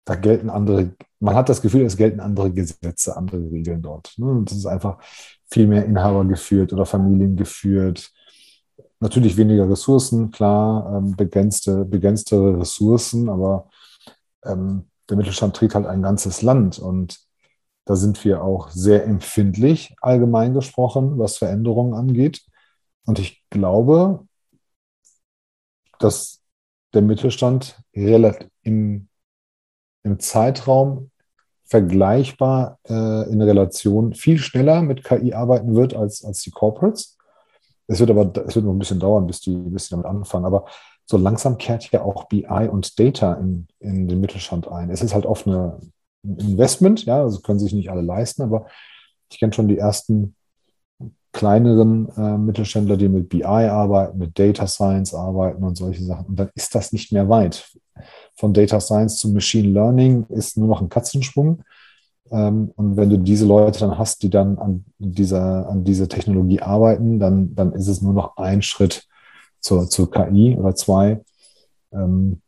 da 0.05 0.15
gelten 0.15 0.51
andere, 0.51 0.95
man 1.21 1.35
hat 1.35 1.49
das 1.49 1.63
Gefühl, 1.63 1.83
es 1.83 1.97
gelten 1.97 2.21
andere 2.21 2.51
Gesetze, 2.51 3.17
andere 3.17 3.51
Regeln 3.51 3.83
dort. 3.83 4.15
Ne? 4.17 4.43
Das 4.45 4.57
ist 4.57 4.67
einfach 4.67 4.99
viel 5.51 5.67
mehr 5.67 5.85
Inhaber 5.85 6.25
geführt 6.25 6.73
oder 6.73 6.87
Familien 6.87 7.37
geführt. 7.37 8.11
Natürlich 9.01 9.37
weniger 9.37 9.69
Ressourcen, 9.69 10.31
klar, 10.31 10.97
ähm, 10.97 11.15
begrenzte, 11.15 11.85
begrenztere 11.85 12.59
Ressourcen, 12.59 13.29
aber 13.29 13.69
ähm, 14.45 14.89
der 15.09 15.17
Mittelstand 15.17 15.57
trägt 15.57 15.75
halt 15.75 15.87
ein 15.87 16.03
ganzes 16.03 16.43
Land 16.43 16.79
und 16.79 17.19
da 17.85 17.97
sind 17.97 18.23
wir 18.25 18.43
auch 18.43 18.69
sehr 18.69 19.05
empfindlich, 19.07 19.97
allgemein 20.03 20.53
gesprochen, 20.53 21.19
was 21.19 21.39
Veränderungen 21.39 21.95
angeht. 21.95 22.45
Und 23.07 23.19
ich 23.19 23.43
glaube, 23.49 24.27
dass 25.99 26.43
der 26.93 27.01
Mittelstand 27.01 27.81
relativ 27.97 28.49
im, 28.63 29.09
im 30.03 30.21
Zeitraum 30.21 31.11
vergleichbar 31.65 32.79
äh, 32.89 33.31
in 33.31 33.41
Relation 33.41 34.15
viel 34.15 34.39
schneller 34.39 34.83
mit 34.83 35.05
KI 35.05 35.33
arbeiten 35.35 35.75
wird 35.75 35.95
als, 35.95 36.25
als 36.25 36.43
die 36.43 36.51
Corporates. 36.51 37.17
Es 37.87 38.01
wird 38.01 38.11
aber 38.11 38.31
es 38.47 38.55
wird 38.55 38.67
noch 38.67 38.73
ein 38.73 38.79
bisschen 38.79 39.01
dauern, 39.01 39.27
bis 39.27 39.41
die, 39.41 39.57
bis 39.57 39.89
die 39.89 39.91
damit 39.93 40.07
anfangen. 40.07 40.45
Aber 40.45 40.67
so 41.11 41.17
langsam 41.17 41.59
kehrt 41.59 41.91
ja 41.91 42.03
auch 42.03 42.25
BI 42.25 42.69
und 42.71 42.99
Data 42.99 43.35
in, 43.35 43.67
in 43.81 44.09
den 44.09 44.21
Mittelstand 44.21 44.69
ein. 44.69 44.91
Es 44.91 45.03
ist 45.03 45.15
halt 45.15 45.27
oft 45.27 45.47
eine, 45.47 45.81
Investment, 46.23 47.05
ja, 47.05 47.23
also 47.23 47.41
können 47.41 47.59
sich 47.59 47.73
nicht 47.73 47.91
alle 47.91 48.03
leisten, 48.03 48.43
aber 48.43 48.67
ich 49.31 49.39
kenne 49.39 49.53
schon 49.53 49.69
die 49.69 49.79
ersten 49.79 50.35
kleineren 51.33 52.09
äh, 52.17 52.39
Mittelständler, 52.39 52.97
die 52.97 53.09
mit 53.09 53.29
BI 53.29 53.45
arbeiten, 53.45 54.19
mit 54.19 54.39
Data 54.39 54.67
Science 54.67 55.15
arbeiten 55.15 55.63
und 55.63 55.77
solche 55.77 56.03
Sachen. 56.03 56.27
Und 56.27 56.39
dann 56.39 56.51
ist 56.55 56.75
das 56.75 56.93
nicht 56.93 57.13
mehr 57.13 57.29
weit. 57.29 57.71
Von 58.35 58.53
Data 58.53 58.81
Science 58.81 59.19
zu 59.19 59.29
Machine 59.31 59.69
Learning 59.69 60.27
ist 60.31 60.57
nur 60.57 60.69
noch 60.69 60.81
ein 60.81 60.89
Katzensprung. 60.89 61.63
Ähm, 62.31 62.73
und 62.75 62.97
wenn 62.97 63.11
du 63.11 63.19
diese 63.19 63.47
Leute 63.47 63.81
dann 63.81 63.99
hast, 63.99 64.23
die 64.23 64.31
dann 64.31 64.59
an 64.59 64.85
dieser, 64.99 65.69
an 65.69 65.85
dieser 65.85 66.09
Technologie 66.09 66.61
arbeiten, 66.61 67.21
dann, 67.21 67.55
dann 67.55 67.73
ist 67.73 67.89
es 67.89 68.03
nur 68.03 68.15
noch 68.15 68.37
ein 68.37 68.63
Schritt 68.63 69.07
zur, 69.61 69.89
zur 69.89 70.11
KI 70.11 70.57
oder 70.57 70.75
zwei. 70.75 71.23
Ähm, 71.93 72.43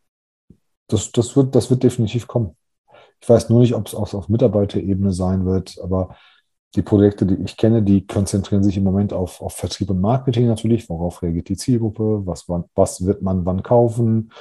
das, 0.87 1.11
das, 1.11 1.35
wird, 1.35 1.55
das 1.55 1.69
wird 1.69 1.83
definitiv 1.83 2.27
kommen. 2.27 2.55
Ich 3.21 3.29
weiß 3.29 3.49
nur 3.49 3.61
nicht, 3.61 3.75
ob 3.75 3.87
es 3.87 3.95
auch 3.95 4.13
auf 4.13 4.29
Mitarbeiterebene 4.29 5.13
sein 5.13 5.45
wird, 5.45 5.79
aber 5.81 6.15
die 6.75 6.81
Projekte, 6.81 7.25
die 7.25 7.35
ich 7.43 7.57
kenne, 7.57 7.83
die 7.83 8.07
konzentrieren 8.07 8.63
sich 8.63 8.77
im 8.77 8.83
Moment 8.83 9.13
auf, 9.13 9.41
auf 9.41 9.53
Vertrieb 9.53 9.89
und 9.89 9.99
Marketing 9.99 10.47
natürlich. 10.47 10.89
Worauf 10.89 11.21
reagiert 11.21 11.49
die 11.49 11.57
Zielgruppe? 11.57 12.25
Was, 12.25 12.47
was 12.47 13.05
wird 13.05 13.21
man 13.21 13.45
wann 13.45 13.61
kaufen? 13.61 14.31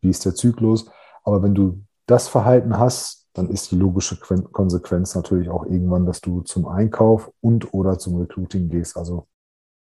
Wie 0.00 0.08
ist 0.08 0.24
der 0.24 0.34
Zyklus? 0.34 0.90
Aber 1.22 1.42
wenn 1.42 1.54
du 1.54 1.84
das 2.06 2.28
Verhalten 2.28 2.78
hast, 2.78 3.26
dann 3.34 3.50
ist 3.50 3.70
die 3.70 3.76
logische 3.76 4.16
Konsequenz 4.16 5.14
natürlich 5.14 5.50
auch 5.50 5.66
irgendwann, 5.66 6.06
dass 6.06 6.20
du 6.20 6.42
zum 6.42 6.66
Einkauf 6.66 7.30
und 7.40 7.74
oder 7.74 7.98
zum 7.98 8.16
Recruiting 8.16 8.68
gehst. 8.68 8.96
Also 8.96 9.26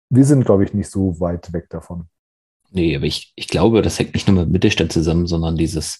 wir 0.09 0.23
sind, 0.23 0.45
glaube 0.45 0.63
ich, 0.63 0.73
nicht 0.73 0.89
so 0.89 1.19
weit 1.19 1.51
weg 1.51 1.69
davon. 1.69 2.07
Nee, 2.71 2.95
aber 2.95 3.05
ich, 3.05 3.33
ich 3.35 3.47
glaube, 3.47 3.81
das 3.81 3.97
hängt 3.99 4.13
nicht 4.13 4.27
nur 4.27 4.41
mit 4.41 4.49
Mittelstand 4.49 4.91
zusammen, 4.91 5.27
sondern 5.27 5.57
dieses, 5.57 5.99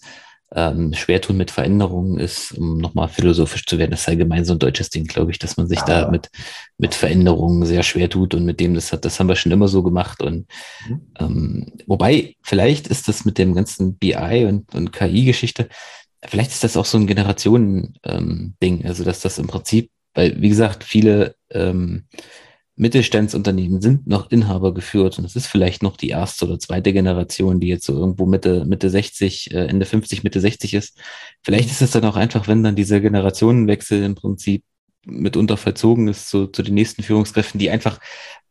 ähm, 0.55 0.93
Schwertun 0.93 1.37
mit 1.37 1.51
Veränderungen 1.51 2.19
ist, 2.19 2.53
um 2.53 2.79
nochmal 2.79 3.07
philosophisch 3.07 3.65
zu 3.65 3.77
werden, 3.77 3.91
das 3.91 4.01
ist 4.01 4.09
allgemein 4.09 4.45
so 4.45 4.53
ein 4.53 4.59
deutsches 4.59 4.89
Ding, 4.89 5.05
glaube 5.05 5.31
ich, 5.31 5.39
dass 5.39 5.57
man 5.57 5.67
sich 5.67 5.79
ja. 5.79 5.85
da 5.85 6.11
mit, 6.11 6.29
mit 6.77 6.95
Veränderungen 6.95 7.65
sehr 7.65 7.83
schwer 7.83 8.09
tut 8.09 8.33
und 8.33 8.45
mit 8.45 8.59
dem, 8.59 8.73
das 8.73 8.91
hat, 8.91 9.05
das 9.05 9.19
haben 9.19 9.27
wir 9.27 9.35
schon 9.35 9.51
immer 9.51 9.67
so 9.67 9.83
gemacht. 9.83 10.21
Und 10.21 10.47
mhm. 10.87 11.01
ähm, 11.19 11.73
wobei, 11.85 12.35
vielleicht 12.41 12.87
ist 12.87 13.07
das 13.07 13.25
mit 13.25 13.37
dem 13.37 13.53
ganzen 13.53 13.97
BI 13.97 14.45
und, 14.45 14.73
und 14.73 14.91
KI-Geschichte, 14.91 15.69
vielleicht 16.25 16.51
ist 16.51 16.63
das 16.63 16.77
auch 16.77 16.85
so 16.85 16.97
ein 16.97 17.07
Generationen-Ding, 17.07 18.53
ähm, 18.61 18.85
also 18.85 19.03
dass 19.03 19.19
das 19.19 19.37
im 19.37 19.47
Prinzip, 19.47 19.91
weil, 20.15 20.41
wie 20.41 20.49
gesagt, 20.49 20.83
viele 20.83 21.35
ähm, 21.51 22.05
Mittelstandsunternehmen 22.79 23.81
sind 23.81 24.07
noch 24.07 24.31
Inhaber 24.31 24.73
geführt 24.73 25.19
und 25.19 25.25
es 25.25 25.35
ist 25.35 25.47
vielleicht 25.47 25.83
noch 25.83 25.97
die 25.97 26.09
erste 26.09 26.45
oder 26.45 26.59
zweite 26.59 26.93
Generation, 26.93 27.59
die 27.59 27.67
jetzt 27.67 27.85
so 27.85 27.93
irgendwo 27.93 28.25
Mitte, 28.25 28.63
Mitte 28.65 28.89
60, 28.89 29.51
äh, 29.51 29.65
Ende 29.65 29.85
50, 29.85 30.23
Mitte 30.23 30.39
60 30.39 30.73
ist. 30.75 30.97
Vielleicht 31.43 31.69
ist 31.69 31.81
es 31.81 31.91
dann 31.91 32.05
auch 32.05 32.15
einfach, 32.15 32.47
wenn 32.47 32.63
dann 32.63 32.77
dieser 32.77 33.01
Generationenwechsel 33.01 34.01
im 34.01 34.15
Prinzip 34.15 34.63
mitunter 35.05 35.57
vollzogen 35.57 36.07
ist 36.07 36.29
zu, 36.29 36.47
zu 36.47 36.63
den 36.63 36.73
nächsten 36.73 37.03
Führungskräften, 37.03 37.59
die 37.59 37.69
einfach 37.69 37.99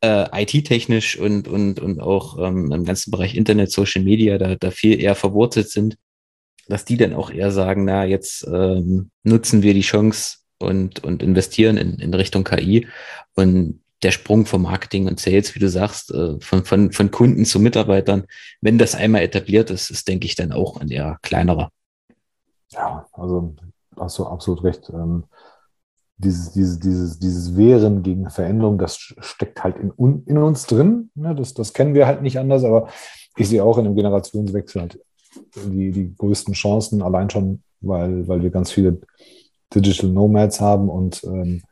äh, 0.03 0.27
IT-technisch 0.43 1.19
und, 1.19 1.49
und, 1.49 1.81
und 1.81 1.99
auch 2.01 2.39
ähm, 2.39 2.71
im 2.71 2.85
ganzen 2.85 3.11
Bereich 3.11 3.35
Internet, 3.35 3.73
Social 3.73 4.03
Media 4.03 4.37
da, 4.37 4.57
da 4.57 4.71
viel 4.71 5.01
eher 5.01 5.15
verwurzelt 5.15 5.71
sind, 5.71 5.97
dass 6.69 6.85
die 6.85 6.99
dann 6.99 7.15
auch 7.15 7.31
eher 7.31 7.51
sagen, 7.51 7.87
na, 7.87 8.05
jetzt 8.05 8.47
ähm, 8.47 9.11
nutzen 9.23 9.63
wir 9.63 9.73
die 9.73 9.81
Chance 9.81 10.41
und, 10.59 11.03
und 11.03 11.23
investieren 11.23 11.79
in, 11.79 11.99
in 11.99 12.13
Richtung 12.13 12.45
KI. 12.45 12.87
Und 13.35 13.81
der 14.03 14.13
Sprung 14.13 14.47
vom 14.47 14.63
Marketing 14.63 15.09
und 15.09 15.19
Sales, 15.21 15.55
wie 15.55 15.59
du 15.59 15.69
sagst, 15.69 16.13
äh, 16.13 16.39
von, 16.41 16.65
von, 16.65 16.93
von 16.93 17.11
Kunden 17.11 17.45
zu 17.45 17.59
Mitarbeitern, 17.59 18.25
wenn 18.61 18.79
das 18.79 18.95
einmal 18.95 19.23
etabliert 19.23 19.71
ist, 19.71 19.91
ist, 19.91 20.07
denke 20.09 20.27
ich, 20.27 20.37
dann 20.37 20.53
auch 20.53 20.81
ein 20.81 20.89
eher 20.89 21.19
kleinerer. 21.23 21.71
Ja, 22.71 23.07
also 23.13 23.55
hast 23.99 24.19
du 24.19 24.27
absolut 24.27 24.63
recht. 24.63 24.91
Ähm, 24.91 25.25
dieses, 26.19 26.53
dieses, 26.53 26.79
dieses, 26.81 27.19
dieses 27.19 27.57
Wehren 27.57 28.03
gegen 28.03 28.29
Veränderung, 28.31 28.79
das 28.79 28.97
steckt 28.97 29.63
halt 29.63 29.77
in, 29.77 29.93
in 30.27 30.39
uns 30.39 30.67
drin. 30.67 31.11
Ne? 31.15 31.35
Das, 31.35 31.55
das 31.55 31.73
kennen 31.73 31.95
wir 31.95 32.07
halt 32.07 32.23
nicht 32.23 32.39
anders, 32.39 32.65
aber 32.65 32.89
ich 33.37 33.49
sehe 33.49 33.63
auch 33.63 33.79
in 33.79 33.87
einem 33.87 33.95
Generationswechsel 33.95 34.83
halt 34.83 35.01
die, 35.55 35.93
die 35.93 36.15
größten 36.17 36.55
Chancen, 36.55 37.03
allein 37.03 37.31
schon, 37.31 37.63
weil, 37.81 38.27
weil 38.27 38.43
wir 38.43 38.51
ganz 38.51 38.73
viele 38.73 39.01
Digital 39.75 40.11
Nomads 40.11 40.61
haben 40.61 40.89
und 40.89 41.23
ähm, 41.25 41.63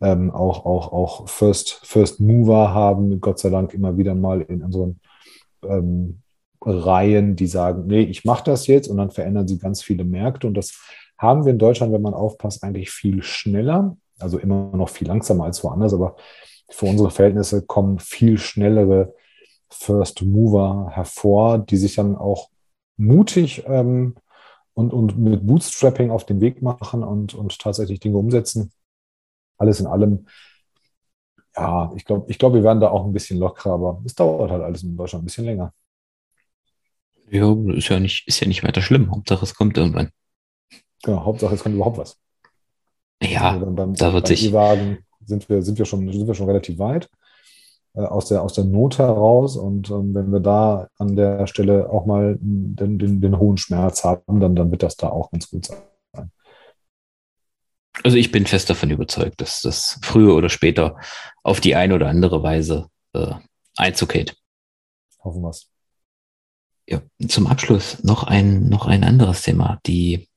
ähm, 0.00 0.30
auch, 0.30 0.64
auch, 0.64 0.92
auch 0.92 1.28
First, 1.28 1.80
First 1.82 2.20
Mover 2.20 2.72
haben, 2.72 3.20
Gott 3.20 3.38
sei 3.38 3.50
Dank 3.50 3.74
immer 3.74 3.96
wieder 3.96 4.14
mal 4.14 4.40
in 4.42 4.62
unseren 4.62 5.00
ähm, 5.62 6.22
Reihen, 6.62 7.36
die 7.36 7.46
sagen, 7.46 7.86
nee, 7.86 8.02
ich 8.02 8.24
mache 8.24 8.44
das 8.44 8.66
jetzt 8.66 8.88
und 8.88 8.96
dann 8.96 9.10
verändern 9.10 9.48
sie 9.48 9.58
ganz 9.58 9.82
viele 9.82 10.04
Märkte. 10.04 10.46
Und 10.46 10.54
das 10.54 10.78
haben 11.18 11.44
wir 11.44 11.52
in 11.52 11.58
Deutschland, 11.58 11.92
wenn 11.92 12.02
man 12.02 12.14
aufpasst, 12.14 12.62
eigentlich 12.62 12.90
viel 12.90 13.22
schneller, 13.22 13.96
also 14.18 14.38
immer 14.38 14.74
noch 14.74 14.88
viel 14.88 15.06
langsamer 15.06 15.44
als 15.44 15.62
woanders, 15.64 15.94
aber 15.94 16.16
für 16.70 16.86
unsere 16.86 17.10
Verhältnisse 17.10 17.62
kommen 17.62 17.98
viel 17.98 18.38
schnellere 18.38 19.14
First 19.70 20.22
Mover 20.22 20.88
hervor, 20.92 21.58
die 21.58 21.76
sich 21.76 21.94
dann 21.94 22.16
auch 22.16 22.48
mutig 22.96 23.64
ähm, 23.66 24.14
und, 24.74 24.92
und 24.92 25.18
mit 25.18 25.46
Bootstrapping 25.46 26.10
auf 26.10 26.24
den 26.24 26.40
Weg 26.40 26.62
machen 26.62 27.02
und, 27.02 27.34
und 27.34 27.58
tatsächlich 27.58 28.00
Dinge 28.00 28.18
umsetzen 28.18 28.72
alles 29.60 29.80
in 29.80 29.86
allem, 29.86 30.26
ja, 31.56 31.92
ich 31.96 32.04
glaube, 32.04 32.30
ich 32.30 32.38
glaub, 32.38 32.54
wir 32.54 32.62
werden 32.62 32.80
da 32.80 32.90
auch 32.90 33.04
ein 33.04 33.12
bisschen 33.12 33.38
lockerer, 33.38 33.72
aber 33.74 34.02
es 34.04 34.14
dauert 34.14 34.50
halt 34.50 34.62
alles 34.62 34.82
in 34.82 34.96
Deutschland 34.96 35.22
ein 35.22 35.26
bisschen 35.26 35.44
länger. 35.44 35.72
Ja, 37.30 37.54
ist 37.74 37.88
ja 37.88 37.98
nicht, 38.00 38.26
ist 38.28 38.40
ja 38.40 38.48
nicht 38.48 38.62
weiter 38.64 38.82
schlimm. 38.82 39.10
Hauptsache 39.10 39.44
es 39.44 39.54
kommt 39.54 39.76
irgendwann. 39.78 40.10
Genau, 41.02 41.24
Hauptsache 41.24 41.54
es 41.54 41.62
kommt 41.62 41.74
überhaupt 41.74 41.98
was. 41.98 42.18
Ja, 43.22 43.52
also 43.52 43.66
beim, 43.70 43.94
da 43.94 44.12
wird 44.12 44.26
sich. 44.26 44.44
E-Wagen 44.46 44.98
sind 45.24 45.48
wir, 45.48 45.62
sind, 45.62 45.78
wir 45.78 45.84
schon, 45.84 46.10
sind 46.12 46.26
wir 46.26 46.34
schon 46.34 46.46
relativ 46.46 46.78
weit. 46.78 47.08
äh, 47.94 48.00
aus, 48.02 48.26
der, 48.28 48.42
aus 48.42 48.54
der 48.54 48.64
Not 48.64 48.98
heraus. 48.98 49.56
Und 49.56 49.90
ähm, 49.90 50.14
wenn 50.14 50.32
wir 50.32 50.40
da 50.40 50.88
an 50.98 51.16
der 51.16 51.46
Stelle 51.46 51.90
auch 51.90 52.06
mal 52.06 52.38
den, 52.40 52.98
den, 52.98 53.20
den 53.20 53.38
hohen 53.38 53.56
Schmerz 53.56 54.04
haben, 54.04 54.40
dann, 54.40 54.54
dann 54.56 54.70
wird 54.70 54.82
das 54.82 54.96
da 54.96 55.08
auch 55.10 55.30
ganz 55.30 55.50
gut 55.50 55.66
sein. 55.66 55.78
Also 58.02 58.16
ich 58.16 58.32
bin 58.32 58.46
fest 58.46 58.70
davon 58.70 58.90
überzeugt, 58.90 59.40
dass 59.40 59.60
das 59.60 59.98
früher 60.02 60.34
oder 60.34 60.48
später 60.48 60.98
auf 61.42 61.60
die 61.60 61.76
eine 61.76 61.94
oder 61.94 62.08
andere 62.08 62.42
Weise 62.42 62.88
äh, 63.12 63.34
Einzug 63.76 64.14
hält. 64.14 64.36
Hoffen 65.22 65.42
wir 65.42 65.50
es. 65.50 65.70
Ja, 66.88 67.02
zum 67.28 67.46
Abschluss 67.46 68.02
noch 68.02 68.24
ein, 68.24 68.68
noch 68.68 68.86
ein 68.86 69.04
anderes 69.04 69.42
Thema. 69.42 69.80
Die, 69.86 70.28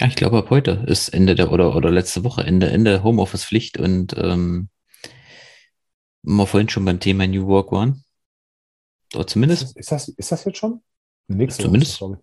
ja, 0.00 0.06
ich 0.06 0.14
glaube, 0.14 0.38
ab 0.38 0.50
heute 0.50 0.84
ist 0.86 1.08
Ende 1.08 1.34
der 1.34 1.52
oder, 1.52 1.74
oder 1.74 1.90
letzte 1.90 2.24
Woche 2.24 2.44
Ende, 2.44 2.70
Ende 2.70 3.02
Homeoffice-Pflicht 3.02 3.78
und 3.78 4.16
ähm, 4.16 4.68
wir 6.22 6.46
vorhin 6.46 6.68
schon 6.68 6.84
beim 6.84 7.00
Thema 7.00 7.26
New 7.26 7.46
Work 7.48 7.72
waren. 7.72 8.04
Oder 9.14 9.26
zumindest. 9.26 9.76
Ist 9.76 9.90
das, 9.90 10.08
ist 10.08 10.32
das 10.32 10.44
jetzt 10.44 10.58
schon? 10.58 10.82
Nächste 11.26 11.64
zumindest. 11.64 12.00
Woche, 12.00 12.22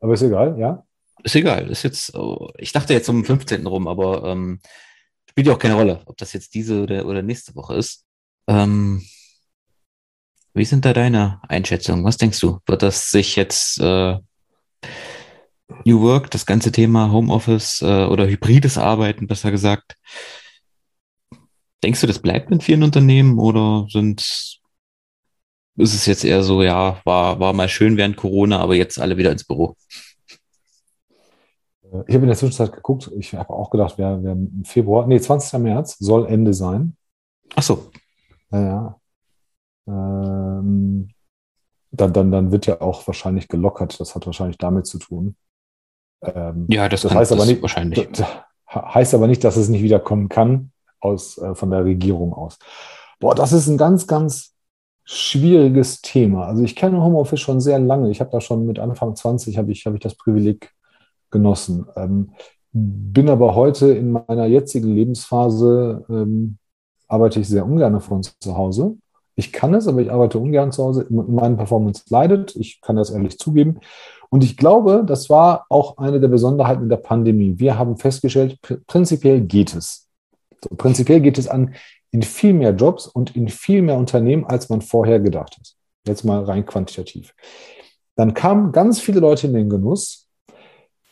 aber 0.00 0.14
ist 0.14 0.22
egal, 0.22 0.58
ja? 0.58 0.84
Ist 1.22 1.34
egal. 1.34 1.68
Ist 1.68 1.82
jetzt, 1.82 2.14
oh, 2.14 2.50
ich 2.58 2.72
dachte 2.72 2.94
jetzt 2.94 3.08
um 3.08 3.24
15. 3.24 3.66
rum, 3.66 3.88
aber 3.88 4.24
ähm, 4.24 4.60
spielt 5.28 5.46
ja 5.46 5.54
auch 5.54 5.58
keine 5.58 5.74
Rolle, 5.74 6.02
ob 6.06 6.16
das 6.16 6.32
jetzt 6.32 6.54
diese 6.54 6.82
oder, 6.82 7.06
oder 7.06 7.22
nächste 7.22 7.54
Woche 7.54 7.74
ist. 7.74 8.04
Ähm, 8.46 9.02
wie 10.54 10.64
sind 10.64 10.84
da 10.84 10.92
deine 10.92 11.40
Einschätzungen? 11.48 12.04
Was 12.04 12.16
denkst 12.16 12.40
du? 12.40 12.60
Wird 12.66 12.82
das 12.82 13.10
sich 13.10 13.36
jetzt 13.36 13.78
äh, 13.80 14.18
New 15.84 16.00
Work, 16.00 16.30
das 16.30 16.46
ganze 16.46 16.72
Thema 16.72 17.12
Homeoffice 17.12 17.82
äh, 17.82 18.06
oder 18.06 18.26
hybrides 18.26 18.78
Arbeiten, 18.78 19.26
besser 19.26 19.50
gesagt, 19.50 19.96
denkst 21.82 22.00
du, 22.00 22.06
das 22.06 22.20
bleibt 22.20 22.50
in 22.50 22.60
vielen 22.60 22.82
Unternehmen 22.82 23.38
oder 23.38 23.86
sind 23.90 24.58
ist 25.76 25.94
es 25.94 26.06
jetzt 26.06 26.24
eher 26.24 26.42
so, 26.42 26.62
ja, 26.62 27.00
war, 27.04 27.38
war 27.38 27.52
mal 27.52 27.68
schön 27.68 27.96
während 27.96 28.16
Corona, 28.16 28.58
aber 28.58 28.74
jetzt 28.74 28.98
alle 28.98 29.16
wieder 29.16 29.30
ins 29.30 29.44
Büro? 29.44 29.76
Ich 32.06 32.14
habe 32.14 32.24
in 32.24 32.28
der 32.28 32.36
Zwischenzeit 32.36 32.72
geguckt, 32.72 33.10
ich 33.16 33.34
habe 33.34 33.50
auch 33.50 33.70
gedacht, 33.70 33.98
wir, 33.98 34.22
wir 34.22 34.32
im 34.32 34.64
Februar, 34.64 35.06
nee, 35.06 35.20
20. 35.20 35.58
März 35.60 35.96
soll 35.98 36.26
Ende 36.26 36.52
sein. 36.52 36.96
Ach 37.54 37.62
so. 37.62 37.90
Ja, 38.50 38.98
ähm, 39.86 41.08
dann, 41.90 42.12
dann, 42.12 42.30
dann 42.30 42.52
wird 42.52 42.66
ja 42.66 42.80
auch 42.80 43.06
wahrscheinlich 43.06 43.48
gelockert. 43.48 43.98
Das 44.00 44.14
hat 44.14 44.26
wahrscheinlich 44.26 44.58
damit 44.58 44.86
zu 44.86 44.98
tun. 44.98 45.36
Ähm, 46.22 46.66
ja, 46.68 46.88
das, 46.88 47.02
das 47.02 47.14
heißt 47.14 47.32
aber 47.32 47.46
nicht 47.46 47.62
wahrscheinlich. 47.62 48.08
Das 48.12 48.26
heißt 48.68 49.14
aber 49.14 49.26
nicht, 49.26 49.42
dass 49.44 49.56
es 49.56 49.68
nicht 49.68 49.82
wiederkommen 49.82 50.28
kann 50.28 50.72
aus, 51.00 51.38
äh, 51.38 51.54
von 51.54 51.70
der 51.70 51.84
Regierung 51.84 52.34
aus. 52.34 52.58
Boah, 53.20 53.34
das 53.34 53.52
ist 53.52 53.68
ein 53.68 53.78
ganz, 53.78 54.06
ganz 54.06 54.54
schwieriges 55.04 56.02
Thema. 56.02 56.46
Also 56.46 56.62
ich 56.62 56.76
kenne 56.76 57.02
Homeoffice 57.02 57.40
schon 57.40 57.60
sehr 57.60 57.78
lange. 57.78 58.10
Ich 58.10 58.20
habe 58.20 58.30
da 58.30 58.40
schon 58.40 58.66
mit 58.66 58.78
Anfang 58.78 59.16
20 59.16 59.56
habe 59.56 59.72
ich, 59.72 59.86
habe 59.86 59.96
ich 59.96 60.02
das 60.02 60.14
Privileg 60.14 60.70
genossen. 61.30 61.86
Ähm, 61.96 62.32
bin 62.72 63.28
aber 63.28 63.54
heute 63.54 63.92
in 63.92 64.12
meiner 64.12 64.46
jetzigen 64.46 64.94
Lebensphase, 64.94 66.04
ähm, 66.08 66.58
arbeite 67.08 67.40
ich 67.40 67.48
sehr 67.48 67.64
ungern 67.64 68.00
von 68.00 68.22
zu 68.22 68.56
Hause. 68.56 68.96
Ich 69.34 69.52
kann 69.52 69.72
es, 69.74 69.86
aber 69.86 70.00
ich 70.00 70.10
arbeite 70.10 70.38
ungern 70.38 70.72
zu 70.72 70.84
Hause. 70.84 71.06
Meine 71.10 71.56
Performance 71.56 72.04
leidet. 72.10 72.56
Ich 72.56 72.80
kann 72.80 72.96
das 72.96 73.10
ehrlich 73.10 73.38
zugeben. 73.38 73.78
Und 74.30 74.44
ich 74.44 74.56
glaube, 74.56 75.04
das 75.06 75.30
war 75.30 75.64
auch 75.70 75.96
eine 75.96 76.20
der 76.20 76.28
Besonderheiten 76.28 76.88
der 76.88 76.96
Pandemie. 76.98 77.54
Wir 77.56 77.78
haben 77.78 77.96
festgestellt, 77.96 78.58
prinzipiell 78.86 79.40
geht 79.40 79.74
es. 79.74 80.08
So, 80.62 80.74
prinzipiell 80.76 81.20
geht 81.20 81.38
es 81.38 81.48
an 81.48 81.74
in 82.10 82.22
viel 82.22 82.52
mehr 82.52 82.72
Jobs 82.72 83.06
und 83.06 83.36
in 83.36 83.48
viel 83.48 83.82
mehr 83.82 83.96
Unternehmen, 83.96 84.44
als 84.44 84.68
man 84.68 84.82
vorher 84.82 85.20
gedacht 85.20 85.56
hat. 85.56 85.74
Jetzt 86.06 86.24
mal 86.24 86.42
rein 86.44 86.66
quantitativ. 86.66 87.34
Dann 88.16 88.34
kamen 88.34 88.72
ganz 88.72 89.00
viele 89.00 89.20
Leute 89.20 89.46
in 89.46 89.54
den 89.54 89.70
Genuss. 89.70 90.27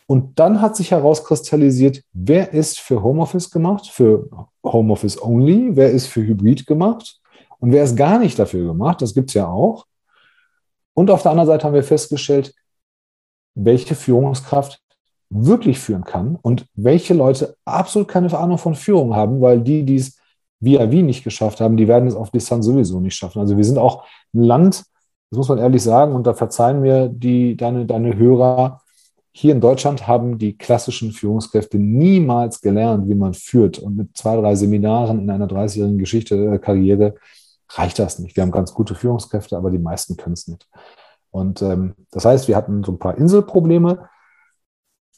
Und 0.06 0.38
dann 0.38 0.60
hat 0.60 0.76
sich 0.76 0.92
herauskristallisiert, 0.92 2.02
wer 2.12 2.52
ist 2.52 2.78
für 2.78 3.02
Homeoffice 3.02 3.50
gemacht, 3.50 3.88
für 3.88 4.28
Homeoffice 4.64 5.20
only, 5.20 5.74
wer 5.74 5.90
ist 5.90 6.06
für 6.06 6.22
Hybrid 6.22 6.66
gemacht 6.66 7.20
und 7.58 7.72
wer 7.72 7.82
ist 7.82 7.96
gar 7.96 8.18
nicht 8.18 8.38
dafür 8.38 8.66
gemacht, 8.68 9.02
das 9.02 9.14
gibt 9.14 9.30
es 9.30 9.34
ja 9.34 9.48
auch. 9.48 9.86
Und 10.94 11.10
auf 11.10 11.22
der 11.22 11.32
anderen 11.32 11.48
Seite 11.48 11.64
haben 11.64 11.74
wir 11.74 11.82
festgestellt, 11.82 12.54
welche 13.54 13.94
Führungskraft 13.94 14.80
wirklich 15.28 15.78
führen 15.78 16.04
kann 16.04 16.38
und 16.40 16.66
welche 16.74 17.14
Leute 17.14 17.56
absolut 17.64 18.06
keine 18.08 18.32
Ahnung 18.38 18.58
von 18.58 18.74
Führung 18.74 19.16
haben, 19.16 19.40
weil 19.40 19.60
die, 19.60 19.84
die 19.84 19.96
es 19.96 20.18
via 20.60 20.90
wie 20.90 21.02
nicht 21.02 21.24
geschafft 21.24 21.60
haben, 21.60 21.76
die 21.76 21.88
werden 21.88 22.08
es 22.08 22.14
auf 22.14 22.30
Distanz 22.30 22.64
sowieso 22.66 23.00
nicht 23.00 23.16
schaffen. 23.16 23.40
Also 23.40 23.56
wir 23.56 23.64
sind 23.64 23.78
auch 23.78 24.04
ein 24.32 24.42
Land, 24.42 24.84
das 25.30 25.38
muss 25.38 25.48
man 25.48 25.58
ehrlich 25.58 25.82
sagen, 25.82 26.14
und 26.14 26.26
da 26.26 26.34
verzeihen 26.34 26.80
mir 26.80 27.08
die, 27.08 27.56
deine, 27.56 27.86
deine 27.86 28.16
Hörer, 28.16 28.80
hier 29.38 29.52
in 29.52 29.60
Deutschland 29.60 30.08
haben 30.08 30.38
die 30.38 30.56
klassischen 30.56 31.12
Führungskräfte 31.12 31.76
niemals 31.76 32.62
gelernt, 32.62 33.06
wie 33.06 33.14
man 33.14 33.34
führt. 33.34 33.78
Und 33.78 33.94
mit 33.94 34.16
zwei, 34.16 34.34
drei 34.34 34.54
Seminaren 34.54 35.20
in 35.20 35.28
einer 35.28 35.46
30-jährigen 35.46 35.98
Geschichte, 35.98 36.36
äh, 36.36 36.58
Karriere 36.58 37.16
reicht 37.68 37.98
das 37.98 38.18
nicht. 38.18 38.34
Wir 38.34 38.42
haben 38.42 38.50
ganz 38.50 38.72
gute 38.72 38.94
Führungskräfte, 38.94 39.58
aber 39.58 39.70
die 39.70 39.78
meisten 39.78 40.16
können 40.16 40.32
es 40.32 40.48
nicht. 40.48 40.66
Und 41.30 41.60
ähm, 41.60 41.96
das 42.12 42.24
heißt, 42.24 42.48
wir 42.48 42.56
hatten 42.56 42.82
so 42.82 42.92
ein 42.92 42.98
paar 42.98 43.18
Inselprobleme. 43.18 44.08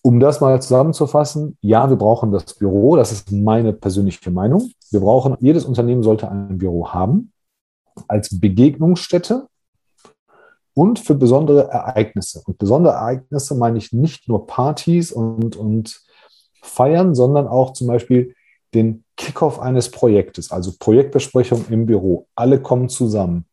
Um 0.03 0.19
das 0.19 0.41
mal 0.41 0.61
zusammenzufassen, 0.61 1.57
ja, 1.61 1.89
wir 1.89 1.97
brauchen 1.97 2.33
das 2.33 2.55
Büro. 2.55 2.97
Das 2.97 3.13
ist 3.13 3.31
meine 3.31 3.73
persönliche 3.73 4.33
Meinung. 4.33 4.73
Wir 4.91 4.99
brauchen, 4.99 5.37
jedes 5.39 5.65
Unternehmen 5.65 6.03
sollte 6.03 6.29
ein 6.29 6.59
Büro 6.59 6.89
haben 6.89 7.33
als 8.09 8.41
Begegnungsstätte 8.41 9.47
und 10.79 11.01
für 11.01 11.17
besondere 11.17 11.69
Ereignisse. 11.73 12.41
Und 12.47 12.57
besondere 12.57 12.93
Ereignisse 12.93 13.57
meine 13.57 13.79
ich 13.79 13.93
nicht 13.93 14.29
nur 14.29 14.47
Partys 14.47 15.11
und, 15.11 15.57
und 15.57 16.01
Feiern, 16.63 17.17
sondern 17.17 17.49
auch 17.49 17.73
zum 17.73 17.89
Beispiel 17.89 18.37
den 18.75 19.03
Kickoff 19.17 19.59
eines 19.59 19.91
Projektes, 19.91 20.53
also 20.53 20.71
Projektbesprechung 20.79 21.65
im 21.69 21.87
Büro. 21.87 22.29
Alle 22.37 22.63
kommen 22.63 22.89
zusammen. 22.89 23.47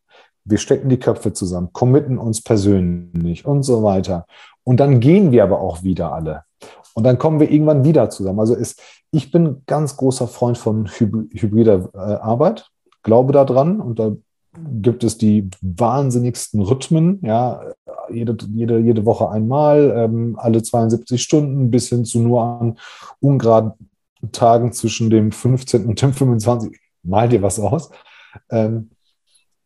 Wir 0.43 0.59
stecken 0.59 0.88
die 0.88 0.99
Köpfe 0.99 1.34
zusammen, 1.34 1.69
committen 1.73 2.19
uns 2.19 2.43
persönlich 2.43 3.43
und 3.43 3.63
so 3.63 3.82
weiter. 3.82 4.28
Und 4.63 4.80
dann 4.80 4.99
gehen 4.99 5.32
wir 5.32 5.41
aber 5.45 5.59
auch 5.61 5.82
wieder 5.82 6.13
alle. 6.13 6.43
Und 6.93 7.05
dann 7.05 7.17
kommen 7.17 7.39
wir 7.39 7.49
irgendwann 7.49 7.84
wieder 7.84 8.11
zusammen. 8.11 8.39
Also 8.39 8.53
ist, 8.53 8.80
ich 9.09 9.32
bin 9.32 9.63
ganz 9.65 9.97
großer 9.97 10.28
Freund 10.28 10.59
von 10.59 10.88
hybrider 10.88 11.89
äh, 11.95 11.97
Arbeit, 11.97 12.69
glaube 13.01 13.34
daran 13.34 13.82
und 13.82 13.97
da 13.97 14.11
gibt 14.82 15.03
es 15.03 15.18
die 15.18 15.49
wahnsinnigsten 15.62 16.62
Rhythmen, 16.62 17.20
ja, 17.24 17.62
jede, 18.10 18.38
jede, 18.53 18.80
jede 18.80 19.06
Woche 19.06 19.30
einmal, 19.30 19.93
ähm, 19.95 20.38
alle 20.39 20.62
72 20.62 21.22
Stunden 21.22 21.72
bis 21.72 21.89
hin 21.89 22.06
zu 22.06 22.20
nur 22.20 22.43
an 22.43 22.78
ungeraden 23.20 23.74
Tagen 24.32 24.72
zwischen 24.74 25.10
dem 25.10 25.32
15. 25.32 25.86
und 25.86 26.01
dem 26.01 26.14
25. 26.14 26.80
Mal 27.03 27.30
dir 27.30 27.41
was 27.41 27.60
aus. 27.60 27.91
Ähm, 28.49 28.89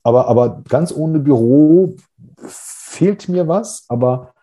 aber, 0.03 0.27
aber 0.27 0.61
ganz 0.67 0.91
ohne 0.91 1.19
Büro 1.19 1.95
fehlt 2.45 3.29
mir 3.29 3.47
was. 3.47 3.85
Aber 3.87 4.33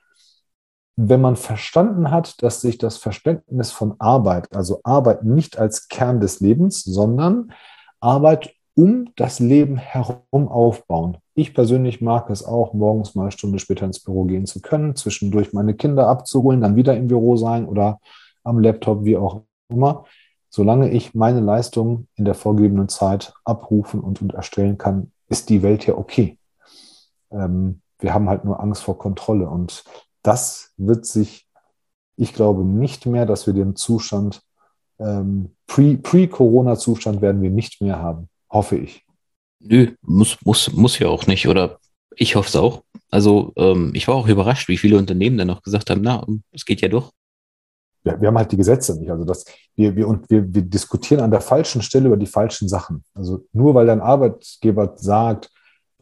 wenn 0.97 1.20
man 1.20 1.36
verstanden 1.36 2.11
hat, 2.11 2.42
dass 2.42 2.61
sich 2.61 2.78
das 2.78 2.97
Verständnis 2.97 3.70
von 3.70 3.97
Arbeit, 3.99 4.55
also 4.55 4.80
Arbeit 4.84 5.24
nicht 5.24 5.59
als 5.59 5.88
Kern 5.88 6.20
des 6.20 6.40
Lebens, 6.40 6.82
sondern 6.82 7.53
Arbeit 8.01 8.55
um 8.76 9.10
das 9.16 9.40
Leben 9.40 9.78
herum 9.78 10.48
aufbauen. 10.48 11.16
Ich 11.34 11.54
persönlich 11.54 12.02
mag 12.02 12.28
es 12.28 12.44
auch, 12.44 12.74
morgens 12.74 13.14
mal 13.14 13.22
eine 13.22 13.32
Stunde 13.32 13.58
später 13.58 13.86
ins 13.86 14.00
Büro 14.00 14.24
gehen 14.24 14.46
zu 14.46 14.60
können, 14.60 14.94
zwischendurch 14.94 15.54
meine 15.54 15.74
Kinder 15.74 16.08
abzuholen, 16.08 16.60
dann 16.60 16.76
wieder 16.76 16.94
im 16.94 17.08
Büro 17.08 17.36
sein 17.36 17.66
oder 17.66 17.98
am 18.44 18.58
Laptop, 18.58 19.04
wie 19.04 19.16
auch 19.16 19.42
immer. 19.68 20.04
Solange 20.50 20.90
ich 20.90 21.14
meine 21.14 21.40
Leistung 21.40 22.06
in 22.14 22.26
der 22.26 22.34
vorgegebenen 22.34 22.88
Zeit 22.88 23.32
abrufen 23.44 24.00
und, 24.00 24.20
und 24.20 24.34
erstellen 24.34 24.78
kann, 24.78 25.10
ist 25.28 25.48
die 25.48 25.62
Welt 25.62 25.86
ja 25.86 25.94
okay. 25.96 26.38
Ähm, 27.30 27.80
wir 27.98 28.12
haben 28.12 28.28
halt 28.28 28.44
nur 28.44 28.60
Angst 28.60 28.82
vor 28.82 28.98
Kontrolle 28.98 29.48
und 29.48 29.84
das 30.22 30.72
wird 30.76 31.06
sich, 31.06 31.48
ich 32.16 32.34
glaube 32.34 32.62
nicht 32.64 33.06
mehr, 33.06 33.24
dass 33.24 33.46
wir 33.46 33.54
den 33.54 33.74
Zustand, 33.74 34.42
ähm, 34.98 35.54
Pre-Corona-Zustand 35.66 37.22
werden 37.22 37.42
wir 37.42 37.50
nicht 37.50 37.80
mehr 37.80 38.00
haben. 38.00 38.28
Hoffe 38.51 38.76
ich. 38.76 39.05
Nö, 39.61 39.92
muss, 40.03 40.38
muss, 40.44 40.72
muss 40.72 40.99
ja 40.99 41.09
auch 41.09 41.26
nicht. 41.26 41.49
Oder 41.49 41.78
ich 42.14 42.36
hoffe 42.36 42.49
es 42.49 42.57
auch. 42.57 42.82
Also 43.11 43.53
ähm, 43.57 43.92
ich 43.94 44.09
war 44.09 44.14
auch 44.14 44.28
überrascht, 44.28 44.68
wie 44.68 44.78
viele 44.78 44.99
Unternehmen 44.99 45.38
dann 45.38 45.49
noch 45.49 45.62
gesagt 45.62 45.90
haben, 45.90 46.03
na, 46.03 46.24
es 46.53 46.64
geht 46.64 46.80
ja 46.80 46.88
doch. 46.88 47.12
Ja, 48.05 48.20
wir 48.20 48.28
haben 48.28 48.38
halt 48.38 48.53
die 48.53 48.57
Gesetze 48.57 48.99
nicht. 48.99 49.11
Also 49.11 49.24
das, 49.24 49.44
wir, 49.74 49.97
wir, 49.97 50.07
und 50.07 50.30
wir, 50.30 50.55
wir 50.55 50.62
diskutieren 50.62 51.20
an 51.20 51.30
der 51.30 51.40
falschen 51.40 51.82
Stelle 51.82 52.07
über 52.07 52.16
die 52.16 52.26
falschen 52.26 52.68
Sachen. 52.68 53.03
Also 53.14 53.44
nur 53.53 53.74
weil 53.74 53.86
dein 53.86 54.01
Arbeitgeber 54.01 54.92
sagt, 54.97 55.51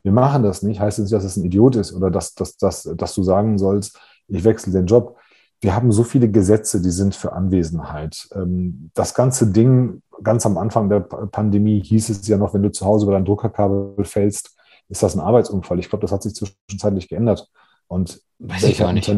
wir 0.03 0.13
machen 0.13 0.43
das 0.43 0.63
nicht, 0.63 0.81
heißt 0.81 0.99
es 0.99 1.05
nicht, 1.05 1.15
dass 1.15 1.25
es 1.25 1.37
ein 1.37 1.45
Idiot 1.45 1.77
ist 1.77 1.95
oder 1.95 2.11
dass, 2.11 2.35
dass, 2.35 2.59
dass, 2.59 2.83
dass 2.83 3.15
du 3.15 3.23
sagen 3.23 3.59
sollst, 3.59 3.99
ich 4.29 4.45
wechsle 4.45 4.73
den 4.73 4.87
Job 4.87 5.17
wir 5.65 5.75
haben 5.75 5.93
so 5.93 6.05
viele 6.05 6.31
Gesetze, 6.31 6.83
die 6.83 6.91
sind 6.91 7.15
für 7.15 7.33
Anwesenheit. 7.33 8.29
Ähm, 8.35 8.91
das 8.93 9.15
ganze 9.15 9.51
Ding 9.51 10.03
ganz 10.23 10.47
am 10.47 10.59
Anfang 10.59 10.89
der 10.89 11.01
Pandemie 11.01 11.83
hieß 11.83 12.11
es 12.11 12.27
ja 12.29 12.37
noch, 12.37 12.55
wenn 12.55 12.63
du 12.63 12.71
zu 12.71 12.85
Hause 12.85 13.07
über 13.07 13.15
dein 13.15 13.25
Druckerkabel 13.25 14.05
fällst, 14.05 14.57
ist 14.89 15.03
das 15.03 15.15
ein 15.15 15.21
Arbeitsunfall. 15.21 15.79
Ich 15.79 15.89
glaube, 15.89 16.03
das 16.03 16.13
hat 16.13 16.23
sich 16.23 16.35
zwischenzeitlich 16.35 17.09
geändert. 17.09 17.49
Und 17.89 18.21
Weiß 18.39 18.65
ich 18.65 18.79
gar 18.79 18.93
nicht. 18.93 19.09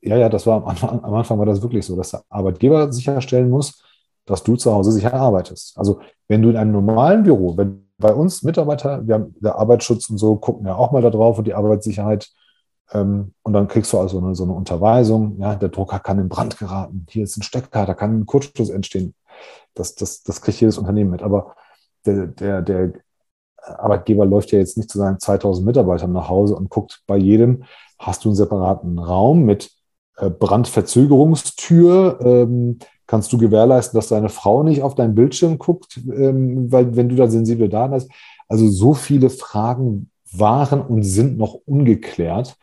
Ja, 0.00 0.16
ja, 0.16 0.28
das 0.28 0.46
war 0.46 0.56
am 0.56 0.64
Anfang, 0.66 1.04
am 1.04 1.14
Anfang 1.14 1.38
war 1.38 1.46
das 1.46 1.62
wirklich 1.62 1.86
so, 1.86 1.96
dass 1.96 2.10
der 2.10 2.24
Arbeitgeber 2.28 2.92
sicherstellen 2.92 3.48
muss, 3.48 3.82
dass 4.26 4.42
du 4.42 4.56
zu 4.56 4.72
Hause 4.72 4.90
sicher 4.90 5.14
arbeitest. 5.14 5.78
Also 5.78 6.00
wenn 6.28 6.42
du 6.42 6.50
in 6.50 6.56
einem 6.56 6.72
normalen 6.72 7.22
Büro, 7.22 7.56
wenn 7.56 7.86
bei 7.98 8.12
uns 8.12 8.42
Mitarbeiter, 8.42 9.06
wir 9.06 9.14
haben 9.14 9.34
der 9.40 9.56
Arbeitsschutz 9.56 10.10
und 10.10 10.18
so, 10.18 10.36
gucken 10.36 10.66
ja 10.66 10.74
auch 10.74 10.90
mal 10.90 11.02
da 11.02 11.10
drauf 11.10 11.38
und 11.38 11.46
die 11.46 11.54
Arbeitssicherheit. 11.54 12.30
Ähm, 12.92 13.32
und 13.42 13.52
dann 13.52 13.68
kriegst 13.68 13.92
du 13.92 13.98
also 13.98 14.18
eine, 14.18 14.34
so 14.34 14.42
eine 14.42 14.52
Unterweisung, 14.52 15.38
ja, 15.38 15.54
der 15.54 15.68
Drucker 15.68 16.00
kann 16.00 16.18
in 16.18 16.28
Brand 16.28 16.58
geraten, 16.58 17.06
hier 17.08 17.24
ist 17.24 17.36
ein 17.36 17.42
Stecker, 17.42 17.86
da 17.86 17.94
kann 17.94 18.20
ein 18.20 18.26
Kurzschluss 18.26 18.70
entstehen. 18.70 19.14
Das, 19.74 19.94
das, 19.94 20.22
das 20.22 20.40
kriegt 20.40 20.60
jedes 20.60 20.78
Unternehmen 20.78 21.10
mit. 21.10 21.22
Aber 21.22 21.54
der, 22.04 22.26
der, 22.26 22.62
der 22.62 22.92
Arbeitgeber 23.62 24.26
läuft 24.26 24.52
ja 24.52 24.58
jetzt 24.58 24.76
nicht 24.76 24.90
zu 24.90 24.98
seinen 24.98 25.20
2000 25.20 25.66
Mitarbeitern 25.66 26.12
nach 26.12 26.28
Hause 26.28 26.56
und 26.56 26.70
guckt 26.70 27.02
bei 27.06 27.16
jedem, 27.16 27.64
hast 27.98 28.24
du 28.24 28.30
einen 28.30 28.36
separaten 28.36 28.98
Raum 28.98 29.44
mit 29.44 29.70
äh, 30.16 30.30
Brandverzögerungstür, 30.30 32.18
ähm, 32.22 32.78
kannst 33.06 33.32
du 33.32 33.38
gewährleisten, 33.38 33.96
dass 33.96 34.08
deine 34.08 34.28
Frau 34.28 34.62
nicht 34.62 34.82
auf 34.82 34.94
deinen 34.94 35.14
Bildschirm 35.14 35.58
guckt, 35.58 35.98
ähm, 35.98 36.70
weil 36.72 36.96
wenn 36.96 37.08
du 37.08 37.16
da 37.16 37.28
sensible 37.28 37.68
Daten 37.68 37.94
hast. 37.94 38.10
Also 38.48 38.68
so 38.68 38.94
viele 38.94 39.30
Fragen 39.30 40.10
waren 40.32 40.82
und 40.82 41.02
sind 41.02 41.38
noch 41.38 41.54
ungeklärt. 41.66 42.56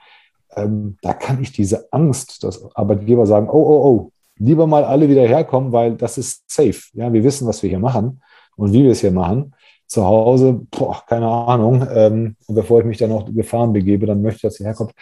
Ähm, 0.55 0.97
da 1.01 1.13
kann 1.13 1.41
ich 1.41 1.51
diese 1.51 1.91
Angst, 1.91 2.43
dass 2.43 2.75
Arbeitgeber 2.75 3.25
sagen, 3.25 3.49
oh, 3.49 3.53
oh, 3.53 3.85
oh, 3.85 4.11
lieber 4.39 4.65
mal 4.65 4.83
alle 4.83 5.07
wieder 5.09 5.27
herkommen, 5.27 5.71
weil 5.71 5.95
das 5.95 6.17
ist 6.17 6.49
safe. 6.49 6.81
Ja, 6.93 7.11
wir 7.11 7.23
wissen, 7.23 7.47
was 7.47 7.61
wir 7.61 7.69
hier 7.69 7.79
machen 7.79 8.21
und 8.55 8.73
wie 8.73 8.83
wir 8.83 8.91
es 8.91 9.01
hier 9.01 9.11
machen. 9.11 9.53
Zu 9.85 10.05
Hause, 10.05 10.61
boah, 10.71 11.03
keine 11.07 11.27
Ahnung. 11.27 11.85
Ähm, 11.93 12.35
und 12.47 12.55
bevor 12.55 12.79
ich 12.79 12.85
mich 12.85 12.97
dann 12.97 13.09
noch 13.09 13.31
Gefahren 13.31 13.73
begebe, 13.73 14.05
dann 14.05 14.21
möchte 14.21 14.37
ich, 14.37 14.41
dass 14.43 14.55
sie 14.55 14.65
herkommt. 14.65 14.93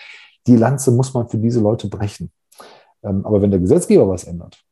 Die 0.47 0.55
Lanze 0.55 0.91
muss 0.91 1.13
man 1.13 1.29
für 1.29 1.37
diese 1.37 1.59
Leute 1.59 1.87
brechen. 1.87 2.31
Ähm, 3.03 3.25
aber 3.25 3.41
wenn 3.41 3.51
der 3.51 3.59
Gesetzgeber 3.59 4.07
was 4.09 4.23
ändert 4.23 4.63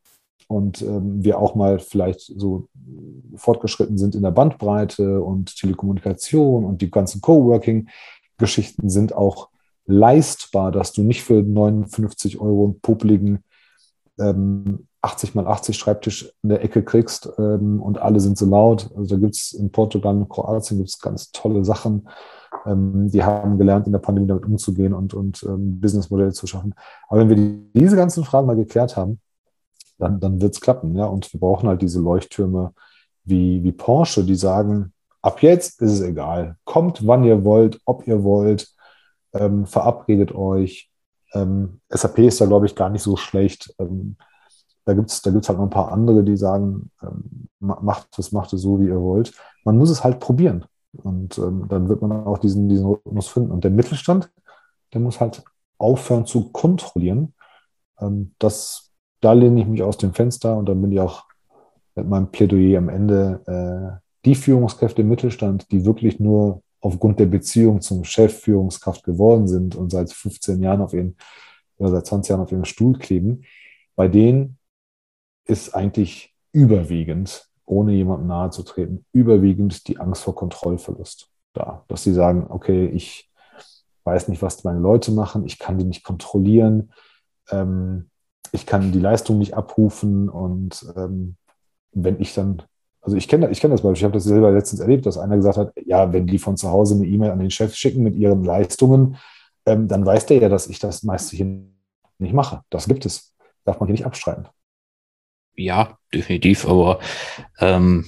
und 0.48 0.82
ähm, 0.82 1.24
wir 1.24 1.40
auch 1.40 1.56
mal 1.56 1.80
vielleicht 1.80 2.22
so 2.22 2.68
fortgeschritten 3.36 3.98
sind 3.98 4.16
in 4.16 4.24
der 4.24 4.32
Bandbreite 4.32 5.22
und 5.22 5.56
Telekommunikation 5.58 6.66
und 6.66 6.82
die 6.82 6.92
ganzen 6.92 7.22
Coworking-Geschichten 7.22 8.90
sind 8.90 9.14
auch 9.14 9.50
leistbar, 9.86 10.72
dass 10.72 10.94
du 10.94 11.04
nicht 11.04 11.24
für 11.24 11.44
59 11.44 12.40
Euro 12.40 12.66
einen 12.66 12.80
popeligen 12.80 13.44
ähm, 14.20 14.88
80 15.02 15.36
mal 15.36 15.48
80 15.48 15.78
Schreibtisch 15.78 16.32
in 16.42 16.50
der 16.50 16.64
Ecke 16.64 16.84
kriegst 16.84 17.30
ähm, 17.38 17.82
und 17.82 18.00
alle 18.00 18.20
sind 18.20 18.38
so 18.38 18.46
laut. 18.46 18.90
Also 18.96 19.16
da 19.16 19.22
gibt 19.22 19.36
es 19.36 19.54
in 19.54 19.72
Portugal 19.72 20.16
und 20.16 20.30
Kroatien 20.30 20.80
gibt's 20.80 21.00
ganz 21.00 21.32
tolle 21.32 21.64
Sachen. 21.64 22.08
Ähm, 22.66 23.10
die 23.12 23.24
haben 23.24 23.58
gelernt, 23.58 23.86
in 23.86 23.92
der 23.92 24.00
Pandemie 24.00 24.28
damit 24.28 24.46
umzugehen 24.46 24.94
und, 24.94 25.14
und 25.14 25.44
ähm, 25.44 25.80
Businessmodelle 25.80 26.34
zu 26.34 26.48
schaffen. 26.48 26.74
Aber 27.08 27.20
wenn 27.22 27.30
wir 27.30 27.36
die, 27.36 27.72
diese 27.74 27.96
ganzen 27.96 28.24
Fragen 28.24 28.48
mal 28.48 28.56
geklärt 28.56 28.98
haben, 28.98 29.20
dann, 29.98 30.20
dann 30.20 30.42
wird 30.42 30.54
es 30.54 30.62
klappen. 30.62 30.96
Ja? 30.96 31.06
Und 31.06 31.32
wir 31.32 31.40
brauchen 31.40 31.70
halt 31.70 31.82
diese 31.82 32.00
Leuchttürme 32.00 32.74
wie, 33.24 33.64
wie 33.64 33.72
Porsche, 33.72 34.24
die 34.24 34.36
sagen, 34.36 34.94
ab 35.22 35.42
jetzt 35.42 35.82
ist 35.82 35.92
es 35.92 36.02
egal. 36.02 36.58
Kommt, 36.64 37.06
wann 37.06 37.24
ihr 37.24 37.44
wollt, 37.44 37.80
ob 37.86 38.08
ihr 38.08 38.24
wollt, 38.24 38.70
ähm, 39.34 39.66
verabredet 39.66 40.34
euch. 40.34 40.90
Ähm, 41.36 41.82
SAP 41.90 42.20
ist 42.20 42.42
da, 42.42 42.46
glaube 42.46 42.66
ich, 42.66 42.76
gar 42.76 42.90
nicht 42.90 43.04
so 43.04 43.16
schlecht. 43.18 43.74
Ähm, 43.80 44.16
da 44.86 44.94
gibt 44.94 45.10
es 45.10 45.22
da 45.22 45.32
gibt's 45.32 45.50
halt 45.50 45.58
noch 45.58 45.66
ein 45.66 45.72
paar 45.72 45.92
andere, 45.92 46.24
die 46.24 46.38
sagen, 46.38 46.92
ähm, 47.02 47.48
macht 47.60 48.18
es, 48.18 48.32
macht 48.32 48.54
es 48.54 48.62
so, 48.62 48.80
wie 48.80 48.88
ihr 48.88 49.02
wollt. 49.02 49.34
Man 49.64 49.78
muss 49.78 49.90
es 49.90 50.04
halt 50.04 50.20
probieren. 50.20 50.66
Und 51.04 51.38
ähm, 51.38 51.66
dann 51.68 51.90
wird 51.90 52.02
man 52.02 52.26
auch 52.26 52.38
diesen, 52.38 52.70
diesen 52.70 52.86
Rhythmus 52.86 53.28
finden. 53.28 53.52
Und 53.52 53.64
der 53.64 53.72
Mittelstand, 53.72 54.32
der 54.94 55.02
muss 55.02 55.20
halt 55.20 55.44
aufhören 55.78 56.26
zu 56.26 56.52
kontrollieren. 56.52 57.34
Ähm, 58.00 58.34
das, 58.40 58.92
da 59.22 59.34
lehne 59.34 59.62
ich 59.62 59.68
mich 59.68 59.84
aus 59.84 59.98
dem 59.98 60.14
Fenster 60.14 60.56
und 60.56 60.70
dann 60.70 60.82
bin 60.82 60.92
ich 60.92 61.00
auch 61.00 61.26
mit 61.96 62.08
meinem 62.08 62.32
Plädoyer 62.32 62.78
am 62.78 62.90
Ende 62.90 63.42
äh, 63.48 64.06
die 64.26 64.36
Führungskräfte 64.36 65.02
im 65.02 65.10
Mittelstand, 65.10 65.72
die 65.72 65.86
wirklich 65.86 66.20
nur 66.20 66.62
aufgrund 66.86 67.20
der 67.20 67.26
Beziehung 67.26 67.82
zum 67.82 68.04
Chef 68.04 68.42
Führungskraft 68.42 69.04
geworden 69.04 69.48
sind 69.48 69.76
und 69.76 69.90
seit 69.90 70.12
15 70.12 70.62
Jahren 70.62 70.82
auf 70.82 70.94
ihren 70.94 71.18
oder 71.78 71.90
seit 71.90 72.06
20 72.06 72.30
Jahren 72.30 72.42
auf 72.42 72.52
ihrem 72.52 72.66
Stuhl 72.66 72.98
kleben, 72.98 73.44
bei 73.96 74.08
denen 74.08 74.58
ist 75.46 75.74
eigentlich 75.74 76.36
überwiegend, 76.52 77.50
ohne 77.66 77.94
jemandem 77.94 78.28
nahe 78.28 78.52
zu 78.52 78.64
treten, 78.64 79.04
überwiegend 79.12 79.88
die 79.88 79.98
Angst 79.98 80.24
vor 80.24 80.36
Kontrollverlust 80.36 81.28
da. 81.54 81.84
Dass 81.88 82.04
sie 82.04 82.14
sagen, 82.14 82.46
okay, 82.50 82.88
ich 82.88 83.32
weiß 84.04 84.28
nicht, 84.28 84.42
was 84.42 84.64
meine 84.64 84.80
Leute 84.80 85.12
machen, 85.12 85.46
ich 85.46 85.58
kann 85.58 85.80
die 85.80 85.86
nicht 85.86 86.04
kontrollieren, 86.04 86.94
ähm, 87.50 88.10
ich 88.52 88.68
kann 88.68 88.92
die 88.92 89.00
Leistung 89.00 89.40
nicht 89.40 89.56
abrufen 89.56 90.30
und 90.30 90.86
ähm, 90.96 91.36
wenn 91.92 92.22
ich 92.22 92.34
dann, 92.36 92.62
also 93.06 93.16
ich 93.16 93.28
kenne 93.28 93.50
ich 93.50 93.62
kenn 93.62 93.72
das 93.72 93.82
Beispiel, 93.82 93.98
ich 93.98 94.04
habe 94.04 94.14
das 94.14 94.26
selber 94.26 94.52
letztens 94.52 94.82
erlebt, 94.82 95.06
dass 95.06 95.18
einer 95.18 95.38
gesagt 95.38 95.58
hat, 95.58 95.74
ja, 95.86 96.12
wenn 96.12 96.28
die 96.28 96.40
von 96.40 96.58
zu 96.58 96.70
Hause 96.70 96.96
eine 96.96 97.06
E-Mail 97.06 97.32
an 97.32 97.40
den 97.40 97.52
Chef 97.52 97.74
schicken 97.76 98.04
mit 98.04 98.16
ihren 98.16 98.44
Leistungen, 98.44 99.18
ähm, 99.66 99.88
dann 99.88 100.06
weiß 100.06 100.26
der 100.26 100.40
ja, 100.40 100.50
dass 100.50 100.68
ich 100.68 100.80
das 100.80 101.04
meiste 101.04 101.36
hier 101.36 101.46
nicht 102.18 102.34
mache. 102.34 102.62
Das 102.70 102.88
gibt 102.88 103.06
es. 103.06 103.34
Darf 103.64 103.80
man 103.80 103.88
hier 103.88 103.94
nicht 103.94 104.06
abstreiten 104.06 104.48
ja, 105.56 105.98
definitiv, 106.14 106.68
aber 106.68 107.00
ähm, 107.60 108.06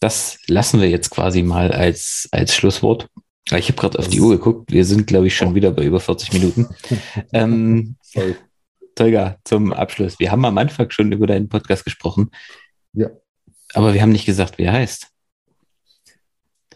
das 0.00 0.38
lassen 0.46 0.80
wir 0.80 0.88
jetzt 0.88 1.10
quasi 1.10 1.42
mal 1.42 1.72
als, 1.72 2.28
als 2.32 2.54
Schlusswort. 2.54 3.08
Ich 3.50 3.68
habe 3.68 3.80
gerade 3.80 3.98
auf 3.98 4.08
die 4.08 4.20
Uhr 4.20 4.30
geguckt. 4.30 4.70
Wir 4.70 4.84
sind, 4.84 5.06
glaube 5.06 5.26
ich, 5.26 5.36
schon 5.36 5.54
wieder 5.54 5.70
bei 5.70 5.84
über 5.84 6.00
40 6.00 6.32
Minuten. 6.34 6.68
ähm, 7.32 7.96
Sorry. 8.02 8.36
Tolga, 8.94 9.38
zum 9.44 9.72
Abschluss. 9.72 10.18
Wir 10.18 10.30
haben 10.30 10.44
am 10.44 10.58
Anfang 10.58 10.90
schon 10.90 11.12
über 11.12 11.26
deinen 11.26 11.48
Podcast 11.48 11.84
gesprochen. 11.84 12.30
Ja. 12.92 13.08
Aber 13.74 13.94
wir 13.94 14.02
haben 14.02 14.12
nicht 14.12 14.26
gesagt, 14.26 14.58
wie 14.58 14.64
er 14.64 14.72
heißt. 14.72 15.08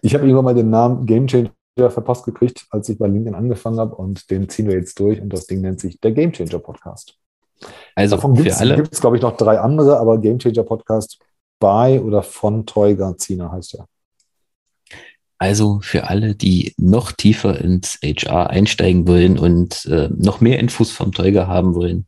Ich 0.03 0.15
habe 0.15 0.25
irgendwann 0.25 0.45
mal 0.45 0.55
den 0.55 0.71
Namen 0.71 1.07
Game 1.07 1.27
Changer 1.27 1.51
verpasst 1.77 2.25
gekriegt, 2.25 2.67
als 2.71 2.89
ich 2.89 2.99
bei 2.99 3.07
LinkedIn 3.07 3.35
angefangen 3.35 3.79
habe 3.79 3.95
und 3.95 4.31
den 4.31 4.49
ziehen 4.49 4.69
wir 4.69 4.77
jetzt 4.77 4.99
durch 4.99 5.21
und 5.21 5.33
das 5.33 5.47
Ding 5.47 5.61
nennt 5.61 5.81
sich 5.81 6.01
der 6.01 6.13
Game 6.13 6.33
Changer 6.33 6.59
Podcast. 6.59 7.17
Also 7.95 8.17
Davon 8.17 8.37
für 8.37 8.57
alle. 8.57 8.77
gibt 8.77 8.93
es, 8.93 9.01
glaube 9.01 9.17
ich, 9.17 9.23
noch 9.23 9.37
drei 9.37 9.61
andere, 9.61 9.99
aber 9.99 10.19
Game 10.19 10.39
Changer 10.39 10.65
Podcast 10.65 11.19
bei 11.61 12.01
oder 12.01 12.23
von 12.23 12.67
Teuger 12.67 13.17
Zina 13.17 13.53
heißt 13.53 13.77
er. 13.77 13.87
Also 15.39 15.81
für 15.81 16.09
alle, 16.09 16.35
die 16.35 16.73
noch 16.77 17.13
tiefer 17.13 17.61
ins 17.61 17.99
HR 18.03 18.51
einsteigen 18.51 19.09
wollen 19.09 19.39
und 19.39 19.87
äh, 19.87 20.09
noch 20.17 20.41
mehr 20.41 20.59
Infos 20.61 20.93
vom 20.93 21.13
Teuger 21.13 21.49
haben 21.49 21.75
wollen, 21.75 22.07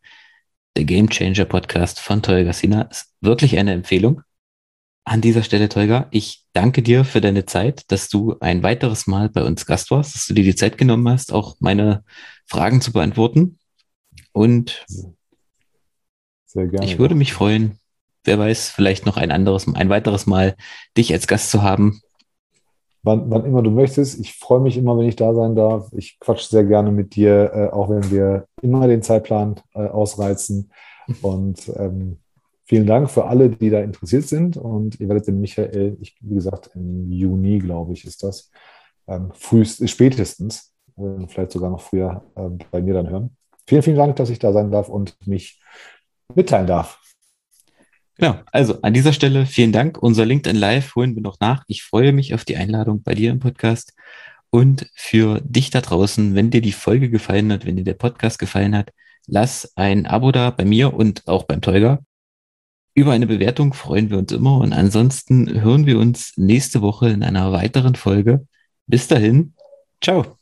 der 0.76 0.84
Game 0.84 1.08
Changer 1.08 1.44
Podcast 1.44 2.00
von 2.00 2.22
Teuger 2.22 2.52
Sina 2.52 2.82
ist 2.82 3.12
wirklich 3.20 3.58
eine 3.58 3.72
Empfehlung. 3.72 4.22
An 5.06 5.20
dieser 5.20 5.42
Stelle, 5.42 5.68
Teuger, 5.68 6.08
ich 6.10 6.46
danke 6.54 6.82
dir 6.82 7.04
für 7.04 7.20
deine 7.20 7.44
Zeit, 7.44 7.90
dass 7.92 8.08
du 8.08 8.36
ein 8.40 8.62
weiteres 8.62 9.06
Mal 9.06 9.28
bei 9.28 9.44
uns 9.44 9.66
Gast 9.66 9.90
warst, 9.90 10.14
dass 10.14 10.26
du 10.26 10.32
dir 10.34 10.44
die 10.44 10.54
Zeit 10.54 10.78
genommen 10.78 11.06
hast, 11.08 11.32
auch 11.32 11.56
meine 11.60 12.04
Fragen 12.46 12.80
zu 12.80 12.92
beantworten. 12.92 13.58
Und 14.32 14.86
sehr 16.46 16.68
gerne. 16.68 16.86
Ich 16.86 16.98
würde 16.98 17.14
mich 17.14 17.34
freuen, 17.34 17.78
wer 18.24 18.38
weiß, 18.38 18.70
vielleicht 18.70 19.04
noch 19.04 19.18
ein 19.18 19.30
anderes, 19.30 19.66
ein 19.74 19.90
weiteres 19.90 20.26
Mal 20.26 20.56
dich 20.96 21.12
als 21.12 21.26
Gast 21.26 21.50
zu 21.50 21.62
haben. 21.62 22.00
Wann, 23.02 23.30
wann 23.30 23.44
immer 23.44 23.62
du 23.62 23.70
möchtest. 23.70 24.18
Ich 24.18 24.32
freue 24.38 24.60
mich 24.60 24.78
immer, 24.78 24.96
wenn 24.96 25.06
ich 25.06 25.16
da 25.16 25.34
sein 25.34 25.54
darf. 25.54 25.92
Ich 25.92 26.18
quatsche 26.18 26.48
sehr 26.48 26.64
gerne 26.64 26.90
mit 26.90 27.14
dir, 27.14 27.52
äh, 27.52 27.68
auch 27.68 27.90
wenn 27.90 28.10
wir 28.10 28.46
immer 28.62 28.88
den 28.88 29.02
Zeitplan 29.02 29.60
äh, 29.74 29.86
ausreizen. 29.86 30.72
Und 31.20 31.70
ähm, 31.76 32.20
vielen 32.64 32.86
Dank 32.86 33.10
für 33.10 33.26
alle, 33.26 33.50
die 33.50 33.70
da 33.70 33.80
interessiert 33.80 34.24
sind. 34.24 34.56
Und 34.56 35.00
ihr 35.00 35.08
werdet 35.08 35.26
den 35.26 35.40
Michael, 35.40 35.96
ich, 36.00 36.16
wie 36.20 36.34
gesagt, 36.34 36.70
im 36.74 37.10
Juni, 37.10 37.58
glaube 37.58 37.92
ich, 37.92 38.04
ist 38.04 38.22
das, 38.22 38.50
ähm, 39.06 39.30
frühest, 39.34 39.88
spätestens, 39.88 40.72
äh, 40.96 41.26
vielleicht 41.28 41.52
sogar 41.52 41.70
noch 41.70 41.80
früher 41.80 42.24
äh, 42.36 42.48
bei 42.70 42.82
mir 42.82 42.94
dann 42.94 43.08
hören. 43.08 43.36
Vielen, 43.66 43.82
vielen 43.82 43.96
Dank, 43.96 44.16
dass 44.16 44.30
ich 44.30 44.38
da 44.38 44.52
sein 44.52 44.70
darf 44.70 44.88
und 44.88 45.16
mich 45.26 45.60
mitteilen 46.34 46.66
darf. 46.66 47.00
Genau, 48.16 48.36
also 48.52 48.80
an 48.82 48.94
dieser 48.94 49.12
Stelle 49.12 49.44
vielen 49.44 49.72
Dank. 49.72 49.98
Unser 50.00 50.24
LinkedIn 50.24 50.56
Live 50.56 50.94
holen 50.94 51.16
wir 51.16 51.22
noch 51.22 51.40
nach. 51.40 51.64
Ich 51.66 51.82
freue 51.82 52.12
mich 52.12 52.32
auf 52.32 52.44
die 52.44 52.56
Einladung 52.56 53.02
bei 53.02 53.14
dir 53.14 53.30
im 53.30 53.40
Podcast. 53.40 53.92
Und 54.50 54.88
für 54.94 55.40
dich 55.40 55.70
da 55.70 55.80
draußen, 55.80 56.36
wenn 56.36 56.50
dir 56.50 56.60
die 56.60 56.72
Folge 56.72 57.10
gefallen 57.10 57.52
hat, 57.52 57.66
wenn 57.66 57.76
dir 57.76 57.82
der 57.82 57.94
Podcast 57.94 58.38
gefallen 58.38 58.76
hat, 58.76 58.92
lass 59.26 59.72
ein 59.74 60.06
Abo 60.06 60.30
da 60.30 60.50
bei 60.50 60.64
mir 60.64 60.94
und 60.94 61.26
auch 61.26 61.42
beim 61.42 61.60
Teuger. 61.60 62.04
Über 62.94 63.12
eine 63.12 63.26
Bewertung 63.26 63.74
freuen 63.74 64.10
wir 64.10 64.18
uns 64.18 64.30
immer 64.30 64.58
und 64.58 64.72
ansonsten 64.72 65.60
hören 65.60 65.84
wir 65.84 65.98
uns 65.98 66.32
nächste 66.36 66.80
Woche 66.80 67.08
in 67.08 67.24
einer 67.24 67.50
weiteren 67.50 67.96
Folge. 67.96 68.46
Bis 68.86 69.08
dahin, 69.08 69.54
ciao. 70.00 70.38